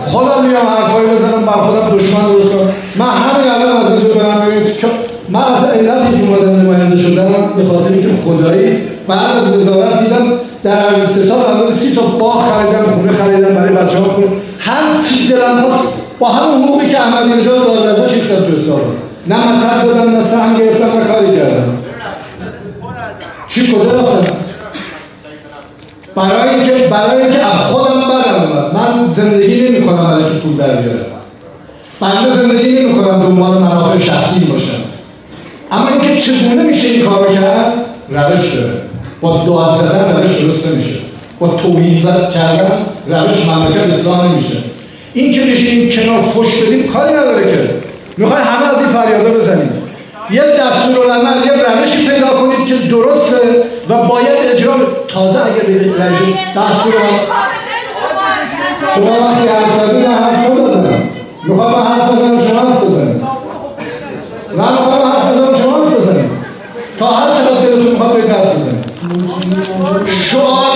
خودم 0.00 0.44
میام 0.46 0.66
حرفایی 0.66 1.06
بزنم 1.06 1.46
بر 1.46 1.52
خودم 1.52 1.96
دشمن 1.96 2.32
درست 2.32 2.52
کنم. 2.52 2.72
من 2.96 3.10
همین 3.10 3.50
الان 3.50 3.76
از 3.76 3.90
اینجا 3.90 4.14
برم 4.14 4.40
ببینید 4.40 4.76
که 4.76 4.86
من 5.28 5.42
از 5.42 5.64
علتی 5.64 6.18
که 6.18 6.24
اومدم 6.24 6.60
نماینده 6.60 6.96
شدم 6.96 7.32
به 7.56 7.64
خاطر 7.64 7.92
اینکه 7.92 8.08
خدایی 8.24 8.78
بعد 9.08 9.36
از 9.36 9.48
وزارت 9.48 10.04
دیدم 10.04 10.24
در 10.62 10.72
عرض 10.72 11.10
سه 11.10 11.22
سال 11.22 11.38
الان 11.38 11.74
سی 11.74 11.90
سال 11.90 12.04
باغ 12.20 12.52
خریدم 12.52 12.90
خونه 12.90 13.12
خریدم 13.12 13.54
برای 13.54 13.72
بچه‌ها. 13.72 14.22
هر 14.58 15.02
چیز 15.08 15.32
دلم 15.32 15.60
خواست 15.60 15.97
با 16.18 16.28
همون 16.28 16.62
حقوقی 16.62 16.88
که 16.88 17.00
احمدی 17.00 17.40
نژاد 17.40 17.66
داد 17.66 17.86
ازش 17.86 18.14
ریختم 18.14 18.34
تو 18.34 18.62
حساب 18.62 18.80
نه 19.26 19.36
مطلب 19.36 19.92
زدم 19.92 20.10
نه 20.10 20.24
سهم 20.24 20.56
گرفتم 20.56 20.98
نه 20.98 21.04
کاری 21.04 21.36
کردم. 21.36 21.78
چی 23.48 23.66
کجا 23.66 24.00
رفتم؟ 24.00 24.34
برای 26.14 26.54
اینکه 26.54 26.72
برای 26.72 27.22
اینکه 27.22 27.46
از 27.46 27.60
خودم 27.60 28.00
بدم 28.00 28.70
من 28.74 29.08
زندگی 29.08 29.68
نمی 29.68 29.86
کنم 29.86 30.04
برای 30.04 30.24
که 30.24 30.30
پول 30.30 30.56
در 30.56 30.76
بیارم. 30.76 31.06
بنده 32.00 32.34
زندگی 32.34 32.72
نمی 32.72 32.94
کنم 32.94 33.26
عنوان 33.26 33.58
منافع 33.58 33.98
شخصی 33.98 34.40
باشم. 34.40 34.82
اما 35.70 35.88
اینکه 35.88 36.20
چگونه 36.20 36.62
میشه 36.62 36.88
این 36.88 37.06
کارو 37.06 37.34
کرد؟ 37.34 37.72
روش 38.08 38.54
داره. 38.54 38.82
با 39.20 39.44
دعا 39.46 39.78
زدن 39.78 40.16
روش 40.16 40.36
درست 40.36 40.66
نمیشه. 40.66 40.94
با 41.38 41.48
توحید 41.48 42.04
کردن 42.34 42.80
روش 43.06 43.46
مملکت 43.46 43.98
اصلاح 43.98 44.26
نمیشه. 44.26 44.54
این 45.14 45.32
که 45.34 45.40
بشینیم 45.40 45.90
کنار 45.90 46.20
فش 46.20 46.62
بدیم 46.62 46.92
کاری 46.92 47.12
نداره 47.12 47.44
که. 47.44 47.70
می‌خوای 48.16 48.42
همه 48.42 48.66
از 48.66 48.78
این 48.78 48.88
فریادا 48.88 49.30
بزنیم. 49.30 49.82
یه 50.30 50.42
دستور 50.42 51.10
العمل 51.10 51.46
یه 51.46 51.52
روشی 51.52 52.08
پیدا 52.08 52.28
کنید 52.28 52.68
که 52.68 52.74
درسته 52.74 53.36
و 53.88 54.02
باید 54.02 54.38
اجرا 54.54 54.74
تازه 55.08 55.38
اگر 55.38 55.62
روش 55.62 56.18
دستور 56.56 56.92
شما 58.94 59.10
وقتی 59.10 59.48
حرف 59.48 59.86
زدید 59.86 60.06
من 60.06 60.14
حرف 60.14 60.50
نزدم. 60.50 61.02
می‌خوام 61.44 61.72
من 61.72 61.86
حرف 61.86 62.12
بزنم 62.12 62.38
شما 62.48 62.60
حرف 62.60 62.82
بزنید. 62.82 63.22
من 64.56 64.72
می‌خوام 64.72 65.12
حرف 65.12 65.32
بزنم 65.32 65.58
شما 65.62 65.84
حرف 65.84 65.92
بزنید. 65.92 66.30
تا 66.98 67.06
هر 67.06 67.34
چقدر 67.34 67.60
دلتون 67.66 67.92
می‌خواد 67.92 68.16
بگید 68.16 68.30
حرف 68.30 68.54
بزنید 68.54 68.84
شعار 70.30 70.67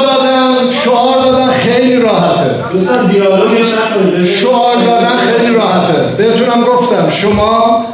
دوستان 2.82 3.06
دیالوگش 3.06 3.66
شعار 4.26 4.76
دادن 4.76 5.16
خیلی 5.16 5.54
راحته. 5.54 6.02
بهتونم 6.16 6.64
گفتم 6.64 7.10
شما 7.10 7.86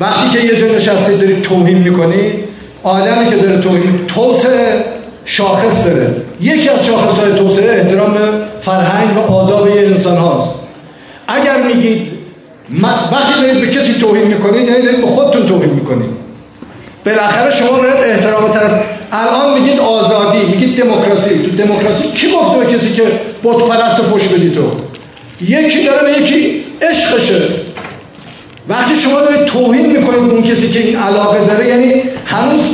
وقتی 0.00 0.28
که 0.28 0.46
یه 0.46 0.56
جا 0.56 0.66
نشستید 0.66 1.20
دارید 1.20 1.42
توهین 1.42 1.78
می‌کنید 1.78 2.44
آدمی 2.82 3.30
که 3.30 3.36
داره 3.36 3.58
توهین 3.58 4.06
توسعه 4.08 4.84
شاخص 5.24 5.86
داره. 5.86 6.14
یکی 6.40 6.68
از 6.68 6.86
شاخص 6.86 7.18
های 7.18 7.32
توسعه 7.32 7.80
احترام 7.80 8.14
به 8.14 8.20
فرهنگ 8.60 9.16
و 9.16 9.32
آداب 9.32 9.68
یه 9.68 9.82
انسان 9.82 10.16
هاست. 10.16 10.50
اگر 11.28 11.62
میگید 11.62 12.12
وقتی 13.12 13.42
دارید 13.42 13.60
به 13.60 13.66
کسی 13.66 13.94
توهین 13.94 14.26
می‌کنید 14.26 14.68
یعنی 14.68 14.82
دارید 14.82 15.00
به 15.00 15.06
خودتون 15.06 15.46
توهین 15.46 15.70
می‌کنید. 15.70 16.10
بالاخره 17.06 17.50
شما 17.50 17.78
باید 17.78 17.94
احترام 17.94 18.52
طرف 18.52 18.84
الان 19.16 19.60
میگید 19.60 19.80
آزادی 19.80 20.38
میگید 20.38 20.82
دموکراسی. 20.82 21.38
تو 21.38 21.50
دموکراسی 21.64 22.08
کی 22.08 22.32
گفته 22.32 22.58
به 22.58 22.76
کسی 22.76 22.92
که 22.92 23.02
بت 23.44 23.56
پرست 23.56 24.02
فش 24.02 24.28
بدی 24.28 24.50
تو؟ 24.50 24.62
یکی 25.44 25.84
داره 25.84 26.12
به 26.12 26.20
یکی 26.22 26.64
عشقشه. 26.90 27.42
وقتی 28.68 28.96
شما 28.96 29.20
دارید 29.20 29.44
توهین 29.44 29.86
می‌کنید 29.86 30.30
اون 30.30 30.42
کسی 30.42 30.70
که 30.70 30.80
این 30.80 30.96
علاقه 30.96 31.46
داره 31.46 31.68
یعنی 31.68 32.02
هنوز 32.26 32.64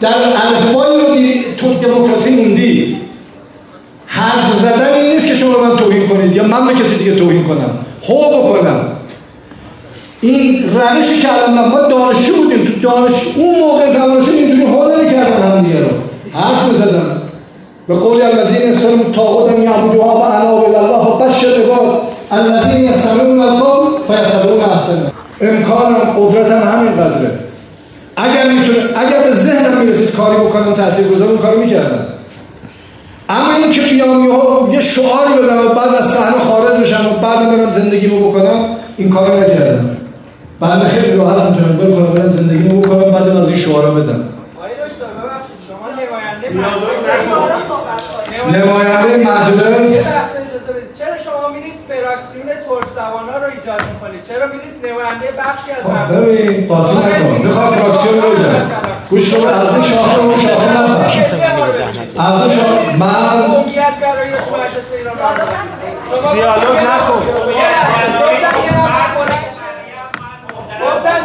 در 0.00 0.14
الفبای 0.46 1.44
تو 1.56 1.74
دموکراسی 1.74 2.30
موندی. 2.30 2.96
حرف 4.06 4.54
زدن 4.60 4.94
این 4.94 5.12
نیست 5.12 5.26
که 5.26 5.34
شما 5.34 5.64
من 5.64 5.76
توهین 5.76 6.08
کنید 6.08 6.36
یا 6.36 6.44
من 6.44 6.66
به 6.66 6.74
کسی 6.74 6.94
دیگه 6.94 7.14
توهین 7.14 7.44
کنم. 7.44 7.70
هو 8.08 8.42
بکنم. 8.42 8.88
این 10.20 10.70
روشی 10.74 11.18
که 11.18 11.32
الان 11.32 11.68
ما 11.68 11.80
دانشجو 11.80 12.32
بودیم 12.32 12.67
دانش 12.82 13.12
اون 13.36 13.58
موقع 13.60 13.92
زمانشو 13.92 14.32
اینجوری 14.32 14.62
هو 14.62 14.84
نمی‌کردن 14.84 15.42
هم 15.42 15.62
دیگه 15.62 15.80
رو. 15.80 15.88
حرف 16.34 16.68
می‌زدن. 16.68 17.22
به 17.88 17.94
قول 17.94 18.22
الذین 18.22 18.68
اسلام 18.68 19.12
طاغوتا 19.12 19.58
یعبدوها 19.58 20.16
و 20.16 20.22
انا 20.22 20.56
بالله 20.56 21.04
فبشر 21.04 21.62
عباد 21.62 22.00
الذین 22.30 22.84
یستمعون 22.84 23.40
القول 23.40 23.88
فیتبعون 24.06 24.60
احسنه 24.60 25.12
امکانم 25.40 25.96
قدرتم 26.18 26.68
همین 26.68 26.92
قدره 26.92 27.30
اگر 28.16 28.50
می‌تونه 28.50 28.78
اگر 28.96 29.22
به 29.22 29.32
ذهنم 29.34 29.78
می‌رسید 29.78 30.10
کاری 30.10 30.36
بکنم 30.36 30.74
تاثیرگذار 30.74 31.28
اون 31.28 31.38
کارو 31.38 31.60
می‌کردم. 31.60 32.06
اما 33.28 33.54
این 33.54 33.72
که 33.72 33.80
بیام 33.80 34.72
یه 34.72 34.80
شعاری 34.80 35.32
بدم 35.42 35.58
و 35.58 35.68
بعد 35.74 35.94
از 35.98 36.10
صحنه 36.10 36.38
خارج 36.38 36.80
بشم 36.80 37.06
و 37.06 37.22
بعد 37.22 37.56
برم 37.56 37.70
زندگیمو 37.70 38.30
بکنم 38.30 38.64
این 38.96 39.10
کارو 39.10 39.40
نکردم. 39.40 39.96
بعد 40.60 40.88
خیلی 40.88 41.16
راحت 41.16 41.42
می‌تونم 41.50 41.76
بکنم 41.76 42.14
برم 42.14 42.30
زندگیمو 42.36 42.80
بکنم 42.80 43.10
بعد 43.12 43.28
از 43.28 43.48
این 43.48 43.58
شعارا 43.58 43.90
بدم. 43.90 44.24
نماینده 48.52 49.16
مجلس 49.16 50.06
چرا 50.98 51.16
شما 51.24 51.48
میرید 51.54 51.72
فراکسیون 51.88 52.46
ترک 52.46 52.88
زبانا 52.88 53.36
رو 53.38 53.44
ایجاد 53.54 53.82
می‌کنید؟ 53.92 54.22
چرا 54.28 54.46
میرید 54.46 54.76
نماینده 54.86 55.28
بخشی 55.38 55.70
از 55.70 55.82
خب 55.82 56.14
ببین 56.14 56.68
قاطی 56.68 56.96
نکن. 56.96 57.46
می‌خواد 57.46 57.72
فراکسیون 57.72 58.22
رو 58.22 58.30
بگم. 58.30 58.54
گوش 59.10 59.34
کن 59.34 59.46
از 59.46 59.74
این 59.74 59.82
شاخه 59.82 60.18
اون 60.18 60.40
شاخه 60.40 60.68
نپر 60.70 61.04
از 62.18 62.42
این 62.42 62.56
شاخه 62.56 62.96
من 62.98 63.64
دیالوگ 66.32 66.76
نکن. 66.76 67.18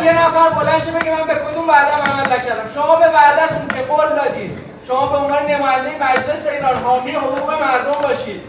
یه 0.08 0.14
نفر 0.22 0.48
بلند 0.60 0.86
بگه 0.96 1.12
من 1.18 1.26
به 1.32 1.36
کدوم 1.46 1.66
وعده 1.70 1.94
عمل 2.04 2.26
نکردم 2.34 2.68
شما 2.76 2.96
به 3.02 3.08
وعدتون 3.18 3.66
که 3.76 3.82
قول 3.92 4.10
دادید. 4.20 4.52
شما 4.88 5.04
به 5.12 5.18
عنوان 5.18 5.44
نماینده 5.52 5.92
مجلس 6.06 6.44
ایران 6.54 6.76
حامی 6.86 7.12
حقوق 7.12 7.50
مردم 7.64 8.00
باشید. 8.08 8.42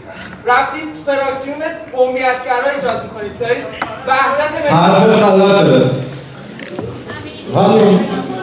رفتید 0.45 0.89
فراکسیون 1.05 1.61
قومیتگرا 1.95 2.69
ایجاد 2.75 3.03
می‌کنید. 3.03 3.39
دارید 3.39 3.65
وحدت 4.07 4.51
حرف 4.71 4.99
غلطه 5.03 5.81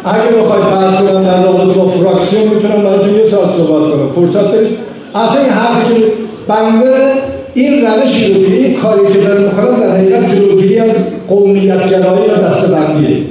اگه 0.05 0.31
بخواید 0.37 0.65
بحث 0.65 0.97
کنم 0.97 1.25
در 1.25 1.43
رابطه 1.43 1.79
با 1.79 1.89
فراکسیون 1.89 2.49
می‌تونم 2.49 2.83
براتون 2.85 3.15
یه 3.15 3.25
ساعت 3.25 3.51
صحبت 3.51 3.93
کنم. 3.93 4.09
فرصت 4.09 4.53
دارید 4.53 4.79
اصلا 5.15 5.41
این 5.41 5.51
حرفی 5.51 5.95
که 5.95 6.13
بنده 6.49 7.13
این 7.55 7.87
روشی 7.87 8.35
رو 8.35 8.53
این 8.53 8.75
کاری 8.75 9.13
که 9.13 9.19
داره 9.19 9.41
می‌کنم 9.41 9.81
در 9.81 9.97
حقیقت 9.97 10.35
جلوگیری 10.35 10.79
از 10.79 10.97
قومیتگرایی 11.29 12.31
و 12.31 12.37
دستبندی. 12.37 13.27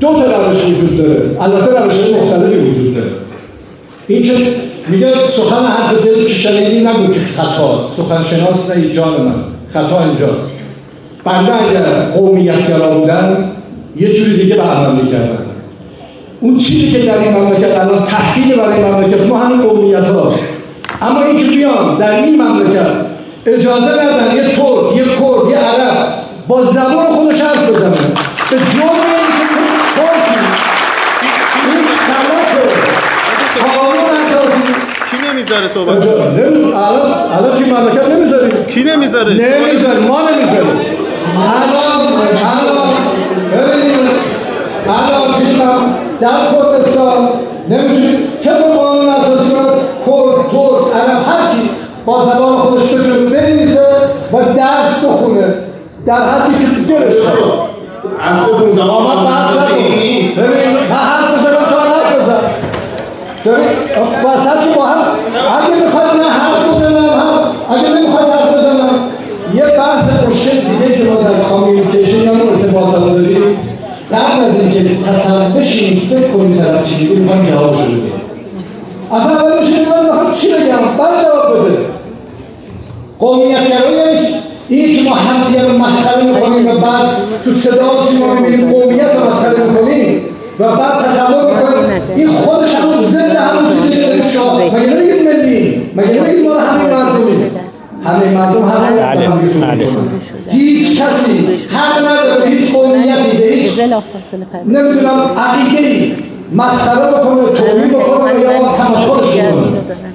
دو 0.00 0.06
تا 0.06 0.48
روش 0.48 0.64
وجود 0.64 0.98
داره. 0.98 1.36
البته 1.40 1.82
روش 1.82 1.94
مختلفی 1.94 2.56
وجود 2.56 2.94
داره. 2.94 3.10
این 4.08 4.22
که 4.22 4.32
میگه 4.88 5.12
سخن 5.36 5.64
حرف 5.64 6.04
دل 6.04 6.24
که 6.24 6.34
شنیدی 6.34 6.80
نگو 6.80 7.12
که 7.14 7.20
خطاست 7.36 7.96
سخن 7.96 8.24
شناس 8.30 8.76
نه 8.76 8.90
جان 8.90 9.20
من. 9.20 9.34
خطا 9.68 10.04
اینجاست. 10.04 10.48
بنده 11.24 11.52
اگر 11.54 12.10
قومیتگرا 12.14 12.98
بودن 12.98 13.50
یه 13.96 14.12
جوری 14.12 14.36
دیگه 14.36 14.56
برنامه 14.56 15.02
می‌کردن. 15.02 15.38
اون 16.40 16.56
چیزی 16.56 16.90
که 16.90 16.98
در 16.98 17.18
این 17.18 17.32
مملکت 17.36 17.78
الان 17.78 18.04
تهدید 18.04 18.56
برای 18.56 18.80
مملکت 18.80 19.26
ما 19.26 19.38
همین 19.38 19.62
قومیت 19.62 20.04
هاست 20.04 20.38
اما 21.02 21.22
این 21.22 21.38
که 21.38 21.44
بیان 21.44 21.98
در 21.98 22.22
این 22.22 22.42
مملکت 22.42 23.07
اجازه 23.54 23.92
ندن 24.02 24.36
یه 24.36 24.42
ترک 24.56 24.96
یه 24.96 25.04
کرد 25.04 25.50
یه 25.50 25.56
عرب. 25.56 26.08
با 26.48 26.64
زبان 26.64 27.06
خودش 27.06 27.40
حرف 27.40 27.68
بزنه 27.70 27.90
به 28.50 28.56
جرم 28.56 28.98
کی 35.10 35.16
نمی‌ذاره 35.32 35.68
صحبت 35.68 36.06
الان 36.06 37.20
الان 37.38 37.58
توی 37.58 37.70
مملکت 37.70 38.08
نمی‌ذاریم 38.08 38.64
کی 38.68 38.84
نمی‌ذاره؟ 38.84 39.32
نمی‌ذاریم 39.32 40.04
ما 40.04 40.20
نمی‌ذاریم. 40.20 40.80
الان 41.36 41.74
الان 42.60 42.88
ببینید. 43.52 43.98
الان 44.88 45.32
فیلم 45.38 45.94
در 46.20 46.52
کردستان 46.52 47.28
نمی‌تونید 47.68 48.18
که 48.42 48.50
به 48.50 48.62
قانون 48.78 49.08
اساسی 49.08 49.50
رو 49.50 49.60
کرد 50.06 50.50
ترک 50.50 50.94
عرب 50.94 51.22
هر 51.28 51.52
کی 51.52 51.70
با 52.06 52.24
بخونه 55.38 55.54
در 56.06 56.24
حدی 56.24 56.58
که 56.58 56.70
تو 56.74 56.84
دلش 56.84 57.14
از 58.20 58.40
خودمون 58.40 58.72
زمان 58.72 59.02
ما 59.02 59.24
بحث 59.24 59.72
نیست. 59.80 60.38
ببین 60.38 60.74
من 60.74 60.96
حرف 60.96 61.34
بزنم 61.34 61.64
تو 61.68 61.78
حرف 61.78 62.20
بزن 62.20 62.40
ببین 63.44 63.68
وسط 64.24 64.76
با 64.76 64.86
هم 64.86 64.98
اگه 65.34 65.84
می‌خواد 65.84 66.04
نه 66.20 66.30
حرف 66.30 66.76
بزنم 66.76 66.96
هم 66.96 67.76
اگه 67.76 67.88
نمی‌خواد 67.88 68.28
حرف 68.28 68.54
بزنم 68.54 68.90
یه 69.54 69.64
بحث 69.66 70.04
مشکل 70.28 70.60
دیگه 70.60 70.94
که 70.96 71.04
ما 71.04 71.14
در 71.14 71.40
کامیونیکیشن 71.50 72.22
یا 72.22 72.32
ارتباطات 72.32 73.12
داریم. 73.12 73.58
قبل 74.12 74.44
از 74.44 74.60
اینکه 74.60 74.90
تصور 75.06 75.60
بشین 75.60 76.00
فکر 76.10 76.28
کنیم 76.28 76.58
طرف 76.58 76.88
چی 76.88 76.94
میگه 76.96 77.20
می‌خوام 77.20 77.46
جوابشو 77.46 77.82
بدیم 77.82 78.12
اصلا 79.12 79.32
اول 79.32 79.58
میشه 79.60 79.72
من 79.90 80.06
می‌خوام 80.06 80.34
چی 80.34 80.48
بگم؟ 80.48 80.98
بعد 80.98 81.24
جواب 81.24 81.68
بده. 81.68 81.78
قومیت 83.18 83.68
گرایی 83.68 84.00
این 84.00 84.17
ما 85.08 85.14
همدیگه 85.14 85.62
رو 85.62 85.78
مسخره 85.78 86.24
می‌کنیم 86.24 86.66
و 86.66 86.74
بعد 86.74 87.10
تو 87.44 87.52
صدا 87.52 88.06
سیما 88.08 88.34
می‌بینیم 88.34 88.72
قومیت 88.72 89.14
رو 89.14 89.26
مسخره 89.26 89.64
می‌کنیم 89.64 90.20
و 90.58 90.76
بعد 90.76 91.06
تصور 91.06 91.54
می‌کنیم 91.54 92.02
این 92.16 92.28
خودش 92.28 92.74
همون 92.74 93.04
ضد 93.04 93.36
همون 93.36 93.82
چیزی 93.82 93.96
که 93.96 94.28
شاه 94.34 94.56
مگه 94.56 94.86
نمیگید 94.86 95.28
ملی؟ 95.28 95.90
مگه 95.96 96.20
نمیگید 96.20 96.48
ما 96.48 96.54
همه 96.54 96.84
مردمیم 96.84 97.50
همه 98.04 98.30
مردم 98.34 98.62
هم 98.62 100.20
هیچ 100.50 101.02
کسی 101.02 101.46
حق 101.72 101.98
نداره 101.98 102.50
هیچ 102.50 102.72
قومیتی 102.72 103.38
به 103.38 103.44
هیچ 103.44 103.72
نمی‌دونم 104.66 105.20
عقیده 105.36 105.86
ای 105.86 106.12
مسخره 106.52 107.10
بکنه 107.10 107.58
توهین 107.58 107.88
بکنه 107.88 108.40
یا 108.40 108.58
تمسخرش 108.78 109.36
کنه. 109.36 109.52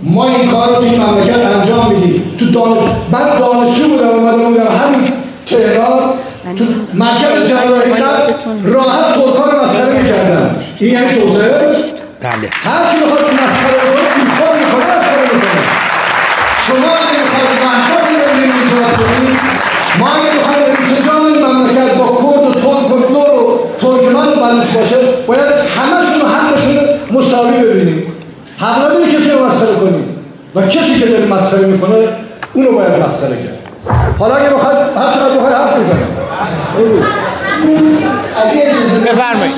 ما 0.03 0.25
این 0.25 0.51
کار 0.51 0.69
رو 0.69 0.75
تو 0.75 0.81
این 0.81 1.01
مملکت 1.01 1.45
انجام 1.45 1.91
میدیم. 1.91 2.35
تو 2.39 2.45
دانش 2.45 2.89
من 3.11 3.39
دانشجو 3.39 3.87
بودم 3.87 4.09
اومده 4.09 4.45
بودم 4.45 4.61
همین 4.61 5.03
تهران. 5.49 5.99
تو 6.57 6.63
مرکز 6.93 7.49
جلال 7.49 7.81
حقیقت 7.81 8.45
راحت 8.63 9.13
ترکا 9.13 9.43
رو 9.49 9.63
مسخره 9.63 10.01
می‌کردن. 10.01 10.55
این 10.79 10.93
یعنی 10.93 11.21
توسعه؟ 11.21 11.51
بله. 12.21 12.49
هر 12.51 12.91
کی 12.91 12.97
بخواد 13.05 13.21
مسخره 13.21 13.77
بکنه 13.83 14.09
این 14.17 14.27
کار 14.39 14.53
می‌کنه 14.59 14.85
مسخره 14.95 15.23
می‌کنه. 15.33 15.61
شما 16.67 16.89
اگه 17.03 17.19
می‌خواید 17.23 17.51
محتاط 17.65 18.05
رو 18.09 18.15
ایجاد 18.41 18.93
کنید 18.97 19.39
ما 19.99 20.07
اگه 20.07 20.31
می‌خواید 20.37 20.65
انسجام 20.79 21.25
این 21.25 21.45
مملکت 21.45 21.97
با 21.97 22.05
کرد 22.05 22.47
و 22.47 22.53
ترک 22.53 22.91
و 22.91 23.13
لور 23.13 23.33
و 23.39 23.59
ترکمن 23.81 24.27
و 24.27 24.35
بلوچ 24.35 24.69
باشه 24.77 24.97
باید 25.27 25.49
حقشون 25.75 26.02
مساوی 27.13 27.59
ببینیم. 27.59 28.03
حق 28.57 28.85
نداری 28.85 29.11
کسی 29.11 29.29
رو 29.29 29.45
مسخره 29.45 29.75
کنیم. 29.75 30.05
و 30.55 30.61
کسی 30.61 30.99
که 30.99 31.05
داره 31.05 31.25
مسخره 31.25 31.65
می‌کنه 31.65 31.95
اونو 32.53 32.71
باید 32.71 32.91
مسخره 32.91 33.37
کرد. 33.43 33.57
حالا 34.19 34.35
اگه 34.35 34.49
بخواد 34.49 34.75
هر 34.75 35.13
چقدر 35.13 35.35
بخواد 35.37 35.53
حرف 35.53 35.73
بزنه. 35.73 36.05
بفرمایید. 39.11 39.55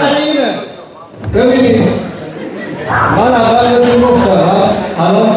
سر 0.00 0.16
اینه. 0.26 0.54
ببینید. 1.34 1.88
من 3.16 3.32
اول 3.32 3.78
بهتون 3.78 4.02
گفتم 4.02 4.30
الان 5.00 5.36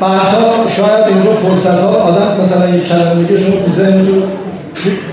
بحث 0.00 0.34
ها 0.34 0.68
شاید 0.76 1.06
اینجا 1.06 1.32
فرصت 1.32 1.78
ها 1.80 1.88
آدم 1.88 2.40
مثلا 2.42 2.68
یک 2.68 2.88
کلمه 2.88 3.14
میگه 3.14 3.36
شما 3.36 3.50
تو 3.50 3.72
ذهنتون 3.72 4.22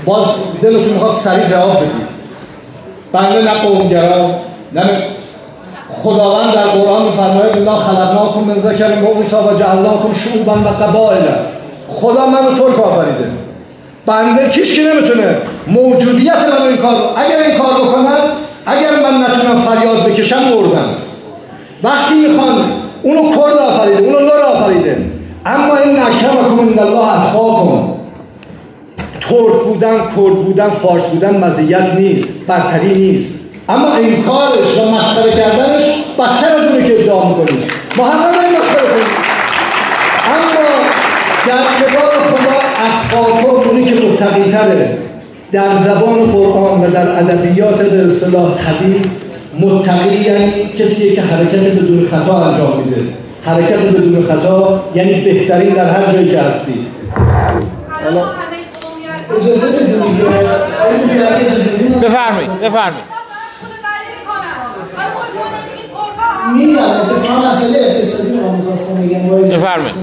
باز 0.06 0.28
دلتون 0.62 0.94
می‌خواد 0.94 1.16
سریع 1.16 1.48
جواب 1.48 1.76
بدید. 1.76 2.17
بنده 3.14 3.42
نه 3.42 3.52
قومگرا 3.52 4.30
نه 4.74 4.84
خداوند 6.04 6.54
در 6.54 6.64
قرآن 6.64 7.06
میفرماید 7.06 7.52
الله 7.52 7.76
خلقناکم 7.76 8.40
من 8.40 8.62
ذکر 8.62 9.04
و 9.04 9.18
انثی 9.18 9.36
و 9.36 9.60
جعلناکم 9.60 10.14
شعوبا 10.14 10.54
و 10.54 10.84
قبائل. 10.84 11.22
خدا 11.94 12.26
منو 12.26 12.50
ترک 12.50 12.80
آفریده. 12.80 13.32
بنده 14.06 14.50
کیش 14.50 14.74
که 14.74 14.82
نمی‌تونه 14.82 15.38
موجودیت 15.68 16.36
من 16.36 16.68
این 16.68 16.78
کار 16.78 16.96
اگر 16.96 17.38
این 17.48 17.58
کار 17.58 17.74
بکنم 17.74 18.18
اگر 18.66 18.92
من 18.92 19.24
نتونم 19.24 19.62
فریاد 19.62 20.04
بکشم 20.04 20.40
مردم. 20.40 20.90
وقتی 21.84 22.14
می‌خوان 22.14 22.56
اونو 23.04 23.22
کرد 23.36 23.58
آفریده 23.58 24.04
اونو 24.04 24.20
لور 24.20 24.42
آفریده. 24.42 24.98
اما 25.46 25.78
این 25.78 26.00
اکرمکم 26.02 26.80
الله 26.80 27.22
اتقاکم. 27.22 27.97
ترک 29.30 29.64
بودن 29.66 29.98
کرد 29.98 30.36
بودن 30.46 30.70
فارس 30.70 31.04
بودن 31.04 31.38
مزیت 31.38 31.94
نیست 31.98 32.28
برتری 32.48 32.94
نیست. 32.94 33.34
اما 33.70 33.88
انکارش 33.88 34.78
و 34.78 34.92
مسخره 34.92 35.32
کردنش 35.32 35.84
بدتر 36.20 36.56
از 36.56 36.72
اونه 36.72 36.88
که 36.88 36.94
ادعا 37.00 37.30
می‌کنید 37.30 37.72
ما 37.98 38.06
هم 38.06 38.20
نداریم 38.20 38.60
مسخره 38.60 38.88
کنیم. 38.88 39.08
اما 40.36 40.68
در 41.48 41.64
کتاب 41.80 42.12
خدا 42.12 42.58
اتقاکم 42.86 43.70
اونی 43.70 43.86
که 43.86 43.96
متقی 43.96 44.52
تره 44.52 44.98
در 45.52 45.76
زبان 45.76 46.32
قرآن 46.32 46.84
و 46.84 46.92
در 46.92 47.20
ادبیات 47.20 47.82
به 47.82 48.06
اصطلاح 48.06 48.52
حدیث 48.62 49.08
متقی 49.60 50.16
یعنی 50.16 50.52
کسی 50.80 51.16
که 51.16 51.22
حرکت 51.22 51.60
بدون 51.60 52.08
خطا 52.12 52.38
انجام 52.38 52.78
میده. 52.80 53.02
حرکت 53.46 53.80
بدون 53.80 54.24
خطا 54.24 54.84
یعنی 54.96 55.22
بهترین 55.22 55.74
در 55.74 55.90
هر 55.90 56.14
جایی 56.14 56.30
که 56.32 56.40
هستی. 56.40 56.74
حالا 58.04 58.22
اجازه 59.36 59.68
بدید. 61.70 62.00
بفرمایید 62.02 62.52
بفرمایید. 62.62 63.18
میگم 66.56 66.84
اتفاقا 66.84 67.50
مسئله 67.50 67.78
اقتصادی 67.86 68.38
رو 68.38 68.52
می‌خواستم 68.52 68.94
بگم 68.94 69.48
بفرمایید. 69.50 69.96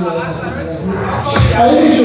دکتر 1.75 2.05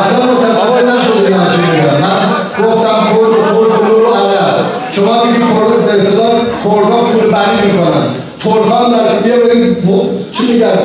اصلا 0.00 0.24
متفاوت 0.32 0.82
نشده 0.82 1.36
من 1.36 1.46
چی 1.50 1.56
میگم 1.56 2.00
من 2.00 2.22
گفتم 2.68 2.98
کرد 3.10 3.30
و 3.30 3.36
ترک 3.44 3.80
و 3.80 3.84
نور 3.84 4.02
و 4.02 4.14
عرب. 4.14 4.66
شما 4.92 5.24
میگی 5.24 5.38
کرد 5.38 5.86
به 5.86 5.92
اصطلاح 5.92 6.32
کردها 6.64 7.04
پول 7.04 7.30
بری 7.30 7.66
می‌کنن. 7.66 8.06
ترکان 8.40 8.90
در 8.90 9.20
بیا 9.22 9.36
بریم 9.36 9.76
چی 10.32 10.52
میگن؟ 10.52 10.78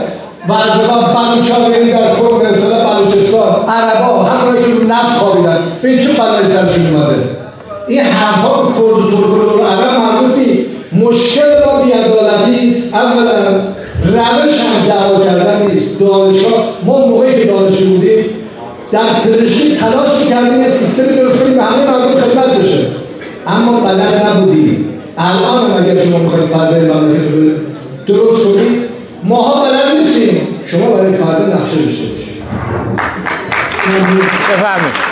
ورزگاه 0.50 1.16
بلوچا 1.16 1.70
بریم 1.70 1.88
در 1.88 2.16
کرد 2.16 2.42
به 2.42 2.48
اصطلاح 2.48 2.96
بلوچستان 2.96 3.70
عربا 3.70 4.24
همونایی 4.24 4.64
که 4.64 4.86
نفت 4.86 5.18
خوابیدن. 5.18 5.58
این 5.84 6.00
چه 6.00 6.10
بلایی 6.10 6.48
سرشون 6.48 6.96
اومده؟ 6.96 7.16
این 7.88 8.00
حرفها 8.00 8.64
به 8.64 8.74
کرد 8.74 8.84
و 8.84 9.12
ترک 9.12 9.58
و 9.58 9.62
و 9.62 9.66
عرب 9.66 10.00
مربوط 10.00 10.38
نیست 10.38 10.70
مشکل 10.94 11.50
ما 11.66 11.82
بیعدالتی 11.82 12.70
است 12.70 12.96
اولا 12.96 13.40
روش 14.04 14.60
هم 14.60 14.88
دعوا 14.88 15.26
کردن 15.26 15.66
نیست. 15.66 16.00
دانشگاه 16.00 16.64
ما 16.86 17.06
موقعی 17.06 17.44
که 17.44 17.52
دانشجو 17.52 17.90
بودیم 17.90 18.26
در 18.92 19.14
پزشکی 19.24 19.76
تلاش 19.76 20.10
کردیم 20.30 20.62
یه 20.62 20.70
سیستمی 20.70 21.18
درست 21.18 21.40
کنیم 21.40 21.54
به 21.54 21.64
همه 21.64 21.86
مردم 21.86 22.22
خدمت 22.22 22.58
بشه. 22.58 22.88
اما 23.48 23.80
بلد 23.80 24.26
نبودیم. 24.26 24.90
الان 25.18 25.84
اگر 25.84 26.04
شما 26.06 26.18
می‌خواید 26.18 26.46
فردا 26.46 26.94
مملکت 26.94 27.32
رو 27.32 27.50
درست 28.08 28.44
کنید 28.44 28.90
ماها 29.24 29.66
بلد 29.66 29.89
شما 30.72 30.92
برای 30.92 31.14
فردا 31.14 31.46
نقشه 31.46 31.76
داشته 31.76 32.04
باشید. 32.04 32.44
بفرمایید. 34.50 35.10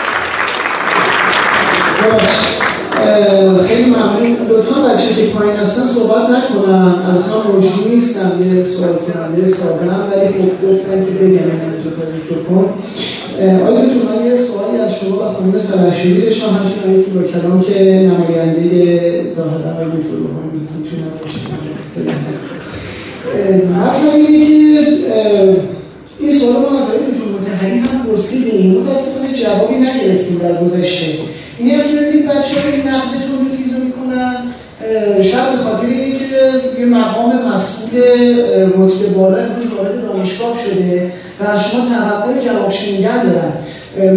خیلی 3.68 3.90
ممنون. 3.90 4.38
لطفا 4.50 4.82
بچه 4.82 5.16
که 5.16 5.24
پایین 5.28 5.56
هستن 5.56 5.82
صحبت 5.82 6.30
نکنم 6.30 6.96
الان 7.06 7.48
موجود 7.52 7.88
نیستم 7.94 8.32
یه 8.56 8.64
سوال 8.64 8.94
کننده 8.94 9.46
سادم 9.46 10.00
ولی 10.12 10.28
خب 10.28 10.68
گفتن 10.68 11.06
که 11.06 11.12
بگم 11.12 11.28
اینجا 11.28 11.90
تا 11.90 12.04
میکروفون. 12.16 12.66
آیا 13.42 13.82
تو 13.82 14.00
من 14.10 14.26
یه 14.26 14.36
سوالی 14.36 14.78
از 14.78 14.96
شما 14.96 15.16
و 15.16 15.34
خانم 15.34 15.58
سرشوری 15.58 16.22
داشتم. 16.22 16.46
همچنین 16.46 16.84
رئیسی 16.86 17.12
با 17.12 17.24
کلام 17.24 17.62
که 17.62 17.84
نماینده 17.84 19.32
ظاهرا 19.36 19.72
آقای 19.72 19.86
دکتر 19.86 20.16
روحانی 20.18 20.60
می‌تونم 20.78 21.12
مثلا 23.72 24.12
اینه 24.12 24.48
که 24.48 24.98
این 26.20 26.32
سوال 26.32 26.52
ما 26.54 26.78
از 26.78 26.84
آقای 26.84 26.98
دکتر 26.98 27.28
متحری 27.40 27.80
هم 27.80 28.12
پرسیدیم 28.12 28.82
متاسفانه 28.82 29.34
جوابی 29.34 29.76
نگرفتیم 29.76 30.38
در 30.44 30.64
گذشته. 30.64 31.06
این 31.60 31.72
هم 31.72 31.82
که 31.82 31.96
ببینید 31.96 32.28
بچه 32.28 32.56
این 32.74 32.88
نقد 32.88 33.12
تولوتیز 33.28 33.74
رو 33.74 33.80
می‌کنن. 33.84 34.36
شاید 35.24 35.52
به 35.52 35.58
خاطر 35.64 35.88
اینه 35.88 36.12
که 36.12 36.26
یه 36.80 36.86
مقام 36.86 37.32
مسئول 37.54 38.00
رتبه 38.78 39.08
بالا 39.08 39.38
امروز 39.38 39.68
وارد 39.78 40.02
دانشگاه 40.02 40.54
شده 40.66 41.12
و 41.40 41.44
از 41.44 41.64
شما 41.64 41.82
توقع 41.86 42.46
جواب 42.46 42.72
شنیدن 42.72 43.24
دارن. 43.24 43.54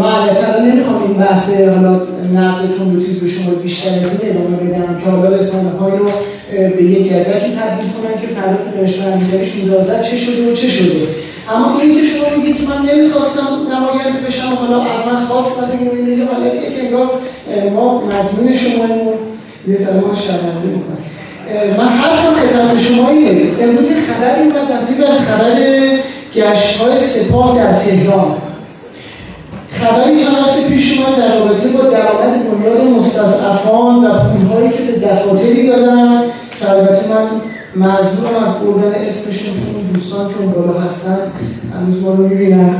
البته 0.03 0.63
نمی‌خوام 0.63 1.03
این 1.03 1.13
بحث 1.13 1.49
حالا 1.51 2.01
نقد 2.35 2.77
تولوتیز 2.79 3.21
به 3.21 3.29
شما 3.29 3.55
بیشتر 3.55 3.89
از 3.89 4.23
این 4.23 4.31
ادامه 4.31 4.57
بدم 4.57 4.99
که 5.05 5.11
حالا 5.11 5.37
رسانه 5.37 5.71
های 5.71 5.93
رو 5.99 6.07
به 6.77 6.83
یک 6.83 7.13
گزکی 7.13 7.51
تبدیل 7.59 7.91
کنن 7.97 8.21
که 8.21 8.27
فردا 8.35 8.57
تو 8.65 8.77
دانشگاه 8.77 9.07
امیرعلی 9.13 9.47
16 9.47 10.03
چه 10.11 10.17
شده 10.17 10.53
و 10.53 10.55
چه 10.55 10.69
شده. 10.69 10.91
اما 11.55 11.81
این 11.81 12.01
که 12.01 12.05
شما 12.05 12.37
میگید 12.37 12.57
که 12.57 12.63
من 12.63 12.95
نمی‌خواستم 12.95 13.47
نماینده 13.73 14.27
بشم 14.27 14.55
حالا 14.61 14.83
از 14.83 15.01
من 15.07 15.27
خواستم 15.27 15.71
این 15.81 16.19
یه 16.19 16.25
حالتیه 16.25 16.71
که 16.71 16.87
انگار 16.87 17.11
ما 17.75 18.03
مدیون 18.05 18.57
شما 18.57 18.85
یه 19.69 19.79
ما 19.79 20.15
شرمنده 20.15 20.67
می‌کنم 20.67 21.01
من 21.79 21.89
حرفم 21.89 22.33
خدمت 22.33 22.81
شما 22.83 23.09
اینه. 23.09 23.31
امروز 23.61 23.87
خبری 23.89 24.43
اومد 24.43 24.99
بر 24.99 25.15
خبر 25.15 25.55
گشت 26.35 26.77
های 26.77 27.01
سپاه 27.01 27.57
در 27.57 27.73
تهران. 27.73 28.37
خبری 29.71 30.17
چند 30.17 30.33
وقت 30.33 30.67
پیش 30.69 30.99
اومد 30.99 31.19
در 31.19 31.39
رابطه 31.39 31.69
با 31.69 31.81
درآمد 31.81 32.51
بنیاد 32.51 32.81
مستضعفان 32.99 34.05
و 34.05 34.09
پولهایی 34.09 34.71
که 34.71 34.83
به 34.83 35.07
دفاتری 35.07 35.69
دادن. 35.69 36.23
که 36.61 36.71
البته 36.71 37.03
من 37.09 37.27
مظلوم 37.77 38.35
از 38.45 38.65
بردن 38.65 38.95
اسمشون 39.07 39.55
چون 39.55 39.93
دوستان 39.95 40.29
که 40.29 40.35
اون 40.41 40.53
بالا 40.53 40.81
هستن 40.81 41.19
هنوز 41.75 42.03
ما 42.03 42.11
رو 42.11 42.29
می‌بینن 42.29 42.75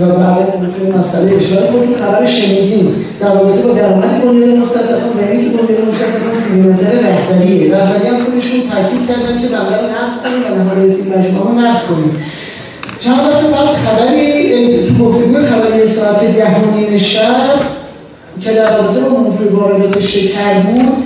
و 0.00 0.06
بعد 0.06 0.56
ممکنه 0.56 0.98
مسئله 0.98 1.36
اشاره 1.36 1.66
کنیم. 1.66 1.94
خبر 1.94 2.24
شنیدیم 2.24 3.04
در 3.20 3.34
رابطه 3.34 3.62
با 3.62 3.72
درآمد 3.72 4.22
بنیاد 4.22 4.58
مستضعفان 4.58 5.10
و 5.18 5.30
اینکه 5.30 5.56
بنیاد 5.56 5.84
مستضعفان 5.88 6.34
زیر 6.50 6.64
نظر 6.64 7.08
رهبریه. 7.08 7.74
رهبری 7.74 8.08
هم 8.08 8.24
خودشون 8.24 8.60
تاکید 8.70 9.08
کردن 9.08 9.40
که 9.40 9.48
بنده 9.48 9.76
رو 9.76 9.86
نقد 9.86 10.22
کنیم 10.22 10.52
و 10.52 10.64
نهار 10.64 10.76
رئیس 10.76 10.96
مجموعه 10.98 11.48
رو 11.48 11.58
نقد 11.58 11.86
کنیم. 11.88 12.16
چند 13.00 13.18
وقت 13.18 13.42
بعد 13.42 13.74
خبری 13.74 14.86
تو 14.86 15.04
گفتگوی 15.04 15.42
خبری 15.42 15.86
ساعت 15.86 16.20
ده 16.36 16.56
و 16.56 16.74
نیم 16.74 16.96
شب 16.96 17.36
که 18.40 18.52
در 18.52 18.76
رابطه 18.78 19.00
با 19.00 19.08
موضوع 19.08 19.52
واردات 19.52 20.00
شکر 20.00 20.60
بود 20.60 20.96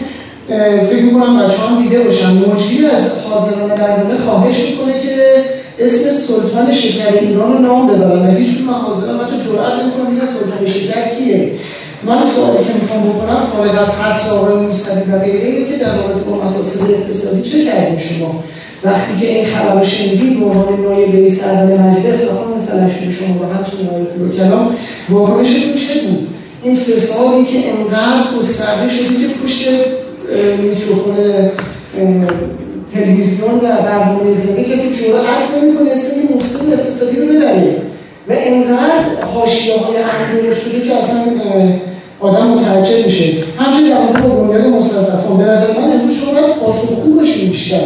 فکر 0.90 1.02
می‌کنم 1.02 1.38
بچه 1.38 1.58
هم 1.58 1.82
دیده 1.82 2.00
باشن. 2.00 2.32
مجری 2.32 2.86
از 2.86 3.02
حاضران 3.30 3.68
برنامه 3.68 4.16
خواهش 4.16 4.56
می‌کنه 4.70 4.92
که 4.92 5.16
اسم 5.78 6.16
سلطان 6.26 6.72
شکر 6.72 7.14
ایران 7.20 7.52
رو 7.52 7.58
نام 7.58 7.86
ببرن. 7.86 8.26
و 8.26 8.30
هیچ 8.38 8.60
من 8.66 8.72
حاضرم 8.72 9.20
حتی 9.20 9.36
جرأت 9.36 9.72
نمی‌کنم 9.82 10.06
این 10.06 10.20
سلطان 10.20 10.66
شکر 10.66 11.08
کیه. 11.08 11.52
من 12.04 12.24
سوالی 12.24 12.64
که 12.64 12.72
می‌خوام 12.82 13.02
بکنم 13.02 13.42
خارج 13.52 13.70
از 13.70 13.88
حس 13.88 14.32
آقای 14.32 14.66
موسوی 14.66 15.12
و 15.12 15.18
غیره 15.18 15.64
که 15.64 15.76
در 15.76 15.96
رابطه 15.96 16.20
با 16.20 16.36
مفاسد 16.36 16.90
اقتصادی 16.90 17.42
چه 17.42 17.64
کردیم 17.64 17.98
شما؟ 17.98 18.44
وقتی 18.84 19.20
که 19.20 19.26
این 19.34 19.44
خبر 19.44 19.80
رو 19.80 19.86
شنیدید 19.86 20.40
به 20.40 20.46
عنوان 20.46 20.80
نایب 20.80 21.14
رئیس 21.14 21.44
اعظم 21.44 21.72
مجلس 21.72 22.20
و 22.24 22.34
خانم 22.34 22.58
سلشون 22.58 23.12
شما 23.12 23.34
و 23.40 23.54
همچنین 23.54 23.86
آقای 23.88 24.36
کلام 24.36 24.74
واکنشتون 25.10 25.74
چه 25.74 26.00
بود؟ 26.00 26.28
این 26.62 26.76
فسادی 26.76 27.44
که 27.44 27.58
انقدر 27.68 28.38
گسترده 28.38 28.88
شده 28.88 29.06
که 29.06 29.28
پشت 29.44 29.68
میکروفون 30.62 31.14
تلویزیون 32.94 33.54
و 33.54 33.60
برنامه 33.60 34.34
زنده 34.34 34.64
کسی 34.64 35.02
جرأت 35.02 35.62
نمی‌کنه 35.62 35.90
اسم 35.90 36.06
این 36.16 36.36
مفسد 36.36 36.72
اقتصادی 36.72 37.16
رو 37.16 37.26
ببره. 37.26 37.76
و 38.28 38.32
انقدر 38.36 39.24
حاشیه 39.34 39.74
های 39.74 39.96
عمیق 39.96 40.54
شده 40.54 40.80
که 40.80 40.94
اصلا 40.96 41.22
آدم 42.20 42.46
متعجب 42.46 43.06
میشه. 43.06 43.32
همچنین 43.58 43.88
در 43.88 43.98
مورد 43.98 44.48
بنیاد 44.48 44.66
مستضعفان 44.66 45.38
به 45.38 45.44
نظر 45.44 45.66
من 45.66 45.92
امروز 45.92 46.16
شما 46.16 46.32
باید 46.32 46.56
پاسخگو 46.56 47.14
باشید 47.14 47.50
بیشتر. 47.50 47.80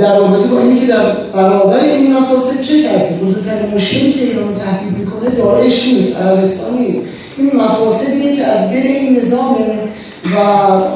در 0.00 0.18
رابطه 0.18 0.46
با 0.48 0.60
اینکه 0.60 0.86
در 0.86 1.12
برابر 1.34 1.80
این 1.84 2.16
مفاسد 2.16 2.60
چه 2.60 2.82
کردیم 2.82 3.18
بزرگترین 3.18 3.74
مشکلی 3.74 4.12
که 4.12 4.24
ایران 4.24 4.54
تهدید 4.54 4.98
می‌کنه 4.98 5.30
داعش 5.30 5.88
نیست 5.88 6.22
عربستان 6.22 6.78
نیست. 6.78 7.00
این 7.38 7.50
مفاسدیه 7.56 8.36
که 8.36 8.44
از 8.44 8.70
دل 8.70 8.86
این 8.86 9.16
نظامه 9.16 9.56
و 10.34 10.38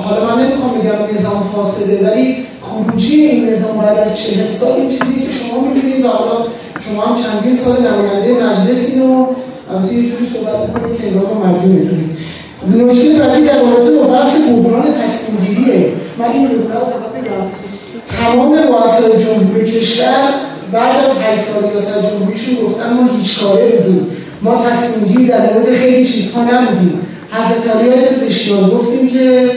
حالا 0.03 0.27
من 0.27 0.43
نمی‌خوام 0.43 0.71
بگم 0.75 1.15
نظام 1.19 1.43
فاسده 1.57 2.11
ولی 2.11 2.37
خروجی 2.63 3.15
این 3.15 3.49
نظام 3.51 3.79
بعد 3.79 3.99
از 3.99 4.19
چهل 4.19 4.49
سال 4.49 4.73
این 4.73 4.89
چیزی 4.89 5.27
که 5.27 5.33
شما 5.33 5.61
می‌بینید 5.61 6.05
و 6.05 6.09
حالا 6.09 6.47
شما 6.81 7.03
هم 7.03 7.17
چندین 7.23 7.57
سال 7.57 7.77
نماینده 7.87 8.45
مجلسی 8.45 9.01
رو 9.01 9.37
البته 9.73 9.95
یه 9.95 10.03
جوری 10.03 10.27
صحبت 10.27 10.69
می‌کنید 10.69 11.01
که 11.01 11.07
انگار 11.07 11.35
مردم 11.35 11.69
می‌تونید. 11.69 12.11
نکته 12.77 13.19
بعدی 13.19 13.45
در 13.45 13.63
رابطه 13.63 13.91
با 13.91 14.07
بحث 14.07 14.37
بحران 14.37 14.85
تصمیمگیریه. 15.03 15.93
من 16.19 16.31
این 16.33 16.45
نکته 16.45 16.75
رو 16.75 16.85
فقط 16.87 17.13
بگم. 17.15 17.47
تمام 18.19 18.53
رؤسای 18.53 19.25
جمهوری 19.25 19.73
کشور 19.73 20.29
بعد 20.73 20.97
از 21.05 21.11
8 21.23 21.41
سال 21.41 21.71
ریاست 21.71 22.11
جمهوریشون 22.11 22.55
گفتن 22.65 22.93
ما 22.93 23.09
هیچ 23.19 23.41
کاره 23.41 23.67
بودیم 23.67 24.07
ما 24.43 24.65
تصمیم 24.71 25.27
در 25.27 25.55
مورد 25.55 25.75
خیلی 25.75 26.07
چیزها 26.07 26.43
نبودیم. 26.43 27.01
حضرت 27.33 27.77
علی 27.77 27.91
پزشکیان 27.91 28.71
گفتیم 28.71 29.09
که 29.09 29.51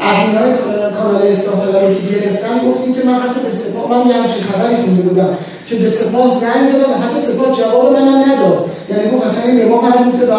های 0.00 0.52
کانال 0.98 1.22
استافاده 1.30 1.86
رو 1.86 1.94
که 1.94 2.14
گرفتن 2.14 2.68
گفتیم 2.68 2.94
که 2.94 3.00
من 3.06 3.14
حتی 3.14 3.40
به 3.44 3.50
سپاه 3.50 3.90
من 3.90 4.10
یه 4.10 4.14
همچین 4.14 4.42
خبری 4.42 4.76
خونده 4.76 5.02
بودم 5.02 5.36
که 5.66 5.74
به 5.74 5.88
سپاه 5.88 6.40
زنگ 6.40 6.66
زدم 6.66 6.92
و 6.92 7.06
حتی 7.06 7.20
سپاه 7.20 7.56
جواب 7.58 7.92
منم 7.92 8.18
نداد. 8.18 8.70
یعنی 8.90 9.10
گفت 9.10 9.26
اصلا 9.26 9.52
این 9.52 9.58
به 9.58 9.64
ما 9.64 9.80
مربوطه 9.80 10.26
و 10.26 10.36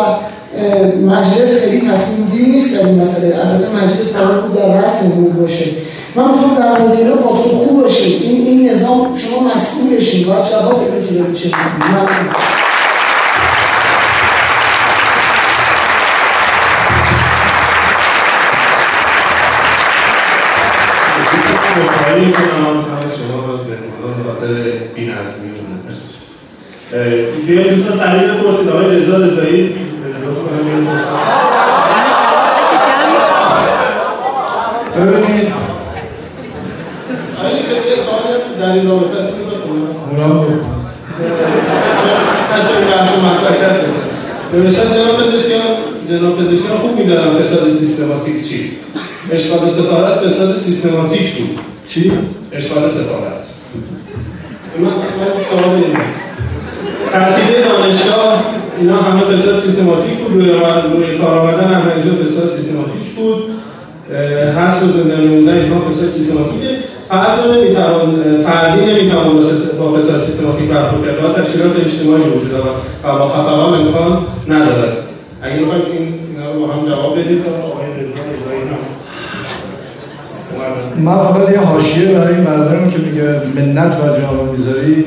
مجلس 1.05 1.65
خیلی 1.65 1.89
تصمیم 1.91 2.29
گیری 2.31 2.51
نیست 2.51 2.79
در 2.79 2.86
این 2.86 2.99
مسئله. 2.99 3.36
البته 3.39 3.84
مجلس 3.84 4.15
قرار 4.15 4.41
بود 4.41 4.55
در 4.55 4.81
رأس 4.81 5.03
بود 5.03 5.41
باشه. 5.41 5.65
من 6.15 6.31
می‌خوام 6.31 6.55
در 6.55 6.97
اینا 6.97 7.15
پاسخگو 7.15 7.81
باشید 7.81 8.21
این 8.21 8.47
این 8.47 8.69
نظام 8.69 9.15
شما 9.15 9.39
مسئول 9.55 9.95
بشید 9.95 10.27
باید 10.27 10.45
جواب 10.45 10.81
بدید 10.86 11.34
که 11.34 11.39
چه 11.39 11.55
مشتری 22.04 22.26
می‌کنم 22.26 22.68
از 22.68 23.12
شما 23.16 23.38
باز 23.47 23.60
به 23.60 23.76
خاطر 24.28 24.54
بی‌نظمی 24.95 25.49
و 26.91 27.64
دوستان 27.70 27.97
سریع 27.97 28.34
بپرسید 28.34 28.70
آقای 28.70 28.95
رضا 28.95 29.18
رضایی. 29.18 29.76
ببینید. 34.97 35.47
که 37.70 37.76
یه 37.89 37.95
سوال 38.06 38.24
در 38.60 38.72
این 38.74 38.89
رابطه 38.89 39.18
است 39.18 39.34
نوشتن 44.54 44.93
جناب 44.93 45.18
پزشکیان 45.24 45.62
جناب 46.10 46.36
پزشکیان 46.38 46.78
خوب 46.78 46.99
میدارن 46.99 47.43
فساد 47.43 47.70
سیستماتیک 47.70 48.49
چیست. 48.49 48.72
اشغال 49.32 49.69
سفارت 49.69 50.17
فساد 50.17 50.55
سیستماتیک 50.55 51.34
بود. 51.34 51.59
چی؟ 51.89 52.11
اشغال 52.51 52.88
سفارت. 52.88 53.43
من 54.80 54.89
سوال 55.49 55.76
اینه. 55.76 55.99
ترتیب 57.11 57.63
دانشگاه 57.63 58.43
اینا 58.80 58.95
همه 58.95 59.21
فساد 59.21 59.59
سیستماتیک 59.59 60.17
بود. 60.17 60.34
روی, 60.34 60.49
روی 60.93 61.17
کار 61.17 61.38
آمدن 61.38 61.74
هم 61.74 61.82
اینجا 61.95 62.24
فساد 62.24 62.49
سیستماتیک 62.57 63.09
بود. 63.15 63.43
هست 64.57 64.84
و 64.84 64.88
زنده 64.88 65.15
موندن 65.15 65.57
اینها 65.57 65.89
فساد 65.89 66.09
سیستماتیکه. 66.09 66.78
فرد 67.09 67.39
نمی‌توان 67.47 68.41
فردی 68.43 68.86
نمی‌توان 68.91 69.39
با 69.80 69.97
فساد 69.97 70.19
سیستماتیک 70.19 70.69
برخورد 70.69 71.05
کرد. 71.05 71.43
تشکیلات 71.43 71.80
اجتماعی 71.86 72.21
وجود 72.21 72.51
داره 72.51 72.63
و 73.03 73.17
با 73.17 73.28
خطران 73.28 73.74
امکان 73.74 74.26
نداره 74.47 74.93
اگه 75.41 75.55
می‌خواید 75.55 75.84
این 75.91 76.13
رو 76.55 76.71
هم 76.71 76.86
جواب 76.86 77.19
بدید 77.19 77.43
تا 77.43 77.51
آقای 77.51 77.86
رضا 77.86 78.09
رضایی 78.34 78.63
من 80.99 81.17
فقط 81.17 81.51
یه 81.51 81.59
حاشیه 81.59 82.11
برای 82.11 82.35
این 82.35 82.43
مردم 82.43 82.89
که 82.89 82.97
میگه 82.97 83.23
منت 83.55 83.93
و 83.93 84.07
جامعه 84.07 84.51
می‌ذاری 84.57 85.05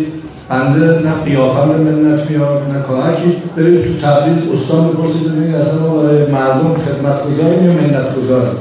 بنده 0.48 0.86
نه 0.86 1.12
قیافه 1.24 1.68
به 1.68 1.78
منت 1.78 2.30
میاد 2.30 2.62
نه 2.72 2.82
کمکی 2.88 3.36
برید 3.56 3.84
تو 3.84 4.06
تبریز 4.06 4.38
استان 4.54 4.88
بپرسید 4.88 5.32
ببینید 5.32 5.54
اصلا 5.54 5.80
ما 5.80 6.02
برای 6.02 6.18
مردم 6.18 6.74
خدمت 6.74 7.16
گذاریم 7.26 7.64
یا 7.64 7.72
منت 7.72 8.16
گذاریم 8.16 8.56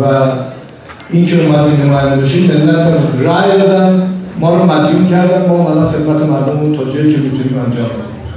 و 0.00 0.04
این 1.10 1.26
که 1.26 1.46
اومدیم 1.46 1.82
نماینده 1.82 2.22
بشیم 2.22 2.50
منت 2.50 2.98
رای 3.20 3.58
دادن 3.58 4.02
ما 4.40 4.56
رو 4.56 4.64
مدیون 4.64 5.08
کردن 5.08 5.48
ما 5.48 5.54
اومدن 5.54 5.86
خدمت 5.86 6.22
مردم 6.22 6.76
تا 6.76 6.84
جایی 6.84 7.12
که 7.12 7.18
می‌تونیم 7.18 7.62
انجام 7.64 7.84
بدیم. 7.84 8.29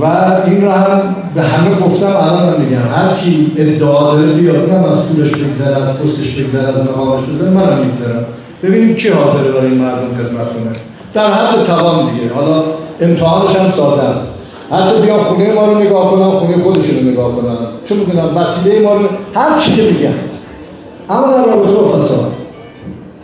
و 0.00 0.04
این 0.46 0.64
رو 0.64 0.70
هم 0.70 1.00
به 1.34 1.42
همه 1.42 1.80
گفتم 1.80 2.06
الان 2.06 2.60
میگم. 2.60 2.92
هر 2.92 3.14
کی 3.14 3.52
ادعا 3.56 4.14
داره 4.14 4.32
بیاد 4.32 4.56
اونم 4.56 4.84
از 4.84 5.02
پولش 5.06 5.30
بگذره 5.30 5.82
از 5.82 5.98
پستش 5.98 6.34
بگذره 6.34 6.68
از 6.68 6.86
مقامش 6.86 7.20
بگذره 7.22 7.50
منم 7.50 7.78
میگذرم. 7.78 8.24
ببینیم 8.62 8.94
کی 8.94 9.08
حاضره 9.08 9.52
برای 9.52 9.70
این 9.70 9.80
مردم 9.80 10.14
خدمت 10.14 10.48
کنه 10.48 10.72
در 11.14 11.32
حد 11.32 11.64
توان 11.66 12.10
دیگه. 12.10 12.34
حالا 12.34 12.62
امتحانش 13.00 13.56
هم 13.56 13.70
ساده 13.70 14.02
است. 14.02 14.38
حتی 14.70 15.00
بیا 15.00 15.18
خونه 15.18 15.52
ما 15.52 15.66
رو 15.66 15.78
نگاه 15.78 16.10
کنن 16.10 16.30
خونه 16.30 16.62
خودشون 16.62 16.98
رو 16.98 17.10
نگاه 17.10 17.36
کنن 17.36 17.56
چون 17.88 17.98
می‌کنن 17.98 18.24
وسیله 18.24 18.80
ما 18.80 18.94
رو 18.94 19.08
هر 19.34 19.58
چی 19.58 19.72
که 19.72 19.82
بگن 19.82 20.14
اما 21.10 21.26
در 21.26 21.44
رابطه 21.44 21.72
با 21.72 21.98
فساد. 21.98 22.32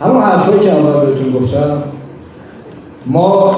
همون 0.01 0.23
حرفایی 0.23 0.59
که 0.59 0.71
اول 0.71 1.05
بهتون 1.05 1.31
گفتم 1.31 1.83
ما 3.05 3.57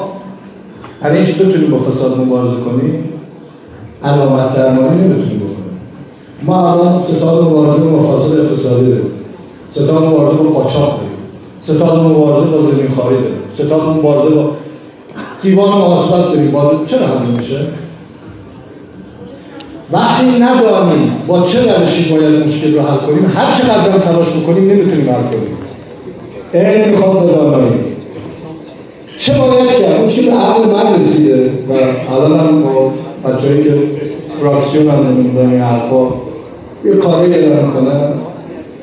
برای 1.02 1.18
اینکه 1.18 1.44
بتونیم 1.44 1.72
با 1.72 1.78
فساد 1.78 2.18
مبارزه 2.18 2.56
کنیم 2.56 3.04
علامت 4.04 4.56
درمانی 4.56 5.02
نمی‌تونیم 5.02 5.38
بکنیم. 5.38 5.80
ما 6.44 6.74
الان 6.74 7.04
ستاد 7.04 7.44
مبارزه 7.44 7.90
با 7.90 8.00
فساد 8.00 8.40
اقتصادی 8.40 8.88
داریم. 8.88 9.12
ستاد 9.72 10.04
مبارزه 10.04 10.38
با 10.38 10.50
قاچاق 10.50 10.90
داریم. 10.90 11.18
ستاد 11.62 12.00
مبارزه 12.00 12.46
با 12.46 12.62
زمین 12.62 12.90
خواهی 12.96 13.16
داریم. 13.16 13.38
ستاد 13.54 13.98
مبارزه 13.98 14.30
با 14.30 14.52
دیوان 15.42 15.70
محاسبت 15.70 16.28
داریم. 16.28 16.52
باز 16.52 16.66
چرا 16.88 17.00
حل 17.00 17.26
میشه؟ 17.38 17.60
وقتی 19.92 20.26
ندانیم 20.26 21.12
با 21.28 21.42
چه 21.42 21.60
روشی 21.60 22.12
باید 22.12 22.46
مشکل 22.46 22.74
رو 22.74 22.82
حل 22.82 22.98
کنیم 22.98 23.32
هر 23.36 23.54
چقدر 23.58 24.00
تلاش 24.00 24.28
بکنیم 24.28 24.70
نمی‌تونیم 24.70 25.10
حل 25.10 25.24
کنیم. 25.24 25.58
علم 26.54 26.90
می‌خواد 26.90 27.26
به 27.26 27.32
دانایی 27.32 27.87
چه 29.18 29.34
باید 29.34 29.70
کرد؟ 29.70 29.96
اون 29.96 30.26
به 30.26 30.32
عقل 30.32 30.70
من 30.70 31.00
رسیده 31.02 31.50
و 31.70 31.74
الان 32.14 32.40
هم 32.40 32.62
با 32.62 32.92
بچه‌ای 33.26 33.64
که 33.64 33.74
فراکسیون 34.42 34.90
هم 34.90 35.08
نمی‌دونم 35.08 35.50
این 35.50 35.62
حرفا 35.62 36.08
یه 36.86 36.94
کاری 36.94 37.34
اداره 37.34 37.66
می‌کنن. 37.66 38.10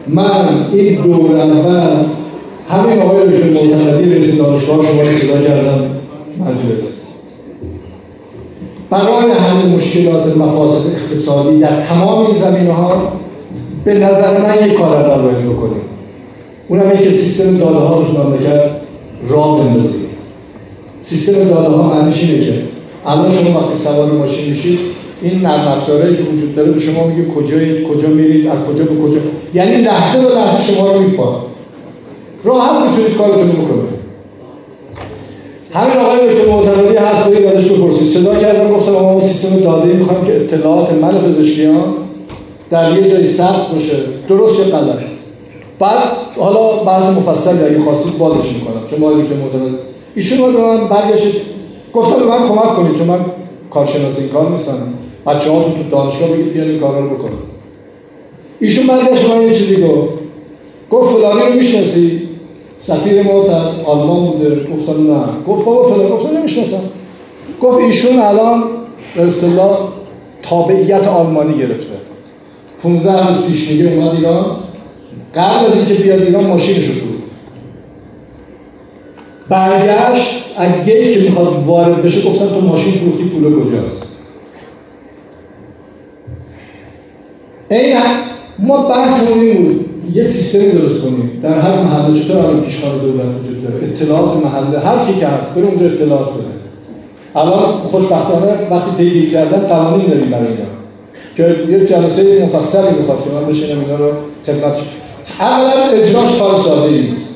من 0.09 0.49
این 0.72 1.03
دور 1.03 1.37
اول 1.37 2.05
همین 2.70 3.03
آقای 3.03 3.26
دکتر 3.26 3.51
معتمدی 3.51 4.14
رئیس 4.14 4.39
دانشگاه 4.39 4.87
شما 4.87 5.01
رو 5.01 5.18
صدا 5.18 5.41
کردم. 5.41 5.80
مجلس. 6.41 6.95
برای 8.91 9.30
همین 9.30 9.76
مشکلات 9.76 10.37
مفاسد 10.37 10.91
اقتصادی 10.91 11.59
در 11.59 11.80
تمام 11.80 12.26
این 12.26 12.39
زمینه 12.39 12.72
ها 12.72 13.12
به 13.85 13.95
نظر 13.95 14.43
من 14.43 14.66
یک 14.66 14.74
کار 14.74 14.97
اول 14.97 15.22
باید 15.22 15.45
بکنیم. 15.45 15.82
اونم 16.68 16.91
که 16.91 17.11
سیستم 17.11 17.57
داده 17.57 17.78
ها 17.78 17.99
رو 18.01 18.24
مملکت 18.24 18.70
راه 19.28 19.59
بندازیم. 19.59 20.03
سیستم 21.05 21.32
داده 21.32 21.68
ها 21.68 21.94
معنیش 21.94 22.22
اینه 22.22 22.46
که 22.46 22.62
الان 23.07 23.30
شما 23.30 23.61
وقتی 23.61 23.84
سوار 23.84 24.12
ماشین 24.12 24.50
میشید 24.50 24.78
این 25.22 25.40
نرم 25.40 25.68
افزارهایی 25.68 26.16
که 26.16 26.22
وجود 26.22 26.55
داره 26.55 26.70
به 26.70 26.80
شما 26.80 27.07
میگه 27.07 27.30
کجایی 27.30 27.84
کجا 27.84 28.09
میرید 28.09 28.46
از 28.46 28.59
کجا 28.70 28.84
به 28.84 29.02
کجا. 29.02 29.18
یعنی 29.55 29.76
لحظه 29.76 30.26
به 30.26 30.34
لحظه 30.34 30.72
شما 30.72 30.92
رو 30.92 31.00
می‌فهمه. 31.00 31.36
راحت 32.44 32.90
می‌تونید 32.90 33.16
کارتون 33.16 33.48
بکنید. 33.48 33.94
همین 35.72 35.96
آقای 35.96 36.18
دکتر 36.28 36.48
معتمدی 36.50 36.96
هست 36.96 37.28
برید 37.28 37.46
ازش 37.46 37.70
بپرسید. 37.70 38.14
صدا 38.14 38.34
کردم 38.34 38.68
گفتم 38.68 38.92
ما 38.92 39.20
سیستم 39.20 39.57
داده 39.57 39.92
می‌خوام 39.92 40.26
که 40.26 40.36
اطلاعات 40.36 40.92
من 40.92 41.18
پزشکیان 41.18 41.84
در 42.70 42.98
یه 42.98 43.11
جایی 43.11 43.32
ثبت 43.32 43.68
باشه. 43.74 43.96
درست 44.28 44.59
یا 44.59 44.64
غلط؟ 44.64 44.98
بعد 45.78 46.09
حالا 46.38 46.76
بعض 46.76 47.05
مفصل 47.05 47.50
اگه 47.50 47.82
خواستید 47.84 48.18
بازش 48.18 48.48
می‌کنم. 48.55 48.82
چون 48.90 49.00
ما 49.00 49.12
دکتر 49.12 49.34
معتمدی 49.34 49.74
ایشون 50.15 50.39
رو 50.39 50.67
من 50.67 50.89
برگشت. 50.89 51.41
گفتم 51.95 52.19
به 52.19 52.27
من 52.27 52.49
کمک 52.49 52.77
کنید 52.77 52.99
چون 52.99 53.07
من 53.07 53.21
کارشناس 53.71 54.19
این 54.19 54.29
کار 54.29 54.51
نیستم. 54.51 54.73
بچه 55.27 55.51
ها 55.51 55.62
تو 55.62 55.91
دانشگاه 55.91 56.29
بگید 56.29 56.53
بیان 56.53 56.69
این 56.69 56.81
کارا 56.81 57.01
رو 57.01 57.11
بکنید 57.11 57.39
ایشون 58.61 58.87
برگشت 58.87 59.31
من 59.31 59.43
یه 59.43 59.55
چیزی 59.55 59.77
گفت. 59.77 60.09
گفت 60.91 61.17
فلانی 61.17 61.41
رو 61.41 61.55
می‌شناسی؟ 61.55 62.23
سفیر 62.81 63.23
ما 63.23 63.45
در 63.45 63.85
آلمان 63.85 64.27
بوده. 64.27 64.67
گفتم 64.75 65.12
نه. 65.12 65.25
گفت 65.49 65.65
بابا 65.65 65.89
فلان 65.89 66.09
گفتم 66.09 66.37
نمی‌شناسم. 66.37 66.81
گفت 67.62 67.79
ایشون 67.79 68.19
الان 68.19 68.65
به 69.17 69.23
اصطلاح 69.23 69.79
تابعیت 70.43 71.09
آلمانی 71.09 71.59
گرفته. 71.59 71.95
15 72.83 73.29
روز 73.29 73.47
پیش 73.47 73.69
میگه 73.69 73.93
اومد 73.93 74.15
ایران. 74.15 74.47
قبل 75.35 75.67
از 75.67 75.77
اینکه 75.77 75.95
بیاد 75.95 76.23
ایران 76.23 76.45
ماشینش 76.45 76.87
رو 76.87 76.95
برگشت 79.49 80.45
اگه 80.59 81.14
که 81.14 81.20
می‌خواد 81.20 81.64
وارد 81.66 82.03
بشه 82.03 82.22
گفتن 82.22 82.49
تو 82.49 82.61
ماشین 82.61 82.92
فروختی 82.92 83.24
پول 83.24 83.64
کجاست؟ 83.64 84.03
این 87.70 87.97
ما 88.59 88.76
بحث 88.76 89.32
این 89.32 89.64
بود. 89.64 89.84
یه 90.12 90.24
سیستمی 90.24 90.68
درست 90.68 91.01
کنیم. 91.01 91.40
در 91.42 91.59
هر 91.59 91.82
محله 91.82 92.20
چطور 92.20 92.38
الان 92.38 92.61
پیشخوان 92.61 92.99
دولت 92.99 93.26
وجود 93.40 93.62
داره؟ 93.62 93.84
اطلاعات 93.84 94.45
محله 94.45 94.78
هر 94.78 95.07
کی 95.07 95.20
که 95.20 95.26
هست 95.26 95.55
بره 95.55 95.66
اونجا 95.66 95.86
اطلاعات 95.86 96.28
بده. 96.28 96.45
الان 97.36 97.66
خوشبختانه 97.66 98.68
وقتی 98.70 98.90
پیگیری 98.97 99.30
کردن 99.30 99.61
قوانین 99.61 100.07
داریم 100.07 100.30
برای 100.30 100.47
اینا. 100.47 100.64
که 101.36 101.72
یه 101.72 101.86
جلسه 101.86 102.45
مفصلی 102.45 102.99
می‌خواد 102.99 103.24
که 103.24 103.30
من 103.30 103.47
بشینم 103.47 103.80
اینا 103.80 103.97
رو 103.97 104.12
خدمت 104.47 104.76
اولا 105.40 105.82
اجراش 105.92 106.38
کار 106.38 106.61
ساده 106.61 106.90
نیست. 106.90 107.34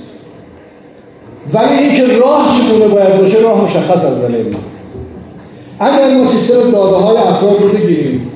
ولی 1.52 1.74
اینکه 1.74 2.18
راه 2.18 2.58
چگونه 2.58 2.94
باید 2.94 3.20
باشه 3.20 3.38
راه 3.38 3.64
مشخص 3.64 4.04
از 4.04 4.18
ولی 4.24 4.44
اگر 5.80 6.16
ما 6.16 6.26
سیستم 6.26 6.70
داده 6.70 6.96
های 6.96 7.16
افراد 7.16 7.62
رو 7.62 7.68
بگیریم 7.68 8.30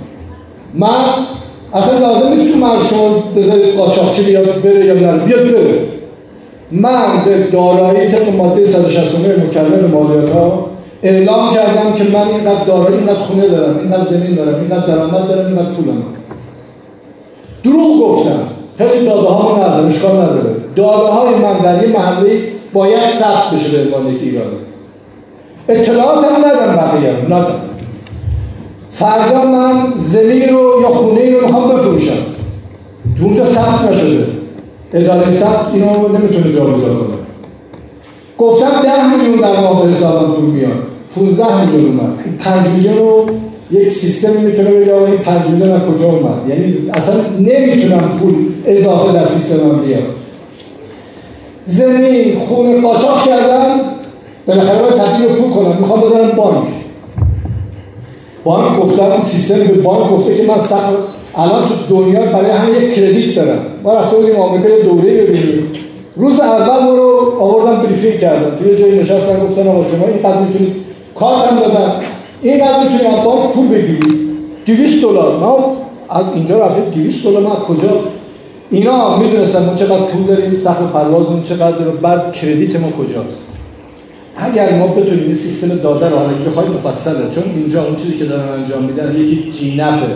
من 0.74 1.04
اصلا 1.74 1.98
لازم 1.98 2.28
نیست 2.28 2.52
تو 2.52 2.58
مرز 2.58 2.86
شما 2.90 3.08
بذارید 3.36 3.74
قاچاقچی 3.74 4.22
بیاد 4.22 4.62
بره 4.62 4.86
یا 4.86 4.94
نه 4.94 5.18
بیاد 5.18 5.42
بره. 5.42 5.78
من 6.72 7.24
به 7.24 7.38
دارایی 7.52 8.08
طبق 8.08 8.34
ماده 8.36 8.64
169 8.64 9.44
مکرر 9.44 9.86
مالیات 9.86 10.30
ها 10.30 10.66
اعلام 11.02 11.54
کردم 11.54 11.92
که 11.98 12.04
من 12.04 12.28
اینقدر 12.28 12.64
دارایی 12.64 12.96
اینقدر 12.96 13.14
خونه 13.18 13.48
دارم 13.48 13.78
اینقدر 13.78 14.10
زمین 14.10 14.34
دارم 14.34 14.54
اینقدر 14.54 14.86
درآمد 14.86 15.28
دارم 15.28 15.46
اینقدر 15.46 15.72
پولم 15.72 16.02
دروغ 17.64 18.00
گفتم. 18.00 18.38
خیلی 18.78 19.06
داده 19.06 19.28
ها 19.28 19.56
ندارم 19.56 19.88
اشکال 19.88 20.12
نداره. 20.12 20.54
داده 20.76 21.08
های 21.08 21.34
من 21.34 21.58
در 21.58 21.82
یه 21.82 21.92
محله 21.92 22.51
باید 22.72 23.10
ثبت 23.10 23.50
بشه 23.54 23.68
به 23.68 23.96
عنوان 23.96 24.14
یک 24.14 24.22
ایرانی 24.22 24.56
اطلاعات 25.68 26.24
هم 26.24 26.44
ندارم 26.44 26.76
بقیه 26.76 27.12
ندارم. 27.26 27.60
فردا 28.92 29.44
من 29.44 29.92
زمین 29.98 30.48
رو 30.48 30.80
یا 30.82 30.88
خونه 30.88 31.30
رو 31.30 31.46
می‌خوام 31.46 31.68
بفروشم. 31.68 32.22
تو 33.18 33.24
اونجا 33.24 33.44
ثبت 33.44 33.90
نشده. 33.90 34.26
اداره 34.92 35.32
ثبت 35.32 35.66
اینو 35.74 36.08
نمی‌تونه 36.08 36.52
جابجا 36.56 36.94
کنه. 36.94 37.16
گفتم 38.38 38.70
ده 38.82 39.16
میلیون 39.16 39.40
در 39.40 39.60
ماه 39.60 39.86
به 39.86 39.92
حسابم 39.92 40.32
پول 40.32 40.44
میاد. 40.44 40.70
15 41.14 41.64
میلیون 41.64 42.00
اومد. 42.00 42.18
این 42.24 42.36
5 42.36 42.68
میلیون 42.68 42.98
رو 42.98 43.26
یک 43.70 43.92
سیستم 43.92 44.40
می‌تونه 44.40 44.70
بگه 44.70 44.94
این 44.94 45.18
5 45.18 45.46
میلیون 45.46 45.70
از 45.70 45.80
کجا 45.82 46.04
اومد؟ 46.04 46.48
یعنی 46.48 46.76
اصلا 46.94 47.14
نمی‌تونم 47.38 48.18
پول 48.20 48.34
اضافه 48.66 49.12
در 49.12 49.26
سیستمم 49.26 49.78
بیاد. 49.78 50.02
زمین 51.66 52.38
خونه 52.38 52.80
قاچاق 52.80 53.26
کردن 53.26 53.80
بالاخره 54.46 54.82
باید 54.82 54.94
تبدیل 54.94 55.26
پول 55.26 55.50
کنم 55.50 55.76
می‌خوام 55.80 56.00
بذارم 56.00 56.30
بانک. 56.36 56.68
بانک 58.44 58.80
گفتن 58.80 59.22
سیستم 59.24 59.58
به 59.58 59.74
بانک 59.74 60.10
گفته 60.10 60.36
که 60.36 60.42
من 60.42 60.58
سخت 60.58 60.88
الان 61.36 61.62
تو 61.68 61.74
دنیا 61.96 62.20
برای 62.20 62.50
همه 62.50 62.84
یک 62.84 62.94
کردیت 62.94 63.34
دارم. 63.34 63.58
ما 63.82 63.94
رفته 63.94 64.16
بودیم 64.16 64.36
آمریکا 64.36 64.68
یه 64.68 64.82
دوره 64.82 65.22
ببینیم. 65.22 65.72
روز 66.16 66.40
اول 66.40 66.84
ما 66.84 66.94
رو 66.94 67.36
آوردن 67.40 67.82
بریفینگ 67.82 68.18
کردن. 68.18 68.58
توی 68.58 68.76
جایی 68.76 68.98
نشستن 68.98 69.46
گفتن 69.46 69.68
آقا 69.68 69.84
شما 69.90 70.06
اینقدر 70.06 70.38
می‌تونید 70.38 70.76
کار 71.14 71.46
هم 71.46 71.56
دادن 71.56 71.92
اینقدر 72.42 72.78
می‌تونید 72.78 73.06
از 73.06 73.24
بانک 73.24 73.52
پول 73.52 73.68
بگیرید 73.68 74.20
200 74.66 75.02
دلار. 75.02 75.38
ما 75.38 75.76
از 76.10 76.24
اینجا 76.34 76.58
رفتیم 76.58 77.02
200 77.02 77.24
دلار. 77.24 77.42
ما 77.42 77.54
کجا 77.54 77.90
اینا 78.72 79.16
می‌دونستن 79.16 79.64
ما 79.64 79.74
چقدر 79.74 79.96
پول 79.96 80.22
داریم 80.22 80.56
سقف 80.56 80.92
پروازمون 80.92 81.42
چقدر 81.42 81.70
داره 81.70 81.90
بعد 81.90 82.32
کردیت 82.32 82.76
ما 82.76 82.90
کجاست؟ 82.90 83.42
اگر 84.36 84.78
ما 84.78 84.86
بتونیم 84.86 85.24
این 85.26 85.34
سیستم 85.34 85.68
داده 85.68 86.08
رو 86.08 86.16
حالا 86.16 86.28
بخواید 86.46 86.70
مفصله 86.70 87.30
چون 87.34 87.44
اینجا 87.56 87.84
اون 87.84 87.96
چیزی 87.96 88.18
که 88.18 88.24
دارن 88.24 88.48
انجام 88.48 88.82
میدن 88.82 89.16
یکی 89.16 89.52
جی 89.52 89.76
نفه 89.76 90.06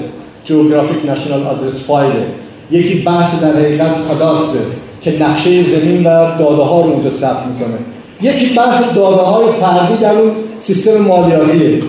جغرافیک 0.44 1.11
نشنال 1.11 1.42
آدرس 1.42 1.84
فایل 1.84 2.12
یکی 2.70 2.94
بحث 2.94 3.40
در 3.42 3.52
حقیقت 3.52 4.09
کاداستر 4.09 4.59
که 5.02 5.22
نقشه 5.22 5.62
زمین 5.62 6.07
و 6.07 6.38
داده 6.38 6.62
ها 6.62 6.80
رو 6.80 6.90
اونجا 6.90 7.11
ثبت 7.11 7.46
می‌کنه. 7.46 7.78
یکی 8.22 8.54
بحث 8.54 8.94
داده 8.94 9.22
های 9.22 9.46
فردی 9.61 9.96
در 10.00 10.18
اون 10.18 10.30
سیستم 10.61 10.98
مالیاتیه 10.98 11.80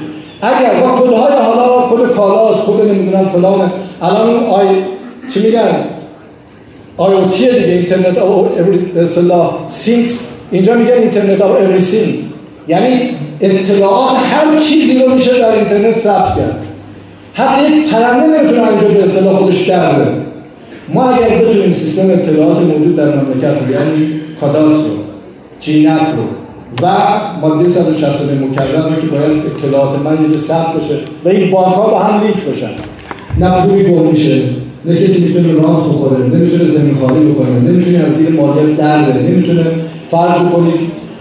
اگر 0.41 0.73
با 0.81 1.01
کد 1.01 1.13
های 1.13 1.33
حالا 1.33 1.89
کد 1.89 2.13
کالاست 2.15 2.65
کد 2.65 2.91
نمی‌دونم 2.91 3.25
فلان 3.25 3.71
الان 4.01 4.29
اون 4.29 4.49
آی 4.49 4.67
چی 5.33 5.39
میگن؟ 5.39 5.96
او 6.97 7.25
دیگه 7.25 7.73
اینترنت 7.73 8.17
او 8.17 8.49
اصطلاح 8.97 9.51
سینکس 9.67 10.19
اینجا 10.51 10.73
میگن 10.73 10.91
اینترنت 10.91 11.41
آف 11.41 11.61
اوریثینگ 11.61 12.15
یعنی 12.67 13.09
اطلاعات 13.41 14.17
هر 14.17 14.59
چیزی 14.59 15.03
رو 15.03 15.13
میشه 15.13 15.39
در 15.39 15.51
اینترنت 15.51 15.99
ثبت 15.99 16.35
کرد. 16.35 16.63
حتی 17.33 17.71
یک 17.71 17.93
نمی‌تونه 17.93 18.69
اینجا 18.69 18.87
به 18.87 19.03
اصطلاح 19.03 19.35
خودش 19.35 19.57
در 19.57 19.95
ما 20.93 21.09
اگر 21.09 21.37
بتونیم 21.37 21.71
سیستم 21.71 22.09
اطلاعات 22.09 22.57
موجود 22.57 22.95
در 22.95 23.05
مملکت 23.05 23.43
رو 23.43 23.73
یعنی 23.73 24.21
کاداس 24.41 24.73
رو 24.73 24.97
چینف 25.59 26.11
رو 26.15 26.23
و 26.81 26.97
ماده 27.41 27.69
169 27.69 28.45
مکرر 28.45 28.89
رو 28.89 29.01
که 29.01 29.07
باید 29.07 29.43
اطلاعات 29.45 29.99
من 29.99 30.31
یه 30.31 30.39
ثبت 30.39 30.73
بشه 30.75 30.95
و 31.25 31.29
این 31.29 31.51
بانک 31.51 31.75
ها 31.75 31.89
با 31.89 31.99
هم 31.99 32.21
لینک 32.21 32.45
باشن 32.45 32.69
نه 33.39 33.61
پولی 33.61 33.83
میشه. 33.83 34.41
نه 34.87 34.95
کسی 34.95 35.21
می‌تونه 35.21 35.53
رانت 35.53 35.83
بخوره 35.83 36.23
نمی‌تونه 36.23 36.71
زمین 36.71 36.95
خالی 37.01 37.19
بکنه 37.19 37.59
نمی‌تونه 37.71 37.97
از 37.97 38.13
زیر 38.13 38.29
مالیات 38.29 38.77
در 38.77 38.97
نمی‌تونه 39.29 39.63
فرض 40.11 40.41
بکنید 40.41 40.73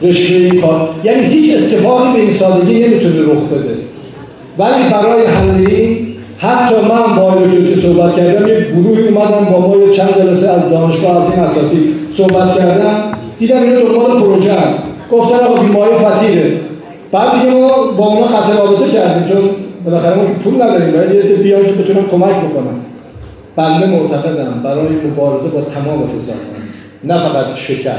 رشته 0.03 0.51
کار. 0.51 0.89
یعنی 1.05 1.23
هیچ 1.27 1.57
اتفاقی 1.57 2.13
به 2.13 2.21
این 2.21 2.33
سادگی 2.33 2.85
نمی‌تونه 2.85 3.21
رخ 3.21 3.43
بده. 3.53 3.75
ولی 4.59 4.91
برای 4.93 5.27
حل 5.27 5.67
این 5.67 6.07
حتی 6.39 6.75
من 6.75 7.17
با 7.17 7.35
که 7.75 7.81
صحبت 7.81 8.17
کردم 8.17 8.49
یک 8.49 8.67
گروهی 8.67 9.09
اومدن 9.09 9.53
با 9.53 9.61
ما 9.61 9.93
چند 9.93 10.09
جلسه 10.19 10.49
از 10.49 10.71
دانشگاه 10.71 11.25
از 11.25 11.31
این 11.31 11.41
اساسی 11.41 11.95
صحبت 12.17 12.59
کردن. 12.59 13.03
دیدم 13.39 13.63
اینا 13.63 13.81
دنبال 13.81 14.21
پروژه 14.21 14.57
گفتن 15.11 15.37
آقا 15.37 15.63
بیماری 15.63 15.95
فتیره 15.95 16.53
بعد 17.13 17.41
دیگه 17.41 17.55
ما 17.55 17.69
با 17.99 18.07
اونا 18.07 18.27
قطع 18.27 18.57
رابطه 18.57 18.91
کردیم 18.93 19.29
چون 19.29 19.51
بالاخره 19.85 20.17
ما 20.17 20.25
پول 20.45 20.55
نداریم. 20.55 20.93
باید 20.93 21.15
یه 21.15 21.37
بیان 21.37 21.63
که 21.63 21.73
بتونن 21.73 22.03
کمک 22.11 22.37
بکنن. 22.37 22.77
بنده 23.57 23.87
معتقدم 23.87 24.61
برای 24.65 24.89
مبارزه 25.07 25.49
با 25.49 25.61
تمام 25.61 26.09
فساد 26.09 26.37
نه 27.05 27.19
فقط 27.19 27.55
شکر 27.55 27.91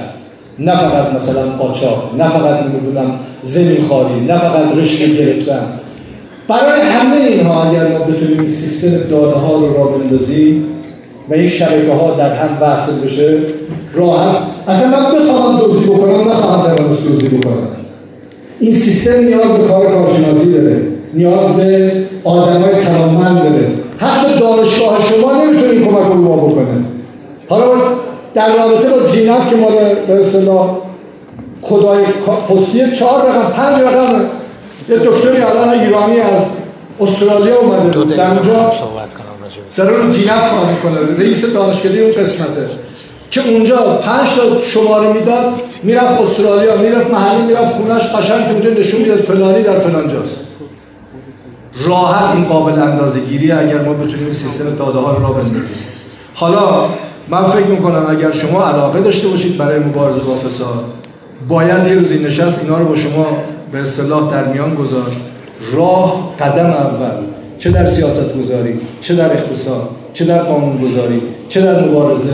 نه 0.59 0.75
فقط 0.75 1.13
مثلا 1.15 1.41
قاچاق 1.41 2.11
نه 2.17 2.29
فقط 2.29 2.63
نمی‌دونم 2.63 3.19
زمین 3.43 3.83
خاری 3.89 4.19
نه 4.27 4.37
فقط 4.37 4.77
رشته 4.77 5.15
گرفتن. 5.15 5.61
برای 6.47 6.81
همه 6.81 7.15
اینها 7.15 7.63
اگر 7.63 7.87
ما 7.87 7.99
بتونیم 7.99 8.47
سیستم 8.47 8.97
داده 9.09 9.37
ها 9.37 9.55
رو 9.55 9.73
را 9.73 9.83
بندازیم 9.83 10.65
و 11.29 11.33
این 11.33 11.49
شبکه 11.49 11.93
ها 11.93 12.15
در 12.17 12.33
هم 12.33 12.61
وصل 12.61 13.05
بشه 13.05 13.37
راحت. 13.93 14.37
اصلا 14.67 14.87
من 14.87 15.19
بخواهم 15.19 15.59
دوزی 15.59 15.85
بکنم 15.85 16.29
نخواهم 16.29 16.75
توانست 16.75 17.03
دوزی 17.03 17.27
بکنم. 17.27 17.67
این 18.59 18.73
سیستم 18.73 19.19
نیاز 19.19 19.57
به 19.57 19.67
کار 19.67 19.85
کارشناسی 19.85 20.53
داره 20.53 20.81
نیاز 21.13 21.55
به 21.57 21.91
آدم 22.23 22.61
های 22.61 22.85
توانمند 22.85 23.43
داره. 23.43 23.86
حتی 23.99 24.39
دانشگاه 24.39 25.05
شما 25.05 25.43
نمی‌تونه 25.43 25.71
این 25.71 25.85
کمک 25.87 26.07
رو 26.07 26.13
ما 26.13 26.35
بکنه. 26.35 26.85
حالا 27.49 27.71
در 28.33 28.55
رابطه 28.55 28.89
با 28.89 29.07
جینف 29.07 29.49
که 29.49 29.55
ما 29.55 29.67
به 30.07 30.19
اصطلاح 30.19 30.77
کدای 31.61 32.03
پستی 32.49 32.95
چهار 32.95 33.21
رقم 33.29 33.51
پنج 33.51 33.81
رقم 33.81 34.21
یه 34.89 34.95
دکتری 34.97 35.41
الان 35.41 35.69
ایرانی 35.69 36.19
از 36.19 36.41
استرالیا 36.99 37.59
اومده. 37.59 38.15
در 38.15 38.29
اونجا 38.29 38.71
در 39.77 39.93
اون 39.93 40.11
جینف 40.11 40.51
کار 40.51 40.65
می‌کنه. 40.65 41.17
رئیس 41.19 41.53
دانشکده 41.53 41.99
اون 41.99 42.11
قسمته. 42.11 42.69
که 43.31 43.49
اونجا 43.49 43.75
پنج 43.77 44.27
تا 44.35 44.61
شماره 44.61 45.13
می‌داد 45.13 45.53
می‌رفت 45.83 46.21
استرالیا 46.21 46.77
می‌رفت 46.77 47.11
محلی 47.11 47.41
می‌رفت 47.41 47.75
خونش 47.75 48.01
قشنگ 48.01 48.51
اونجا 48.51 48.69
نشون 48.69 49.01
می‌داد 49.01 49.17
فلانی 49.17 49.63
در 49.63 49.79
فلان 49.79 50.07
جاست. 50.07 50.46
راحت 51.85 52.35
این 52.35 52.45
قابل 52.45 52.81
اندازه 52.81 53.19
گیری 53.19 53.51
اگر 53.51 53.81
ما 53.81 53.93
بتونیم 53.93 54.33
سیستم 54.33 54.75
داده 54.75 54.99
ها 54.99 55.11
رو 55.13 55.23
را 55.23 55.29
بندازیم. 55.33 55.63
حالا 56.33 56.87
من 57.29 57.43
فکر 57.43 57.67
می‌کنم 57.67 58.05
اگر 58.09 58.31
شما 58.31 58.63
علاقه 58.63 59.01
داشته 59.01 59.27
باشید 59.27 59.57
برای 59.57 59.79
مبارزه 59.79 60.19
با 60.19 60.35
فساد 60.35 60.83
باید 61.47 61.87
یه 61.87 61.93
روزی 61.93 62.19
نشست 62.19 62.63
اینا 62.63 62.77
رو 62.77 62.85
با 62.85 62.95
شما 62.95 63.25
به 63.71 63.79
اصطلاح 63.79 64.31
در 64.31 64.47
میان 64.47 64.75
گذاشت. 64.75 65.17
راه 65.73 66.33
قدم 66.39 66.65
اول 66.65 67.23
چه 67.59 67.71
در 67.71 67.85
سیاست 67.85 68.37
گذاری 68.37 68.79
چه 69.01 69.15
در 69.15 69.33
اقتصاد 69.33 69.89
چه 70.13 70.25
در 70.25 70.43
قانون 70.43 70.77
گذاری 70.77 71.21
چه 71.49 71.61
در 71.61 71.87
مبارزه 71.87 72.33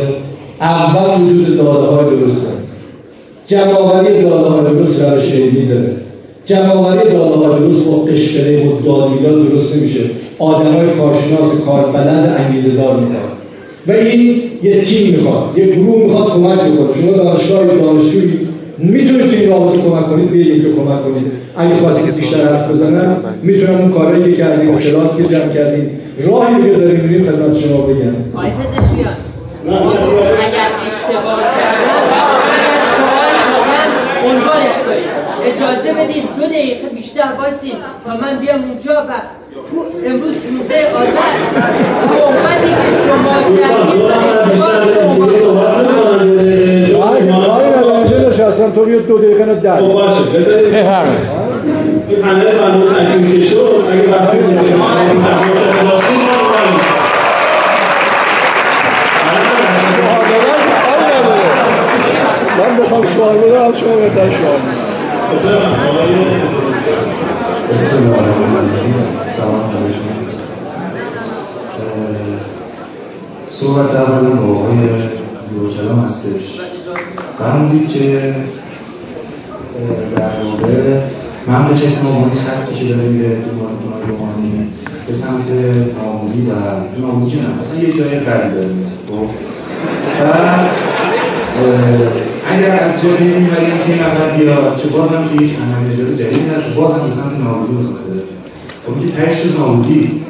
اول 0.62 1.22
وجود 1.22 1.58
داده 1.58 1.88
های 1.88 2.20
درسته 2.20 2.48
جمعآوری 3.48 4.22
داده 4.22 4.50
های 4.50 4.76
درست 4.76 5.02
روش 5.02 5.32
علمی 5.32 5.68
داره. 5.68 5.96
جمعآوری 6.46 7.10
داده 7.10 7.48
های 7.48 7.60
درست 7.60 7.86
با 7.86 7.92
قشقره 7.92 8.68
و 8.68 8.82
دادیداد 8.86 9.50
درست 9.50 9.76
نمیشه. 9.76 10.00
آدم 10.40 10.72
های 10.72 10.88
کارشناس 10.88 11.52
کاربلد 11.66 12.36
انگیزه 12.38 12.70
دار 12.70 12.96
می‌خواد 12.96 13.34
و 13.88 13.92
این 13.92 14.42
یه 14.64 14.82
تیم 14.82 15.16
می‌خواد 15.16 15.58
یه 15.58 15.66
گروه 15.66 16.04
می‌خواد 16.04 16.34
کمک 16.34 16.60
بکنه. 16.60 17.02
شما 17.02 17.12
دانشگاه 17.12 17.66
دانشجوی 17.66 18.40
می‌تونید 18.78 19.22
تو 19.22 19.36
این 19.36 19.50
رابطه 19.50 19.82
کمک 19.82 20.10
کنید؟ 20.10 20.30
بیاید 20.30 20.52
اینجا 20.52 20.70
کمک 20.70 21.04
کنید. 21.04 21.32
اگه 21.58 21.76
خواستی 21.76 22.06
که 22.06 22.12
بیشتر 22.12 22.46
حرف 22.46 22.72
بزنم 22.72 23.18
می‌تونم 23.44 23.82
اون 23.82 23.92
کارهایی 23.92 24.24
که 24.24 24.34
کردیم 24.38 24.76
اطلاعاتی 24.76 25.24
که 25.24 25.30
جمع 25.30 25.54
کردیم 25.54 25.90
راهی 26.26 26.64
که 26.64 26.70
داریم 26.80 27.00
میریم 27.00 27.24
خدمت 27.26 27.58
شما 27.58 27.78
بگم. 27.78 28.16
آقای 28.36 28.50
پزشکیان 28.50 29.14
اگر 29.66 30.70
اشتباه 30.90 31.40
کردم 31.40 31.94
عنوانش 34.26 34.78
کنید. 34.86 35.23
اجازه 35.46 35.94
بدید 35.94 36.24
دو 36.40 36.46
دقیقه 36.48 36.90
بیشتر 36.90 37.34
بایستید 37.38 37.76
و 38.08 38.18
من 38.18 38.40
بیام 38.40 38.64
اونجا 38.64 38.94
و 38.94 39.12
امروز 40.06 40.36
روزه 40.46 40.88
آزاد 40.96 41.34
صحبتی 42.10 42.70
که 42.70 42.90
شما 43.08 43.34
کردید 43.58 44.14
تو 48.76 48.86
بیا 48.86 49.00
دو 49.00 49.18
دقیقه 49.18 49.46
نه 49.46 49.56
ده 49.56 49.76
خب 49.76 49.94
باشه 49.94 50.22
بذارید. 50.22 50.76
این 52.10 52.22
پنل 52.22 52.44
بنده 52.44 53.06
تکمیل 53.06 53.42
که 53.42 53.48
شد 53.48 53.84
اگه 53.92 54.12
وقتی 54.12 54.38
من 62.58 62.78
بخوام 62.84 63.06
شعار 63.06 63.38
بدم 63.38 63.62
از 63.62 63.80
شما 63.80 63.96
بهتر 63.96 64.30
شعار 64.30 64.60
بسم 65.34 65.42
الله 67.98 68.18
الرحمن 68.18 68.56
الرحیم 68.56 68.94
سلام 69.26 69.64
علیکم 69.78 70.14
صحبت 73.48 73.96
اول 73.96 74.30
با 74.30 74.54
آقای 74.54 74.78
زیبا 75.42 75.70
کلام 75.70 76.00
هستش 76.04 76.60
فرمودید 77.40 77.90
که 77.90 78.36
در 80.16 80.32
واقع 80.44 81.00
من 81.48 81.68
به 81.68 81.74
کسی 81.74 82.04
نامونی 82.04 82.36
خطی 82.36 82.76
که 82.76 82.94
داره 82.94 83.08
میره 83.08 83.30
تو 83.30 83.50
روحانی 84.08 84.68
به 85.08 85.14
سمت 85.14 85.50
نامونی 85.98 86.48
و 86.50 86.54
نامونی 87.02 87.36
نه 87.36 87.60
اصلا 87.62 87.80
یه 87.80 87.94
جای 87.94 88.20
قلی 88.20 88.52
داره 88.54 88.74
خب 89.08 89.28
اگر 92.52 92.80
از 92.84 93.02
جا 93.04 93.10
بیرون 93.10 93.46
بریم 93.46 93.78
که 93.78 94.04
نفر 94.04 94.38
بیاد 94.38 94.82
که 94.82 94.88
بازم 94.88 95.24
که 95.28 95.44
یک 95.44 95.52
عملیات 95.64 96.20
جدید 96.20 96.50
هست 96.50 96.76
بازم 96.76 97.04
به 97.06 97.12
سمت 97.12 97.40
نابودی 97.44 97.74
می‌خواد 97.74 98.04
بره 98.08 98.24
خب 98.86 99.02
که 99.02 99.08
تهش 99.16 99.38
شد 99.38 99.60
نابودی 99.60 100.22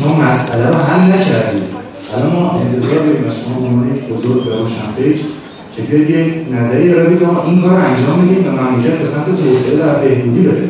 شما 0.00 0.14
مسئله 0.14 0.66
رو 0.66 0.74
حل 0.74 1.00
نکردید 1.00 1.62
الان 2.14 2.32
ما 2.32 2.60
انتظار 2.60 2.94
داریم 2.94 3.24
از 3.26 3.36
شما 3.40 3.66
عنوان 3.66 3.96
یک 3.96 4.02
بزرگ 4.04 4.44
به 4.44 4.50
روشنفکر 4.50 5.24
که 5.76 5.82
بیاید 5.82 6.10
یک 6.10 6.32
نظری 6.52 6.92
ارائه 6.92 7.06
بدید 7.06 7.22
این 7.46 7.62
کار 7.62 7.70
رو 7.70 7.84
انجام 7.84 8.26
بدید 8.26 8.46
و 8.46 8.50
مملکت 8.50 8.98
به 8.98 9.04
سمت 9.04 9.26
توسعه 9.26 9.76
در 9.76 9.94
بهبودی 9.94 10.40
بره 10.40 10.68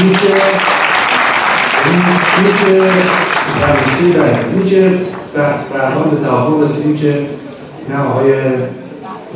این 0.00 0.12
که 0.12 0.28
که 2.58 2.68
این 4.56 4.66
که 4.66 4.90
به 5.34 5.80
حال 5.94 6.10
به 6.10 6.24
توافق 6.24 6.62
رسیدیم 6.62 6.96
که 6.96 7.26
نه 7.90 7.98
آقای 7.98 8.32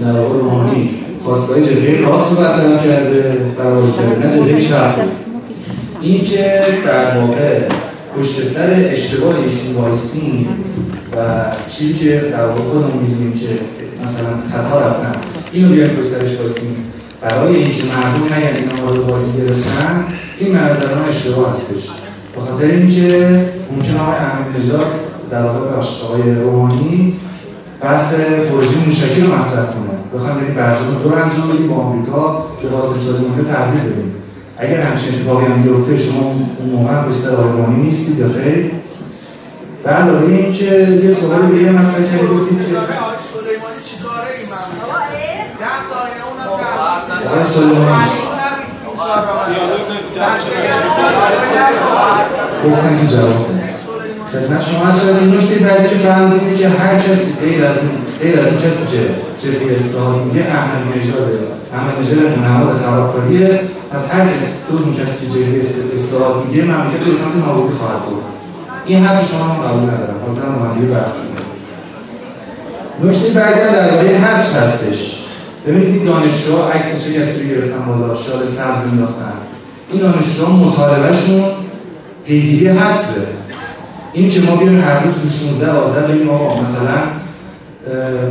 در 0.01 0.13
واقع 0.13 0.39
روحانی. 0.39 0.91
خواستای 1.25 1.63
جبهه 1.63 2.09
راست 2.09 2.31
رو 2.31 2.37
برطرف 2.37 2.87
کرده؟ 2.87 3.37
برای 3.59 3.93
کرده 3.93 4.27
نه 4.27 4.37
جبهه 4.37 4.61
چپ 4.61 4.95
این 6.01 6.25
که 6.25 6.63
در 6.87 7.19
واقع 7.19 7.61
پشت 8.19 8.45
سر 8.45 8.89
اشتباه 8.93 9.35
ایشون 9.45 9.75
وایسین 9.75 10.49
و 11.17 11.17
چیزی 11.69 11.95
که 11.95 12.21
در 12.31 12.47
واقع 12.47 12.61
خودمون 12.61 13.03
می‌دونیم 13.03 13.33
که 13.33 13.49
مثلا 14.05 14.29
خطا 14.53 14.81
رفتن 14.81 15.15
اینو 15.53 15.69
بیایم 15.69 15.89
پشت 15.89 16.09
سرش 16.09 16.41
وایسین. 16.41 16.77
برای 17.21 17.57
اینکه 17.57 17.83
مردم 17.85 18.35
نگن 18.35 18.57
اینا 18.57 18.95
رو 18.95 19.05
بازی 19.05 19.33
گرفتن 19.39 20.05
این 20.39 20.53
به 20.53 20.59
نظر 20.59 20.95
من 20.95 21.09
اشتباه 21.09 21.51
هستش. 21.51 21.89
به 22.35 22.41
خاطر 22.41 22.65
اینکه 22.65 23.41
ممکن 23.73 23.97
آقای 23.97 24.17
احمد 24.17 24.61
نژاد 24.61 24.87
در 25.31 25.43
واقع 25.43 25.59
آقای 26.05 26.35
روحانی 26.35 27.17
بحث 27.81 28.15
پروژه 28.51 28.85
موشکی 28.87 29.21
رو 29.21 29.35
مطرح 29.35 29.65
کنه. 29.65 29.97
بخوام 30.15 30.41
بریم 30.41 30.55
برجام 30.55 31.03
دور 31.03 31.19
انجام 31.19 31.49
بدیم 31.49 31.69
با 31.69 31.75
آمریکا 31.75 32.47
به 32.63 32.69
قاسم 32.69 32.97
سلیمانی 32.97 33.45
تحویل 33.53 33.81
بدیم. 33.81 34.15
اگر 34.59 34.81
همچین 34.81 35.15
اتفاقی 35.15 35.47
هم 35.47 35.63
بیفته 35.63 35.99
شما 35.99 36.21
اون 36.59 36.71
موقع 36.73 37.03
پشت 37.03 37.27
آلمانی 37.27 37.83
نیستید 37.83 38.19
یا 38.19 38.29
خیر. 38.29 38.71
به 39.85 39.91
علاوه 39.91 40.33
اینکه 40.33 40.65
یه 41.05 41.11
سوال 41.15 41.47
دیگه 41.47 41.71
مطرح 41.71 42.05
کردید 42.05 42.31
گفتید 42.31 42.59
که 42.59 42.77
آقای 47.29 47.45
سلیمانی 47.45 48.27
گفتن 52.65 53.01
که 53.01 53.17
جواب 53.17 53.66
خدمت 54.33 54.63
شما 54.69 54.85
هست 54.85 55.05
شاید 55.05 55.17
این 55.17 55.35
نکته 55.35 55.55
بعدی 55.65 55.89
که 55.89 55.95
فهمیدیم 55.95 56.57
که 56.57 56.69
هر 56.69 56.99
کسی 56.99 57.47
غیر 57.47 57.65
از 57.65 57.77
این 57.83 57.91
غیر 58.21 58.41
از 58.41 58.47
این 58.47 58.57
کسی 58.57 58.97
که 58.97 59.03
جبهه 59.43 59.75
اصلاحات 59.75 60.23
میگه 60.25 60.41
احمد 60.41 60.83
نژاده 60.97 61.39
احمد 61.75 61.95
نژاد 62.01 62.39
نماد 62.39 62.77
خرابکاریه. 62.85 63.61
از 63.93 64.09
هر 64.11 64.21
کس 64.21 64.45
جز 64.69 64.81
اون 64.83 64.95
کسی 64.95 65.27
که 65.27 65.33
جبهه 65.33 65.59
اصلاحات 65.95 66.47
میگه 66.47 66.63
مملکت 66.63 67.05
به 67.07 67.15
سمت 67.15 67.47
نابودی 67.47 67.75
خواهد 67.79 68.01
برد 68.07 68.25
این 68.87 69.05
حرف 69.05 69.31
شما 69.31 69.45
هم 69.45 69.63
قبول 69.63 69.83
ندارم. 69.83 70.21
حاضرم 70.27 70.53
مهندی 70.63 70.87
بحث 70.95 71.11
نکته 73.05 73.41
بعدی 73.41 73.61
هم 73.61 73.73
درباره 73.73 74.09
حذف 74.09 74.63
هستش. 74.63 75.23
ببینید 75.67 75.95
این 75.95 76.05
دانشجوها 76.05 76.71
عکس 76.71 77.05
چه 77.05 77.21
کسی 77.21 77.43
رو 77.43 77.61
گرفتن؟ 77.61 77.85
بالا 77.87 78.15
شال 78.15 78.45
سبز 78.45 78.93
انداختن 78.93 79.33
این 79.93 80.03
دانشجوها 80.03 80.57
مطالبهشون 80.57 81.45
پیگیری 82.27 82.69
حذفه. 82.69 83.36
این 84.17 84.31
که 84.31 84.41
ما 84.41 84.57
بیایم 84.57 84.81
هر 84.81 85.05
روز 85.05 85.15
تو 85.15 85.29
16 85.29 85.71
آذر 85.71 86.01
بگیم 86.01 86.31
آقا 86.31 86.61
مثلا 86.61 86.99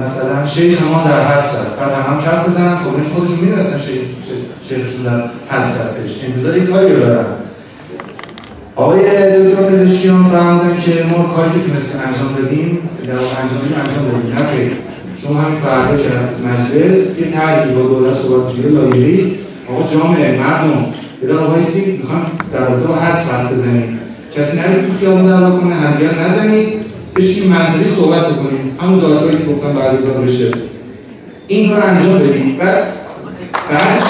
مثلا 0.04 0.46
شیخ 0.46 0.82
ما 0.82 1.04
در 1.10 1.24
هست 1.24 1.56
است. 1.62 1.80
بعد 1.80 1.92
هم 1.92 2.18
کف 2.18 2.50
بزنن 2.50 2.76
خب 2.76 3.14
خودشون 3.14 3.40
می‌دونستن 3.42 3.78
شیخ 3.78 4.02
شیخشون 4.70 5.04
در 5.04 5.22
پس 5.50 5.64
هستش. 5.64 6.12
انتظار 6.28 6.60
کاری 6.60 6.94
رو 6.94 7.00
دارم 7.00 7.26
آقای 8.76 9.00
دکتر 9.00 9.64
پزشکیان 9.64 10.24
فرمودن 10.24 10.78
که 10.86 10.92
ما 11.12 11.24
کاری 11.24 11.50
که 11.52 11.70
تونستیم 11.70 12.02
انجام 12.08 12.46
بدیم 12.46 12.80
در 13.04 13.12
انجام 13.12 13.60
بدیم 13.60 13.78
انجام 13.80 14.20
بدیم. 14.20 14.34
نه 14.38 14.46
خیر 14.52 14.72
شما 15.22 15.42
همین 15.42 15.60
فردا 15.60 15.98
که 15.98 16.10
مجلس 16.48 17.20
یه 17.20 17.32
طرحی 17.32 17.74
با 17.74 17.82
دولت 17.82 18.14
صحبت 18.14 18.54
شده 18.54 18.70
لایحه‌ای. 18.70 19.32
آقا 19.70 19.84
جامعه 19.94 20.40
مردم 20.40 20.86
یه 21.22 21.28
دقیقه 21.30 21.46
وایسید 21.46 22.00
می‌خوام 22.00 22.26
در 22.54 22.60
رابطه 22.60 22.88
با 22.88 22.96
حذف 22.96 23.52
بزنیم. 23.52 24.00
کسی 24.38 24.58
نرید 24.58 24.88
تو 24.88 24.94
خیابون 25.00 25.26
دعوا 25.26 25.60
کنه 25.60 25.76
همدیگر 25.76 26.14
نزنید. 26.14 26.68
بشین 27.16 27.50
منطقی 27.50 27.86
صحبت 27.96 28.26
بکنیم. 28.26 28.78
همون 28.82 29.00
دادگاهی 29.00 29.38
که 29.38 29.44
گفتم 29.44 29.74
بعد 29.74 30.24
بشه. 30.24 30.52
این 31.48 31.70
کار 31.70 31.84
انجام 31.84 32.20
بدید 32.20 32.58
بعد 32.58 32.84
بعدش 33.72 34.04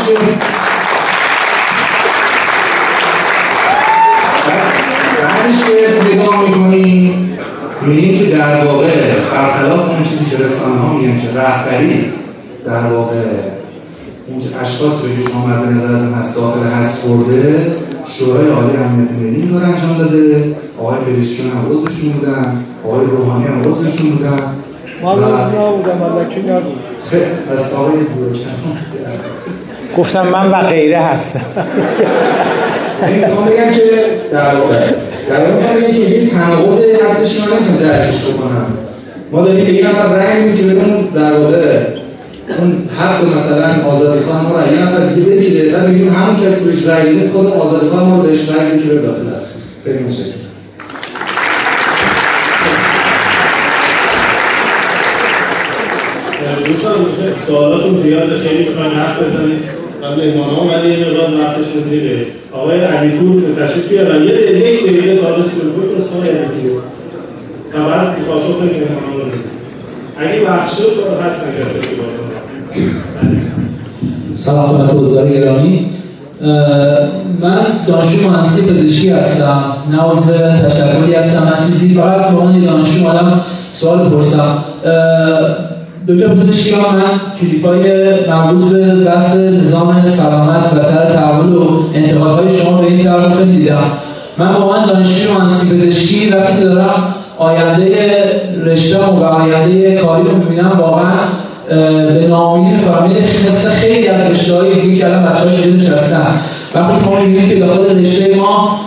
بعدش 5.22 5.64
که 5.64 6.14
نگاه 6.14 6.50
می‌کنیم. 6.50 7.38
می‌بینیم 7.82 8.18
که 8.18 8.26
در 8.26 8.66
واقع 8.66 8.88
برخلاف 9.32 9.90
اون 9.90 10.04
چیزی 10.04 10.26
که 10.26 10.44
رسانه 10.44 10.76
ها 10.76 10.94
میگن 10.94 11.18
که 11.18 11.40
رهبری 11.40 12.06
در 12.66 12.82
واقع 12.82 13.16
اون 14.28 14.42
اشخاص 14.62 15.04
رو 15.04 15.16
که 15.16 15.30
شما 15.30 15.48
مد 15.48 15.72
نظرتون 15.72 16.14
هست 16.14 16.36
داخل 16.36 16.64
هست 16.80 17.08
برده 17.08 17.76
شورای 18.08 18.48
عالی 18.48 18.78
امنیت 18.78 19.12
ملی 19.12 19.36
این 19.36 19.52
کار 19.52 19.64
انجام 19.64 19.98
داده. 19.98 20.56
آقای 20.80 20.98
پزشکیان 21.00 21.52
هم 21.52 21.72
عضوشون 21.72 22.12
بودن. 22.12 22.66
آقای 22.86 23.06
روحانی 23.06 23.46
هم 23.46 23.60
عضوشون 23.60 24.12
بودن. 24.12 24.40
من 25.04 25.12
نبودم 25.12 26.16
ملکی 26.16 26.42
نبود 26.42 26.80
خیلی 27.10 27.26
پس 27.52 27.74
آقای 27.74 27.94
گفتم 29.98 30.28
من 30.28 30.52
و 30.52 30.56
غیره 30.70 31.00
هستم. 31.00 31.42
این 33.08 33.20
می‌خوام 33.20 33.46
بگم 33.46 33.72
که 33.72 33.82
در 34.32 34.56
واقع 34.56 34.92
در 35.30 35.52
واقع 35.52 35.92
که 35.92 36.00
یه 36.00 36.30
تناقض 36.30 36.80
هستش 37.10 37.38
که 37.38 37.50
من 37.50 37.58
نمی‌تونم 37.58 37.78
درکش 37.78 38.26
بکنم. 38.26 38.68
ما 39.32 39.42
داریم 39.42 39.66
به 39.66 39.74
یه 39.74 39.90
نفر 39.90 40.16
رأی 40.16 40.44
میدیم 40.44 40.68
که 40.68 41.20
در 41.20 41.40
واقع 41.40 41.80
اون 42.50 42.90
حق 43.00 43.26
مثلا 43.26 43.90
آزادی 43.90 44.24
خان 44.24 44.46
ما 44.46 44.60
رو 44.60 44.74
یه 44.74 44.82
نفر 44.82 45.06
دیگه 45.06 45.28
بگیره 45.28 45.72
بعد 45.72 45.90
میگیم 45.90 46.14
همون 46.14 46.36
کسی 46.36 46.70
بهش 46.70 46.88
رأی 46.88 47.28
خود 47.28 47.48
آزادی 47.48 47.90
خان 47.90 48.06
ما 48.06 48.16
رو 48.16 48.22
بهش 48.22 48.50
رأی 48.50 48.72
میده 48.72 48.88
که 48.88 48.94
به 48.94 49.02
داخل 49.02 49.28
است. 49.36 49.64
خیلی 49.84 50.00
متشکرم 50.00 50.46
دوستان 56.68 56.94
سوالاتون 57.48 58.02
زیاده. 58.04 58.40
خیلی 58.40 58.70
می‌خواین 58.70 58.92
حرف 58.92 59.20
بزنید 59.22 59.60
من 60.02 60.16
مهمان 60.16 60.50
ها 60.50 60.62
اومده 60.62 60.90
یه 60.90 61.06
مقدار 61.06 61.40
وقتش 61.42 61.84
زیده 61.84 62.26
آقای 62.52 62.80
علیپور 62.80 63.42
تشریف 63.66 63.88
بیارن؟ 63.88 64.24
یه 64.24 64.32
دقیقه 64.32 64.70
یک 64.70 64.84
دقیقه 64.84 65.16
سوال 65.16 65.34
شروع 65.34 65.74
کنید 65.74 66.08
کنه 66.08 66.30
علیپور 66.30 66.82
و 67.74 67.90
بعد 67.90 68.26
پاسخ 68.28 68.62
بدید 68.62 68.82
رو 68.82 69.26
اگه 70.18 70.40
شد 70.78 71.24
هستن 71.26 71.48
کسی 71.62 71.80
که 71.80 71.96
سلام 74.34 74.68
خدمت 74.68 74.94
حضار 74.94 75.30
گرامی 75.30 75.90
من 77.42 77.66
دانشجو 77.88 78.30
مهندسی 78.30 78.72
پزشکی 78.72 79.10
هستم. 79.10 79.62
نه 79.92 80.02
عضو 80.02 80.34
تشکلی 80.68 81.14
هستم. 81.16 81.44
من 81.44 81.68
چیزی 81.68 81.96
فقط 81.96 82.32
به 82.32 82.38
عنوان 82.38 82.62
دانشجو 82.62 83.06
اومدم 83.06 83.42
سوال 83.72 84.00
بپرسم. 84.00 84.58
دکتر 86.08 86.36
پزشکی 86.36 86.76
ها 86.76 86.92
من 86.92 87.20
کلیپ 87.42 87.66
های 87.66 88.30
مربوط 88.30 88.72
به 88.72 88.96
بحث 88.96 89.36
نظام 89.36 90.06
سلامت 90.06 90.74
و 90.74 90.80
تر 90.80 91.14
تحول 91.14 91.54
و 91.54 91.80
انتقادهای 91.94 92.58
شما 92.58 92.82
به 92.82 92.88
این 92.88 93.04
طرف 93.04 93.42
دیدم 93.42 93.84
من 94.38 94.54
با 94.54 94.72
من 94.72 94.86
دانشجو 94.86 95.34
مهندسی 95.34 95.76
پزشکی 95.76 96.30
وقتی 96.30 96.64
دارم 96.64 97.16
آینده 97.38 98.26
رشته 98.66 98.98
و 98.98 99.24
آینده 99.24 99.96
کاری 99.96 100.24
رو 100.24 100.38
می‌بینم 100.38 100.72
واقعا 100.80 101.20
به 101.70 102.28
ناامیدی 102.30 102.78
فهمید 102.78 103.18
مثل 103.48 103.70
خیلی 103.70 104.08
از 104.08 104.32
رشته 104.32 104.56
های 104.56 104.82
دیگه 104.82 104.98
که 104.98 105.06
الان 105.06 105.24
بچه 105.24 105.40
ها 105.40 105.50
شده 105.50 105.70
نشستن. 105.72 106.28
وقتی 106.76 107.06
ما 107.06 107.20
می‌بینیم 107.20 107.50
که 107.50 107.56
داخل 107.56 108.00
رشته 108.00 108.36
ما 108.36 108.80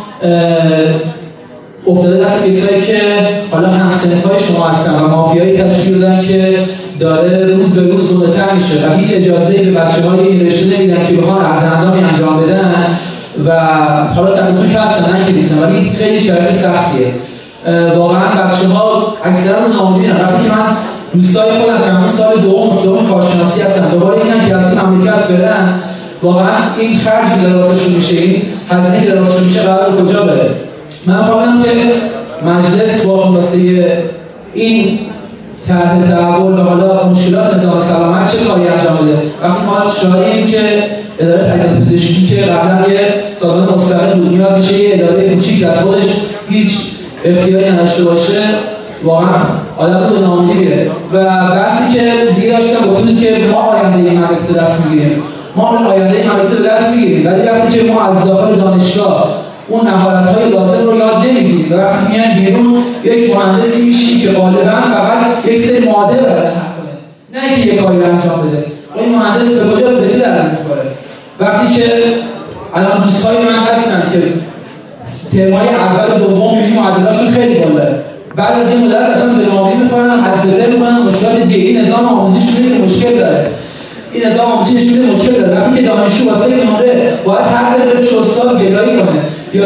افتاده 1.86 2.24
دست 2.24 2.48
کسایی 2.48 2.82
که 2.82 3.00
حالا 3.50 3.68
هم 3.68 3.90
های 4.28 4.38
شما 4.38 4.68
هستن 4.68 4.92
و 4.92 5.08
مافیایی 5.08 5.62
تشکیل 5.62 6.00
دادن 6.00 6.22
که 6.22 6.58
داره 7.00 7.46
روز 7.46 7.74
به 7.74 7.92
روز 7.92 8.12
گنده‌تر 8.12 8.54
میشه 8.54 8.88
و 8.88 8.96
هیچ 8.96 9.10
اجازه 9.14 9.52
به 9.52 9.70
بچه 9.70 10.02
های 10.02 10.28
این 10.28 10.46
رشته 10.46 10.78
نمیدن 10.78 11.06
که 11.06 11.12
بخوان 11.12 11.44
از 11.44 11.72
اندامی 11.72 12.04
انجام 12.04 12.40
بدن 12.40 12.74
و 13.46 13.50
حالا 14.14 14.36
تقریبا 14.36 14.66
که 14.72 14.80
هستن 14.80 15.32
نیستن 15.32 15.62
ولی 15.62 15.90
خیلی 15.90 16.18
شرایط 16.18 16.52
سختیه. 16.52 17.12
واقعا 17.96 18.46
بچه 18.46 18.66
ها 18.66 19.14
اکثرا 19.24 19.66
ناامیدن 19.66 20.16
وقتی 20.20 20.44
که 20.44 20.50
من 20.50 20.76
دوستای 21.14 21.50
خودم 21.58 22.04
که 22.04 22.10
سال 22.10 22.38
دوم 22.38 22.70
سوم 22.70 23.06
کارشناسی 23.08 23.62
هستن. 23.62 23.90
دوباره 23.90 24.24
اینن 24.24 24.48
که 24.48 24.54
از 24.54 24.66
این 24.72 24.80
مملکت 24.80 25.28
برن 25.28 25.74
واقعا 26.22 26.56
این 26.78 26.98
خرج 26.98 27.42
که 27.42 27.54
واسهشون 27.54 27.94
میشه. 27.94 28.16
این 28.16 28.42
هزینه 28.70 29.06
که 29.06 29.14
واسهشون 29.14 29.44
میشه. 29.44 29.60
قرار 29.60 30.02
کجا 30.02 30.22
بره؟ 30.22 30.50
من 31.06 31.22
خواهدم 31.22 31.62
که 31.62 31.70
مجلس 32.46 33.06
با 33.06 33.32
واسه 33.32 33.58
این 34.54 34.98
تحت 35.68 36.10
تحول 36.10 36.52
و 36.52 36.62
حالا 36.62 37.08
مشکلات 37.08 37.54
نظام 37.54 37.80
سلامت 37.80 38.32
چه 38.32 38.38
کاری 38.44 38.68
انجام 38.68 38.96
بده 38.96 39.22
وقتی 39.42 39.64
ما 39.66 39.92
شاهدیم 40.02 40.46
که 40.46 40.84
اداره 41.18 41.42
تجهیزات 41.42 41.80
پزشکی 41.80 42.26
که 42.26 42.36
قبلا 42.36 42.92
یه 42.92 43.14
سازمان 43.40 43.74
مستقل 43.74 44.18
میاد 44.18 44.58
میشه 44.58 44.74
یه 44.74 44.94
اداره 44.94 45.34
کوچیک 45.34 45.64
از 45.64 45.80
خودش 45.80 46.04
هیچ 46.48 46.70
اختیاری 47.24 47.70
نداشته 47.70 48.04
باشه 48.04 48.42
واقعا 49.04 49.34
آدم 49.78 50.44
میره 50.44 50.90
و 51.12 51.24
بحثی 51.48 51.94
که 51.94 52.12
دیگه 52.34 52.52
داشتم 52.52 52.90
گفتید 52.90 53.20
که 53.20 53.36
ما 53.52 53.58
آینده 53.58 54.10
این 54.10 54.18
مملکت 54.18 54.64
دست 54.64 54.86
می‌گیریم. 54.86 55.22
ما 55.56 55.64
آینده 55.64 56.16
این 56.16 56.30
مملکت 56.30 56.74
دست 56.74 56.96
می‌گیریم. 56.96 57.26
ولی 57.26 57.42
وقتی 57.42 57.78
که 57.78 57.92
ما 57.92 58.06
از 58.08 58.24
داخل 58.24 58.54
دانشگاه 58.54 59.34
اون 59.68 59.90
مهارت 59.90 60.26
های 60.26 60.50
لازم 60.50 60.90
رو 60.90 60.96
یاد 60.96 61.16
نمی‌گیریم. 61.16 61.72
و 61.72 61.76
وقتی 61.76 62.12
میان 62.12 62.34
بیرون 62.34 62.82
یک 63.04 63.36
مهندسی 63.36 63.88
میشی 63.88 64.20
که 64.20 64.30
غالبا 64.30 64.62
فقط 64.62 65.46
یک 65.46 65.60
سری 65.60 65.88
ماده 65.88 66.16
رو 66.16 66.26
نه 67.34 67.40
اینکه 67.50 67.74
یک 67.74 67.80
کاری 67.80 67.96
انجام 67.96 68.48
بده. 68.48 68.64
این 68.96 69.18
مهندس 69.18 69.48
به 69.48 69.76
کجا 69.76 69.90
به 69.90 70.08
چه 70.08 70.18
در 70.18 70.42
می‌خوره؟ 70.42 70.82
وقتی 71.40 71.74
که 71.74 71.82
الان 72.74 73.02
دوستای 73.02 73.36
من 73.36 73.58
هستن 73.72 74.02
که 74.12 74.22
ترمای 75.36 75.68
اول 75.68 76.14
و 76.14 76.18
دوم 76.18 76.58
می‌بینی 76.58 76.80
معدلاشون 76.80 77.26
خیلی 77.26 77.54
بالاه. 77.54 77.88
بعد 78.38 78.60
از 78.60 78.70
این 78.70 78.86
مدت 78.86 78.96
اصلا 78.96 79.32
به 79.32 79.54
نامی 79.54 79.74
می‌خورن 79.74 80.10
از 80.10 80.42
بزر 80.42 80.66
می‌کنن 80.66 80.98
مشکلات 80.98 81.42
دیگه 81.42 81.80
نظام 81.80 82.04
آموزشی 82.04 82.62
که 82.62 82.84
مشکل 82.84 83.18
داره. 83.18 83.46
این 84.12 84.26
نظام 84.26 84.52
آموزشی 84.52 84.74
نشون 84.74 85.06
مشکل 85.06 85.32
داره. 85.32 85.60
وقتی 85.60 85.76
که 85.76 85.82
دانشجو 85.82 86.30
واسه 86.30 86.64
نمره 86.64 87.18
باید 87.24 87.40
هر 87.40 87.78
بهش 87.78 88.12
استاد 88.12 88.62
گدایی 88.62 88.96
کنه. 88.96 89.20
یا 89.54 89.64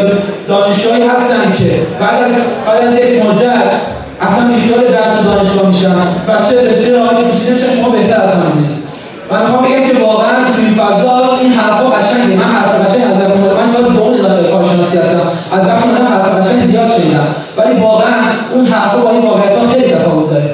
دانشجوهایی 0.49 1.03
هستن 1.03 1.53
که 1.59 1.71
بعد 2.01 2.23
از 2.23 2.33
بعد 2.67 2.87
از 2.87 2.95
یک 2.95 3.27
مدت 3.27 3.63
اصلا 4.21 4.45
بیخیال 4.55 4.93
درس 4.93 5.25
دانشگاه 5.25 5.67
میشن. 5.69 5.95
بچه 6.29 6.71
رشته 6.71 7.01
آقای 7.01 7.25
کشیده 7.31 7.53
میشن 7.53 7.71
شما 7.77 7.89
بهتر 7.89 8.21
از 8.23 8.29
من 8.29 8.53
من 9.31 9.41
می‌خوام 9.41 9.65
بگم 9.65 9.89
که 9.89 10.05
واقعا 10.05 10.37
توی 10.55 10.65
این 10.65 10.75
فضا 10.75 11.39
این 11.41 11.53
حرفا 11.53 11.85
قشنگه. 11.85 12.37
من 12.37 12.45
حرف 12.45 12.89
قشنگ 12.89 13.03
از 13.11 13.19
زبان 13.19 13.39
من 13.39 13.73
شاید 13.73 13.87
دوم 13.87 14.17
کارشناسی 14.51 14.99
هستم. 14.99 15.29
از 15.53 15.63
زبان 15.63 15.89
من 15.99 16.07
حرف 16.07 16.47
قشنگ 16.47 16.61
زیاد 16.61 16.89
شنیدم. 16.89 17.27
ولی 17.57 17.75
اون 18.63 18.71
حرفا 18.71 18.97
با 18.97 19.11
این 19.11 19.23
واقعیت 19.23 19.67
خیلی 19.73 19.95
تفاوت 19.95 20.31
داره. 20.31 20.51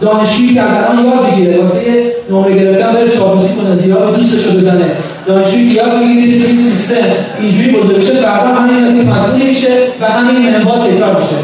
دانشجویی 0.00 0.54
که 0.54 0.60
از 0.60 0.84
الان 0.84 1.06
یاد 1.06 1.32
بگیره 1.32 1.60
واسه 1.60 2.12
نمره 2.30 2.54
گرفتن 2.54 2.92
بره 2.92 3.08
چاپلوسی 3.08 3.54
کنه 3.54 3.74
زیاد 3.74 4.16
دوستش 4.16 4.46
رو 4.46 4.52
بزنه. 4.52 4.84
دانشجویی 5.26 5.74
که 5.74 5.82
یاد 5.82 6.00
بگیره 6.00 6.38
که 6.38 6.46
این 6.46 6.56
سیستم 6.56 7.04
اینجوری 7.40 7.72
بزرگ 7.72 7.96
بشه 7.96 8.12
فردا 8.12 8.54
همین 8.54 9.10
مسئول 9.10 9.42
میشه 9.42 9.68
و 10.00 10.06
همین 10.06 10.36
تکرار 10.86 11.14
میشه. 11.14 11.36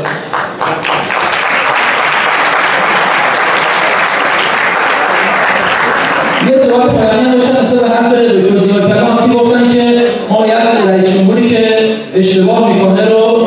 یه 6.50 6.58
سوال 6.58 6.88
پایانی 6.88 7.36
زیاد 7.36 8.88
کلام 8.88 9.30
که 9.30 9.38
گفتن 9.38 9.72
که 9.72 10.06
ما 10.30 10.46
رئیس 10.88 11.18
جمهوری 11.18 11.48
که 11.48 11.68
اشتباه 12.14 12.74
می‌کنه 12.74 13.04
رو 13.08 13.46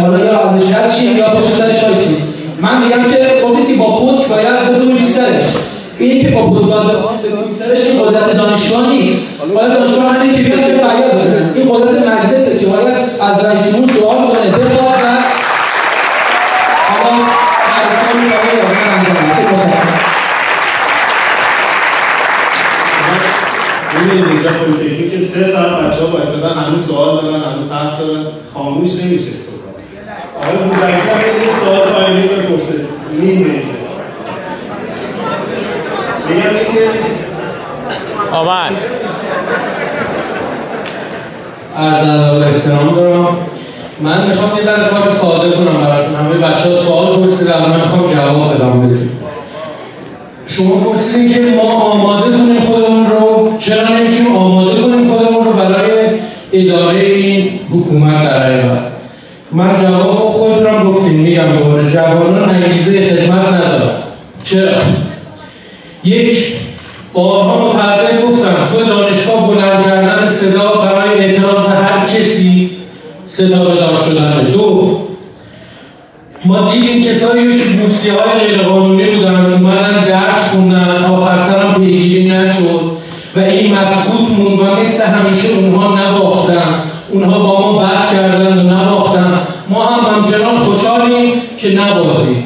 حالا 0.00 0.24
یا 0.24 0.38
ازش 0.38 0.74
یا 1.16 1.28
پشت 1.28 1.54
سرش 1.54 1.84
وایسیم 1.84 2.24
من 2.60 2.84
میگم 2.84 3.02
که 3.10 3.44
گفتید 3.44 3.66
که 3.66 3.74
با 3.74 4.06
پست 4.06 4.28
باید 4.28 4.74
بزنید 4.74 5.04
سرش 5.04 5.42
اینی 5.98 6.20
که 6.20 6.28
با 6.28 6.42
بزرگان 6.42 6.84
سرش 7.58 7.78
این 7.86 7.98
قدرت 8.28 8.36
دانشگاه 8.36 8.88
نیست. 8.88 9.28
باید 9.54 9.72
دانشگاه 9.72 10.14
همینه 10.14 10.34
که 10.36 10.42
بیاد 10.42 10.60
فریاد 10.60 11.14
بزنن 11.14 11.52
این 11.54 11.68
قدرت 11.68 12.08
مجلسه 12.08 12.58
که 12.58 12.66
باید 12.66 12.96
از 13.20 13.44
رئیس 13.44 13.68
جمهور 13.68 13.90
سوال 13.90 14.28
کنه. 14.28 14.50
بخواد 14.50 14.98
اینجا 24.10 24.50
پلی 24.50 24.68
تکنیک 24.68 25.10
که 25.10 25.20
سه 25.20 25.44
ساعت 25.44 25.70
بچه 25.70 26.00
ها 26.02 26.60
هنوز 26.60 26.86
سوال 26.86 27.22
دارن 27.22 27.42
هنوز 27.42 27.72
حرف 27.72 27.98
دارن. 27.98 28.24
خاموش 28.54 28.90
نمیشه 28.90 29.30
صحبت. 29.30 29.76
آقای 30.36 30.56
بوزرگی 30.68 30.92
هم 30.92 31.20
یه 31.20 31.64
سوال 31.64 31.92
پایینی 31.92 32.28
بپرسه 32.28 32.74
نیم 33.20 33.38
میگه 33.38 33.78
میگم 36.28 36.56
اینکه 36.56 36.90
آمد 38.38 38.72
از 41.76 42.42
احترام 42.42 42.94
دارم. 42.96 43.36
من 44.00 44.26
می‌خوام 44.28 44.50
یه 44.58 44.64
ذره 44.64 44.88
کار 44.88 45.12
ساده 45.20 45.56
کنم 45.56 45.80
براتون. 45.80 46.14
همه 46.14 46.34
بچه 46.34 46.68
ها 46.68 46.76
سوال 46.76 47.16
پرسیدن 47.16 47.60
من 47.60 47.80
می‌خوام 47.80 48.14
جواب 48.14 48.54
بدم 48.54 48.80
بدیم 48.80 49.10
شما 50.46 50.76
پرسیدین 50.76 51.34
که 51.34 51.40
ما 51.40 51.62
آماده 51.62 52.36
کنیم 52.36 52.60
خودمون 52.60 53.06
رو. 53.06 53.56
چرا 53.58 53.88
نمی‌تونیم 53.88 54.36
آماده 54.36 54.80
کنیم 54.80 55.08
خودمون 55.08 55.44
رو 55.44 55.52
برای 55.52 55.90
اداره 56.52 57.00
این 57.00 57.60
حکومت 57.72 58.24
در 58.24 58.42
حقیقت؟ 58.42 58.82
من 59.52 59.82
جواب 59.82 60.32
خودتونم 60.32 60.90
گفتیم 60.90 61.12
میگم 61.12 61.48
دوباره 61.58 61.90
جوانان 61.90 62.50
انگیزه 62.50 63.00
خدمت 63.10 63.48
ندارن 63.48 63.90
چرا؟ 64.44 64.72
یک 66.04 66.54
بارها 67.12 67.67
صدا 73.38 73.64
بدار 73.64 73.94
شدن 73.94 74.50
دو. 74.52 74.98
ما 76.44 76.72
دیدیم 76.72 77.02
کسایی 77.02 77.58
که 77.58 77.64
بورسیه 77.64 78.12
های 78.12 78.46
غیرقانونی 78.46 79.16
بودن 79.16 79.52
اومدن 79.52 80.04
درس 80.04 80.50
خوندن 80.50 81.04
آخر 81.04 81.38
سرم 81.38 81.74
پیگیری 81.74 82.30
نشد 82.30 82.80
و 83.36 83.40
این 83.40 83.74
مسکوت 83.74 84.38
موند 84.38 84.60
و 84.60 84.80
مثل 84.80 85.04
همیشه 85.04 85.48
اونها 85.48 85.94
نباختن. 85.94 86.82
اونها 87.12 87.38
با 87.38 87.72
ما 87.72 87.78
بد 87.78 88.10
کردن 88.12 88.58
و 88.58 88.62
نباختن. 88.62 89.40
ما 89.68 89.86
هم 89.86 90.14
همچنان 90.14 90.58
خوشحالیم 90.58 91.32
که 91.58 91.68
نبازیم. 91.68 92.44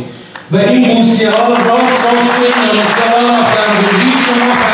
و 0.50 0.56
این 0.56 0.94
بورسیه 0.94 1.30
ها 1.30 1.48
راست 1.48 1.64
راست 1.64 2.40
به 2.40 2.46
این 2.46 2.66
دانشگاه 2.66 3.40
رفتن 3.40 4.71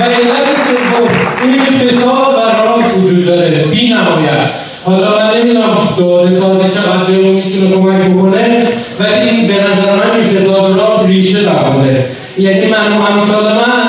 و 0.00 0.02
علت 0.02 0.48
سوم 0.66 1.08
اینه 1.42 1.64
که 1.64 1.86
فساد 1.86 2.34
و 2.34 2.62
رانت 2.64 2.96
وجود 2.96 3.26
داره 3.26 3.64
بی 3.64 3.88
نمایت 3.88 4.50
حالا 4.84 5.18
من 5.18 5.40
نمی‌دونم 5.40 5.88
داده 5.98 6.40
سازی 6.40 6.74
چقدر 6.74 7.04
به 7.04 7.16
اون 7.16 7.34
می‌تونه 7.34 7.70
کمک 7.70 8.10
بکنه 8.10 8.68
ولی 9.00 9.46
به 9.46 9.54
نظر 9.54 9.94
من 9.94 10.10
این 10.14 10.22
فساد 10.22 10.70
و 10.70 10.76
رانت 10.76 11.06
ریشه 11.06 11.42
داره 11.42 12.06
یعنی 12.38 12.66
من 12.66 12.92
و 12.92 12.98
من 12.98 13.85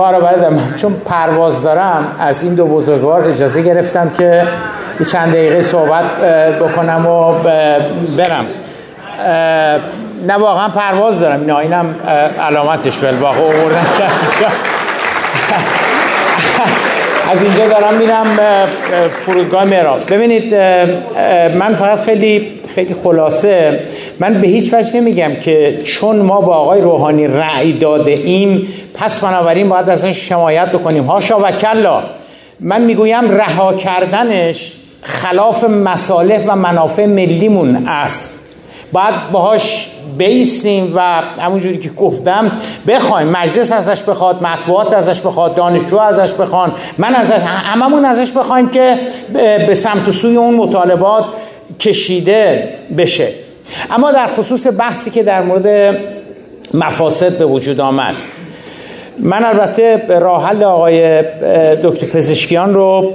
خواهر 0.00 0.20
برادرم 0.20 0.54
من 0.54 0.74
چون 0.76 0.96
پرواز 1.06 1.62
دارم 1.62 2.16
از 2.20 2.42
این 2.42 2.54
دو 2.54 2.66
بزرگوار 2.66 3.24
اجازه 3.24 3.62
گرفتم 3.62 4.10
که 4.18 4.42
چند 5.12 5.32
دقیقه 5.32 5.62
صحبت 5.62 6.04
بکنم 6.60 7.06
و 7.06 7.32
برم. 8.16 8.46
نه 10.26 10.34
واقعا 10.34 10.68
پرواز 10.68 11.20
دارم. 11.20 11.40
این 11.40 11.50
آینم 11.50 11.94
اه، 12.06 12.46
علامتش 12.46 12.98
بالواقع 12.98 13.40
آوردن 13.40 13.86
که 13.98 14.04
از 17.32 17.42
اینجا. 17.42 17.68
دارم 17.68 17.94
میرم 17.94 18.26
اه، 18.38 18.46
اه، 18.46 18.66
فرودگاه 19.08 19.64
مهراب. 19.64 20.00
ببینید 20.10 20.54
من 21.54 21.74
فقط 21.74 22.04
خیلی 22.04 22.59
خیلی 22.74 22.94
خلاصه. 23.04 23.80
من 24.20 24.40
به 24.40 24.48
هیچ 24.48 24.74
وجه 24.74 24.96
نمیگم 24.96 25.34
که 25.34 25.78
چون 25.84 26.16
ما 26.16 26.40
با 26.40 26.54
آقای 26.54 26.80
روحانی 26.80 27.26
رأی 27.26 27.72
داده 27.72 28.10
ایم 28.10 28.68
پس 28.94 29.20
بنابراین 29.20 29.68
باید 29.68 29.88
ازش 29.90 30.28
شمایت 30.28 30.68
بکنیم. 30.72 31.04
هاشا 31.04 31.38
و 31.38 31.50
کلا 31.50 32.02
من 32.60 32.82
می‌گویم 32.82 33.30
رها 33.30 33.74
کردنش 33.74 34.72
خلاف 35.02 35.64
مصالح 35.64 36.44
و 36.46 36.56
منافع 36.56 37.06
ملیمون 37.06 37.88
است. 37.88 38.38
باید 38.92 39.14
باهاش 39.32 39.90
بیستیم 40.18 40.92
و 40.96 41.00
همونجوری 41.38 41.78
که 41.78 41.88
گفتم 41.90 42.52
بخوایم 42.88 43.28
مجلس 43.28 43.72
ازش 43.72 44.02
بخواد 44.02 44.42
مطبوعات 44.42 44.92
ازش 44.92 45.20
بخواد 45.20 45.54
دانشجو 45.54 45.98
ازش 45.98 46.32
بخوان 46.32 46.72
من 46.98 47.14
ازش 47.14 47.38
هممون 47.42 48.04
ازش 48.04 48.30
بخوایم 48.30 48.68
که 48.68 48.98
به 49.66 49.74
سمت 49.74 50.08
و 50.08 50.12
سوی 50.12 50.36
اون 50.36 50.54
مطالبات 50.54 51.24
کشیده 51.78 52.68
بشه. 52.98 53.28
اما 53.90 54.12
در 54.12 54.26
خصوص 54.26 54.66
بحثی 54.78 55.10
که 55.10 55.22
در 55.22 55.42
مورد 55.42 55.96
مفاسد 56.74 57.38
به 57.38 57.46
وجود 57.46 57.80
آمد 57.80 58.14
من 59.18 59.44
البته 59.44 60.02
راه 60.08 60.46
حل 60.46 60.62
آقای 60.62 61.22
دکتر 61.82 62.06
پزشکیان 62.06 62.74
رو 62.74 63.12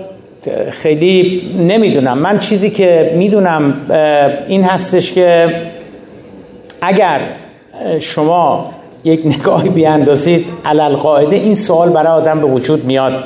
خیلی 0.71 1.41
نمی‌دونم. 1.57 2.17
من 2.17 2.39
چیزی 2.39 2.69
که 2.69 3.13
می‌دونم 3.15 3.73
این 4.47 4.63
هستش 4.63 5.13
که 5.13 5.55
اگر 6.81 7.19
شما 7.99 8.71
یک 9.03 9.21
نگاهی 9.25 9.69
بیاندازید 9.69 10.45
علالقاعده 10.65 11.35
این 11.35 11.55
سوال 11.55 11.89
برای 11.89 12.11
آدم 12.11 12.41
به 12.41 12.47
وجود 12.47 12.85
میاد 12.85 13.23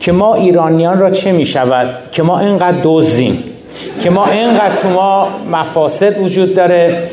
که 0.00 0.12
ما 0.12 0.34
ایرانیان 0.34 0.98
را 0.98 1.10
چه 1.10 1.32
می 1.32 1.46
شود 1.46 1.94
که 2.12 2.22
ما 2.22 2.40
اینقدر 2.40 2.80
دوزیم 2.80 3.44
که 4.02 4.10
ما 4.10 4.26
اینقدر 4.26 4.76
تو 4.82 4.88
ما 4.88 5.28
مفاسد 5.52 6.20
وجود 6.20 6.54
داره 6.54 7.08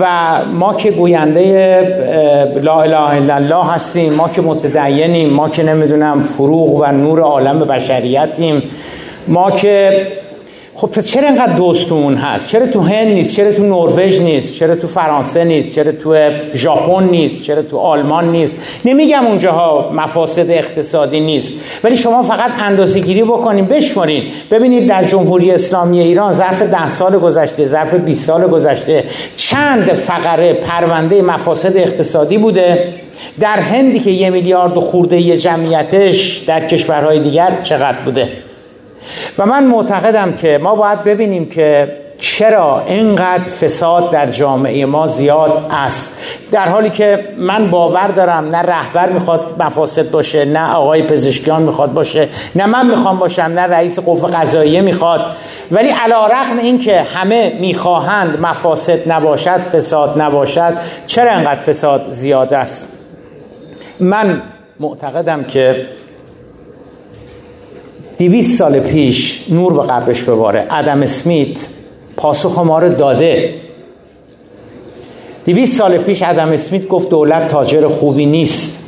و 0.00 0.06
ما 0.52 0.74
که 0.74 0.90
گوینده 0.90 1.80
لا 2.62 2.82
اله 2.82 3.10
الا 3.10 3.34
الله 3.34 3.64
هستیم 3.64 4.12
ما 4.12 4.28
که 4.28 4.42
متدینیم 4.42 5.30
ما 5.30 5.48
که 5.48 5.62
نمی‌دونم 5.62 6.22
فروغ 6.22 6.80
و 6.80 6.92
نور 6.92 7.20
عالم 7.20 7.58
بشریتیم 7.58 8.62
ما 9.28 9.50
که 9.50 10.06
خب 10.78 10.86
پس 10.86 11.10
چرا 11.10 11.28
اینقدر 11.28 11.52
دوستمون 11.52 12.14
هست؟ 12.14 12.48
چرا 12.48 12.66
تو 12.66 12.80
هند 12.80 13.08
نیست؟ 13.08 13.36
چرا 13.36 13.52
تو 13.52 13.62
نروژ 13.62 14.20
نیست؟ 14.20 14.54
چرا 14.54 14.76
تو 14.76 14.88
فرانسه 14.88 15.44
نیست؟ 15.44 15.72
چرا 15.72 15.92
تو 15.92 16.30
ژاپن 16.54 17.04
نیست؟ 17.04 17.42
چرا 17.42 17.62
تو 17.62 17.78
آلمان 17.78 18.30
نیست؟ 18.30 18.80
نمیگم 18.84 19.26
اونجاها 19.26 19.90
مفاسد 19.94 20.50
اقتصادی 20.50 21.20
نیست. 21.20 21.54
ولی 21.84 21.96
شما 21.96 22.22
فقط 22.22 22.50
اندازه 22.58 23.00
گیری 23.00 23.22
بکنین 23.22 23.64
بشمارین 23.64 24.24
ببینید 24.50 24.88
در 24.88 25.04
جمهوری 25.04 25.50
اسلامی 25.50 26.00
ایران 26.00 26.32
ظرف 26.32 26.62
ده 26.62 26.88
سال 26.88 27.18
گذشته 27.18 27.64
ظرف 27.64 27.94
20 27.94 28.26
سال 28.26 28.46
گذشته 28.46 29.04
چند 29.36 29.92
فقره 29.92 30.52
پرونده 30.52 31.22
مفاسد 31.22 31.76
اقتصادی 31.76 32.38
بوده؟ 32.38 32.94
در 33.40 33.58
هندی 33.60 33.98
که 33.98 34.10
یه 34.10 34.30
میلیارد 34.30 34.74
خورده 34.74 35.36
جمعیتش 35.36 36.38
در 36.38 36.66
کشورهای 36.66 37.20
دیگر 37.20 37.58
چقدر 37.62 37.98
بوده؟ 38.04 38.45
و 39.38 39.46
من 39.46 39.64
معتقدم 39.64 40.32
که 40.32 40.58
ما 40.62 40.74
باید 40.74 41.04
ببینیم 41.04 41.48
که 41.48 41.96
چرا 42.18 42.82
اینقدر 42.86 43.50
فساد 43.50 44.10
در 44.10 44.26
جامعه 44.26 44.86
ما 44.86 45.06
زیاد 45.06 45.66
است. 45.70 46.38
در 46.52 46.68
حالی 46.68 46.90
که 46.90 47.24
من 47.38 47.70
باور 47.70 48.06
دارم 48.06 48.48
نه 48.48 48.58
رهبر 48.58 49.08
می‌خواد 49.08 49.62
مفاسد 49.62 50.10
باشه 50.10 50.44
نه 50.44 50.72
آقای 50.72 51.02
پزشکیان 51.02 51.62
می‌خواد 51.62 51.92
باشه 51.92 52.28
نه 52.54 52.66
من 52.66 52.86
می‌خوام 52.86 53.18
باشم 53.18 53.42
نه 53.42 53.60
رئیس 53.60 53.98
قوه 53.98 54.30
قضاییه 54.30 54.80
می‌خواد. 54.80 55.26
ولی 55.70 55.88
علا 55.88 56.26
رقم 56.26 56.58
این 56.58 56.78
که 56.78 57.02
همه 57.02 57.56
می‌خواهند 57.60 58.40
مفاسد 58.40 59.12
نباشد 59.12 59.60
فساد 59.60 60.20
نباشد 60.20 60.74
چرا 61.06 61.30
اینقدر 61.30 61.60
فساد 61.60 62.06
زیاد 62.10 62.54
است؟ 62.54 62.88
من 64.00 64.42
معتقدم 64.80 65.44
که 65.44 65.86
دیویس 68.18 68.58
سال 68.58 68.80
پیش 68.80 69.44
نور 69.50 69.72
به 69.72 69.82
قبرش 69.82 70.22
بباره. 70.22 70.66
ادم 70.70 71.02
اسمیت 71.02 71.68
پاسخ 72.16 72.58
ما 72.58 72.78
رو 72.78 72.88
داده. 72.88 73.54
دیویس 75.44 75.76
سال 75.76 75.98
پیش 75.98 76.22
ادم 76.22 76.52
اسمیت 76.52 76.88
گفت 76.88 77.08
دولت 77.08 77.48
تاجر 77.48 77.88
خوبی 77.88 78.26
نیست. 78.26 78.86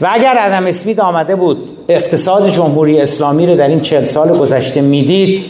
و 0.00 0.08
اگر 0.12 0.34
ادم 0.38 0.66
اسمیت 0.66 0.98
آمده 0.98 1.36
بود 1.36 1.68
اقتصاد 1.88 2.48
جمهوری 2.48 3.00
اسلامی 3.00 3.46
رو 3.46 3.56
در 3.56 3.68
این 3.68 3.80
چل 3.80 4.04
سال 4.04 4.38
گذشته 4.38 4.80
می‌دید 4.80 5.44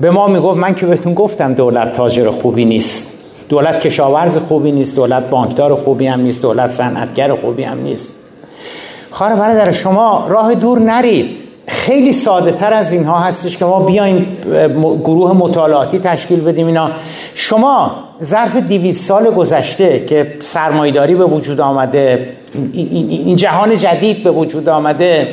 به 0.00 0.10
ما 0.10 0.26
می‌گفت 0.26 0.58
من 0.58 0.74
که 0.74 0.86
بهتون 0.86 1.14
گفتم 1.14 1.54
دولت 1.54 1.96
تاجر 1.96 2.30
خوبی 2.30 2.64
نیست. 2.64 3.12
دولت 3.48 3.80
کشاورز 3.80 4.38
خوبی 4.38 4.72
نیست 4.72 4.96
دولت 4.96 5.30
بانکدار 5.30 5.74
خوبی 5.74 6.06
هم 6.06 6.20
نیست 6.20 6.42
دولت 6.42 6.70
صنعتگر 6.70 7.34
خوبی 7.34 7.62
هم 7.62 7.82
نیست. 7.82 8.14
خواهر 9.10 9.34
برادر 9.34 9.72
شما 9.72 10.26
راه 10.28 10.54
دور 10.54 10.78
نرید. 10.78 11.45
خیلی 11.66 12.12
ساده 12.12 12.52
تر 12.52 12.72
از 12.72 12.92
اینها 12.92 13.18
هستش 13.18 13.56
که 13.56 13.64
ما 13.64 13.80
بیایم 13.80 14.36
گروه 15.04 15.32
مطالعاتی 15.32 15.98
تشکیل 15.98 16.40
بدیم 16.40 16.66
اینا. 16.66 16.90
شما 17.34 17.90
ظرف 18.22 18.56
دیویس 18.56 19.06
سال 19.06 19.30
گذشته 19.30 20.04
که 20.06 20.36
سرمایداری 20.40 21.14
به 21.14 21.24
وجود 21.24 21.60
آمده 21.60 22.28
این 22.72 23.36
جهان 23.36 23.76
جدید 23.76 24.24
به 24.24 24.30
وجود 24.30 24.68
آمده 24.68 25.28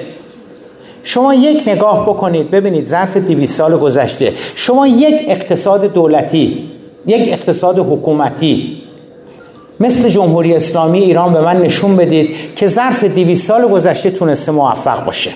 شما 1.04 1.34
یک 1.34 1.64
نگاه 1.68 2.04
بکنید 2.04 2.52
ببینید 2.52 2.86
ظرف 2.86 3.18
دیویس 3.18 3.58
سال 3.58 3.78
گذشته. 3.78 4.34
شما 4.56 4.88
یک 4.88 5.26
اقتصاد 5.28 5.94
دولتی 5.94 6.70
یک 7.06 7.34
اقتصاد 7.34 7.80
حکومتی 7.80 8.82
مثل 9.80 10.10
جمهوری 10.10 10.56
اسلامی 10.56 11.00
ایران 11.00 11.34
به 11.34 11.42
من 11.42 11.62
نشون 11.62 11.96
بدید 11.96 12.56
که 12.56 12.68
ظرف 12.68 13.04
دیویس 13.04 13.48
سال 13.48 13.68
گذشته 13.68 14.12
تونسته 14.12 14.52
موفق 14.52 15.06
باشه. 15.06 15.32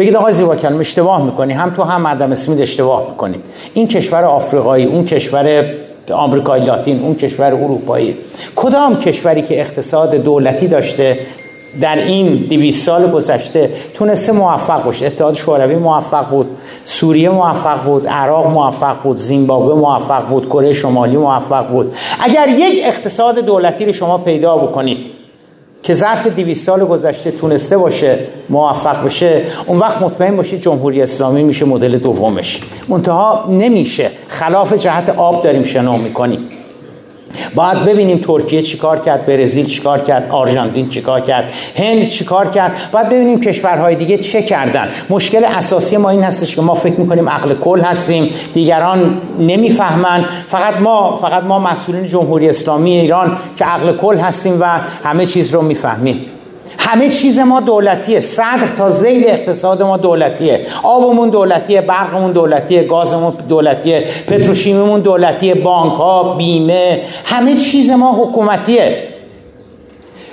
بگید 0.00 0.16
آقای 0.16 0.32
زیبا 0.32 0.56
کلم 0.56 0.80
اشتباه 0.80 1.24
می‌کنی. 1.24 1.52
هم 1.52 1.70
تو 1.70 1.82
هم 1.82 2.02
مردم 2.02 2.32
اسمید 2.32 2.60
اشتباه 2.60 3.10
می‌کنید. 3.10 3.40
این 3.74 3.86
کشور 3.88 4.24
آفریقایی 4.24 4.84
اون 4.84 5.04
کشور 5.04 5.64
آمریکای 6.12 6.64
لاتین 6.64 7.00
اون 7.02 7.14
کشور 7.14 7.46
اروپایی. 7.46 8.16
کدام 8.56 8.98
کشوری 8.98 9.42
که 9.42 9.60
اقتصاد 9.60 10.14
دولتی 10.14 10.68
داشته 10.68 11.18
در 11.80 11.96
این 11.96 12.46
دیویس 12.48 12.84
سال 12.84 13.10
گذشته 13.10 13.70
تونسته 13.94 14.32
موفق 14.32 14.84
باشه؟ 14.84 15.06
اتحاد 15.06 15.34
شوروی 15.34 15.74
موفق 15.74 16.30
بود 16.30 16.46
سوریه 16.84 17.30
موفق 17.30 17.84
بود 17.84 18.06
عراق 18.06 18.46
موفق 18.46 19.02
بود 19.02 19.16
زیمبابوه 19.16 19.74
موفق 19.74 20.28
بود 20.28 20.46
کره 20.46 20.72
شمالی 20.72 21.16
موفق 21.16 21.68
بود. 21.68 21.94
اگر 22.20 22.48
یک 22.48 22.82
اقتصاد 22.84 23.38
دولتی 23.38 23.84
رو 23.84 23.92
شما 23.92 24.18
پیدا 24.18 24.56
بکنید 24.56 25.09
که 25.82 25.94
ظرف 25.94 26.26
200 26.26 26.66
سال 26.66 26.84
گذشته 26.84 27.30
تونسته 27.30 27.78
باشه 27.78 28.18
موفق 28.48 29.04
بشه 29.04 29.42
اون 29.66 29.78
وقت 29.78 30.02
مطمئن 30.02 30.36
باشید 30.36 30.60
جمهوری 30.60 31.02
اسلامی 31.02 31.42
میشه 31.42 31.64
مدل 31.64 31.98
دومش. 31.98 32.60
منتها 32.88 33.46
نمیشه. 33.50 34.10
خلاف 34.28 34.72
جهت 34.72 35.08
آب 35.08 35.44
داریم 35.44 35.62
شنا 35.62 35.96
می‌کنیم. 35.96 36.48
باید 37.54 37.84
ببینیم 37.84 38.18
ترکیه 38.18 38.62
چیکار 38.62 38.98
کرد 38.98 39.26
برزیل 39.26 39.66
چیکار 39.66 39.98
کرد 39.98 40.30
آرژانتین 40.30 40.88
چیکار 40.88 41.20
کرد 41.20 41.52
هند 41.76 42.08
چیکار 42.08 42.48
کرد؟ 42.48 42.76
باید 42.92 43.08
ببینیم 43.08 43.40
کشورهای 43.40 43.94
دیگه 43.94 44.18
چه 44.18 44.42
کردن. 44.42 44.88
مشکل 45.10 45.44
اساسی 45.44 45.96
ما 45.96 46.10
این 46.10 46.22
هستش 46.22 46.56
که 46.56 46.62
ما 46.62 46.74
فکر 46.74 47.00
می‌کنیم 47.00 47.28
عقل 47.28 47.54
کل 47.54 47.80
هستیم 47.80 48.30
دیگران 48.54 49.20
نمی‌فهمند 49.38 50.24
فقط 50.46 50.76
ما 50.76 51.16
فقط 51.16 51.42
ما 51.42 51.58
مسئولین 51.58 52.06
جمهوری 52.06 52.48
اسلامی 52.48 52.92
ایران 52.92 53.36
که 53.56 53.64
عقل 53.64 53.96
کل 53.96 54.18
هستیم 54.18 54.60
و 54.60 54.64
همه 55.04 55.26
چیز 55.26 55.54
رو 55.54 55.62
می‌فهمیم. 55.62 56.26
همه 56.80 57.08
چیز 57.08 57.38
ما 57.38 57.60
دولتیه. 57.60 58.20
صدر 58.20 58.68
تا 58.78 58.90
زیل 58.90 59.24
اقتصاد 59.26 59.82
ما 59.82 59.96
دولتیه. 59.96 60.66
آبمون 60.82 61.30
دولتیه 61.30 61.80
برقمون 61.80 62.32
دولتیه 62.32 62.82
گازمون 62.82 63.32
دولتیه 63.48 64.04
پتروشیمیمون 64.26 65.00
دولتیه 65.00 65.54
بانک 65.54 65.94
ها 65.94 66.34
بیمه 66.34 67.02
همه 67.24 67.56
چیز 67.56 67.90
ما 67.90 68.12
حکومتیه. 68.12 69.06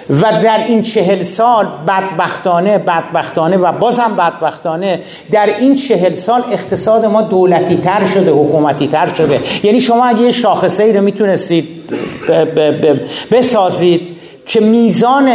و 0.09 0.21
در 0.43 0.65
این 0.67 0.83
چهل 0.83 1.23
سال 1.23 1.67
بدبختانه 1.87 2.77
بدبختانه 2.77 3.57
و 3.57 3.71
بازم 3.71 4.15
بدبختانه 4.17 4.99
در 5.31 5.45
این 5.59 5.75
چهل 5.75 6.13
سال 6.13 6.43
اقتصاد 6.51 7.05
ما 7.05 7.21
دولتی 7.21 7.77
تر 7.77 8.05
شده 8.05 8.31
حکومتی 8.31 8.87
تر 8.87 9.07
شده. 9.13 9.39
یعنی 9.63 9.79
شما 9.79 10.05
اگه 10.05 10.21
یه 10.21 10.31
شاخصه 10.31 10.83
ای 10.83 10.93
رو 10.93 11.01
می‌تونستید 11.01 11.67
بسازید 13.31 14.01
که 14.45 14.59
میزان 14.59 15.29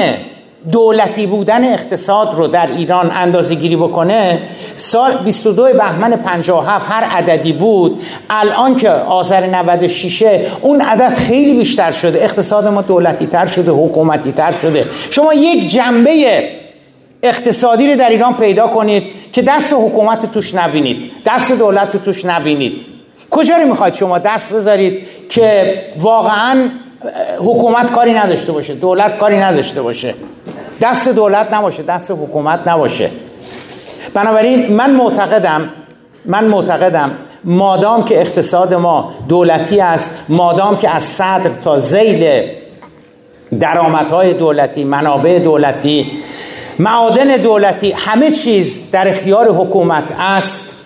دولتی 0.70 1.26
بودن 1.26 1.64
اقتصاد 1.64 2.34
رو 2.34 2.46
در 2.46 2.66
ایران 2.66 3.10
اندازه 3.14 3.54
گیری 3.54 3.76
بکنه 3.76 4.42
سال 4.76 5.16
22 5.16 5.72
بهمن 5.72 6.10
57 6.10 6.90
هر 6.90 7.04
عددی 7.04 7.52
بود. 7.52 8.02
الان 8.30 8.76
که 8.76 8.90
آذر 8.90 9.46
96 9.46 10.40
اون 10.60 10.80
عدد 10.80 11.14
خیلی 11.14 11.54
بیشتر 11.54 11.90
شده. 11.90 12.24
اقتصاد 12.24 12.66
ما 12.66 12.82
دولتی 12.82 13.26
تر 13.26 13.46
شده 13.46 13.70
حکومتی 13.70 14.32
تر 14.32 14.52
شده. 14.62 14.86
شما 15.10 15.34
یک 15.34 15.70
جنبه 15.70 16.48
اقتصادی 17.22 17.86
رو 17.86 17.96
در 17.96 18.10
ایران 18.10 18.36
پیدا 18.36 18.68
کنید 18.68 19.02
که 19.32 19.42
دست 19.42 19.72
حکومت 19.72 20.32
توش 20.32 20.54
نبینید 20.54 21.12
دست 21.26 21.52
دولت 21.52 21.96
توش 21.96 22.24
نبینید. 22.24 22.86
کجا 23.30 23.56
رو 23.56 23.68
می‌خواید 23.68 23.94
شما 23.94 24.18
دست 24.18 24.52
بذارید 24.52 25.02
که 25.28 25.74
واقعا 25.98 26.68
حکومت 27.38 27.90
کاری 27.92 28.14
نداشته 28.14 28.52
باشه 28.52 28.74
دولت 28.74 29.18
کاری 29.18 29.38
نداشته 29.38 29.82
باشه. 29.82 30.14
دست 30.80 31.08
دولت 31.08 31.54
نباشه 31.54 31.82
دست 31.82 32.10
حکومت 32.10 32.68
نباشه. 32.68 33.10
بنابراین 34.14 34.72
من 34.72 34.90
معتقدم 34.90 35.70
من 36.24 36.44
معتقدم 36.44 37.10
مادام 37.44 38.04
که 38.04 38.20
اقتصاد 38.20 38.74
ما 38.74 39.12
دولتی 39.28 39.80
است 39.80 40.24
مادام 40.28 40.78
که 40.78 40.90
از 40.90 41.02
صدر 41.02 41.50
تا 41.50 41.78
زیل 41.78 42.42
درآمدهای 43.60 44.34
دولتی 44.34 44.84
منابع 44.84 45.38
دولتی 45.38 46.12
معادن 46.78 47.36
دولتی 47.36 47.92
همه 47.92 48.30
چیز 48.30 48.90
در 48.90 49.08
اختیار 49.08 49.48
حکومت 49.48 50.04
است. 50.18 50.76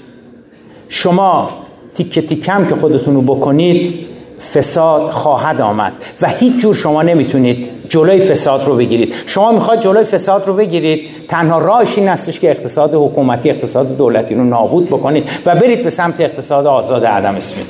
شما 0.88 1.50
تیکه 1.94 2.22
تیکم 2.22 2.66
که 2.66 2.74
خودتون 2.74 3.14
رو 3.14 3.22
بکنید 3.22 4.05
فساد 4.54 5.10
خواهد 5.10 5.60
آمد 5.60 5.92
و 6.22 6.28
هیچ 6.28 6.56
جور 6.56 6.74
شما 6.74 7.02
نمی‌تونید 7.02 7.70
جلوی 7.88 8.20
فساد 8.20 8.64
رو 8.64 8.76
بگیرید. 8.76 9.14
شما 9.26 9.52
می‌خواد 9.52 9.80
جلوی 9.80 10.04
فساد 10.04 10.46
رو 10.46 10.54
بگیرید 10.54 11.10
تنها 11.28 11.58
راهش 11.58 11.98
این 11.98 12.08
هستش 12.08 12.40
که 12.40 12.50
اقتصاد 12.50 12.94
حکومتی 12.94 13.50
اقتصاد 13.50 13.96
دولتی 13.96 14.34
رو 14.34 14.44
نابود 14.44 14.86
بکنید 14.86 15.30
و 15.46 15.54
برید 15.54 15.82
به 15.82 15.90
سمت 15.90 16.20
اقتصاد 16.20 16.66
آزاد 16.66 17.04
عدم 17.04 17.34
اسمید 17.34 17.66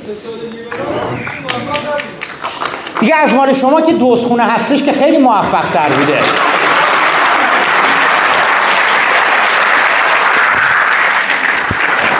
دیگه 2.99 3.15
از 3.15 3.33
مال 3.33 3.53
شما 3.53 3.81
که 3.81 3.93
دوستخونه 3.93 4.43
هستش 4.43 4.83
که 4.83 4.91
خیلی 4.91 5.17
موفق 5.17 5.69
تر 5.73 5.89
بوده. 5.89 6.19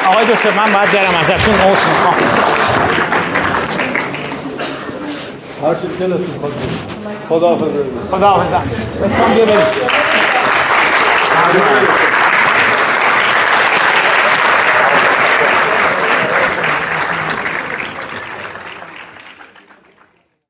آقای 0.07 0.25
دکتر 0.25 0.51
من 0.51 0.73
باید 0.73 0.91
برم 0.91 1.15
ازتون 1.21 1.55
عوض 1.55 1.77
می‌خوام. 1.89 2.36
هر 5.63 5.73
چی 5.75 5.87
دلتون 5.99 6.25
خود 6.41 6.51
خدا 7.29 7.47
حافظ 7.49 7.71
خدا 8.11 8.27
حافظ 8.29 8.53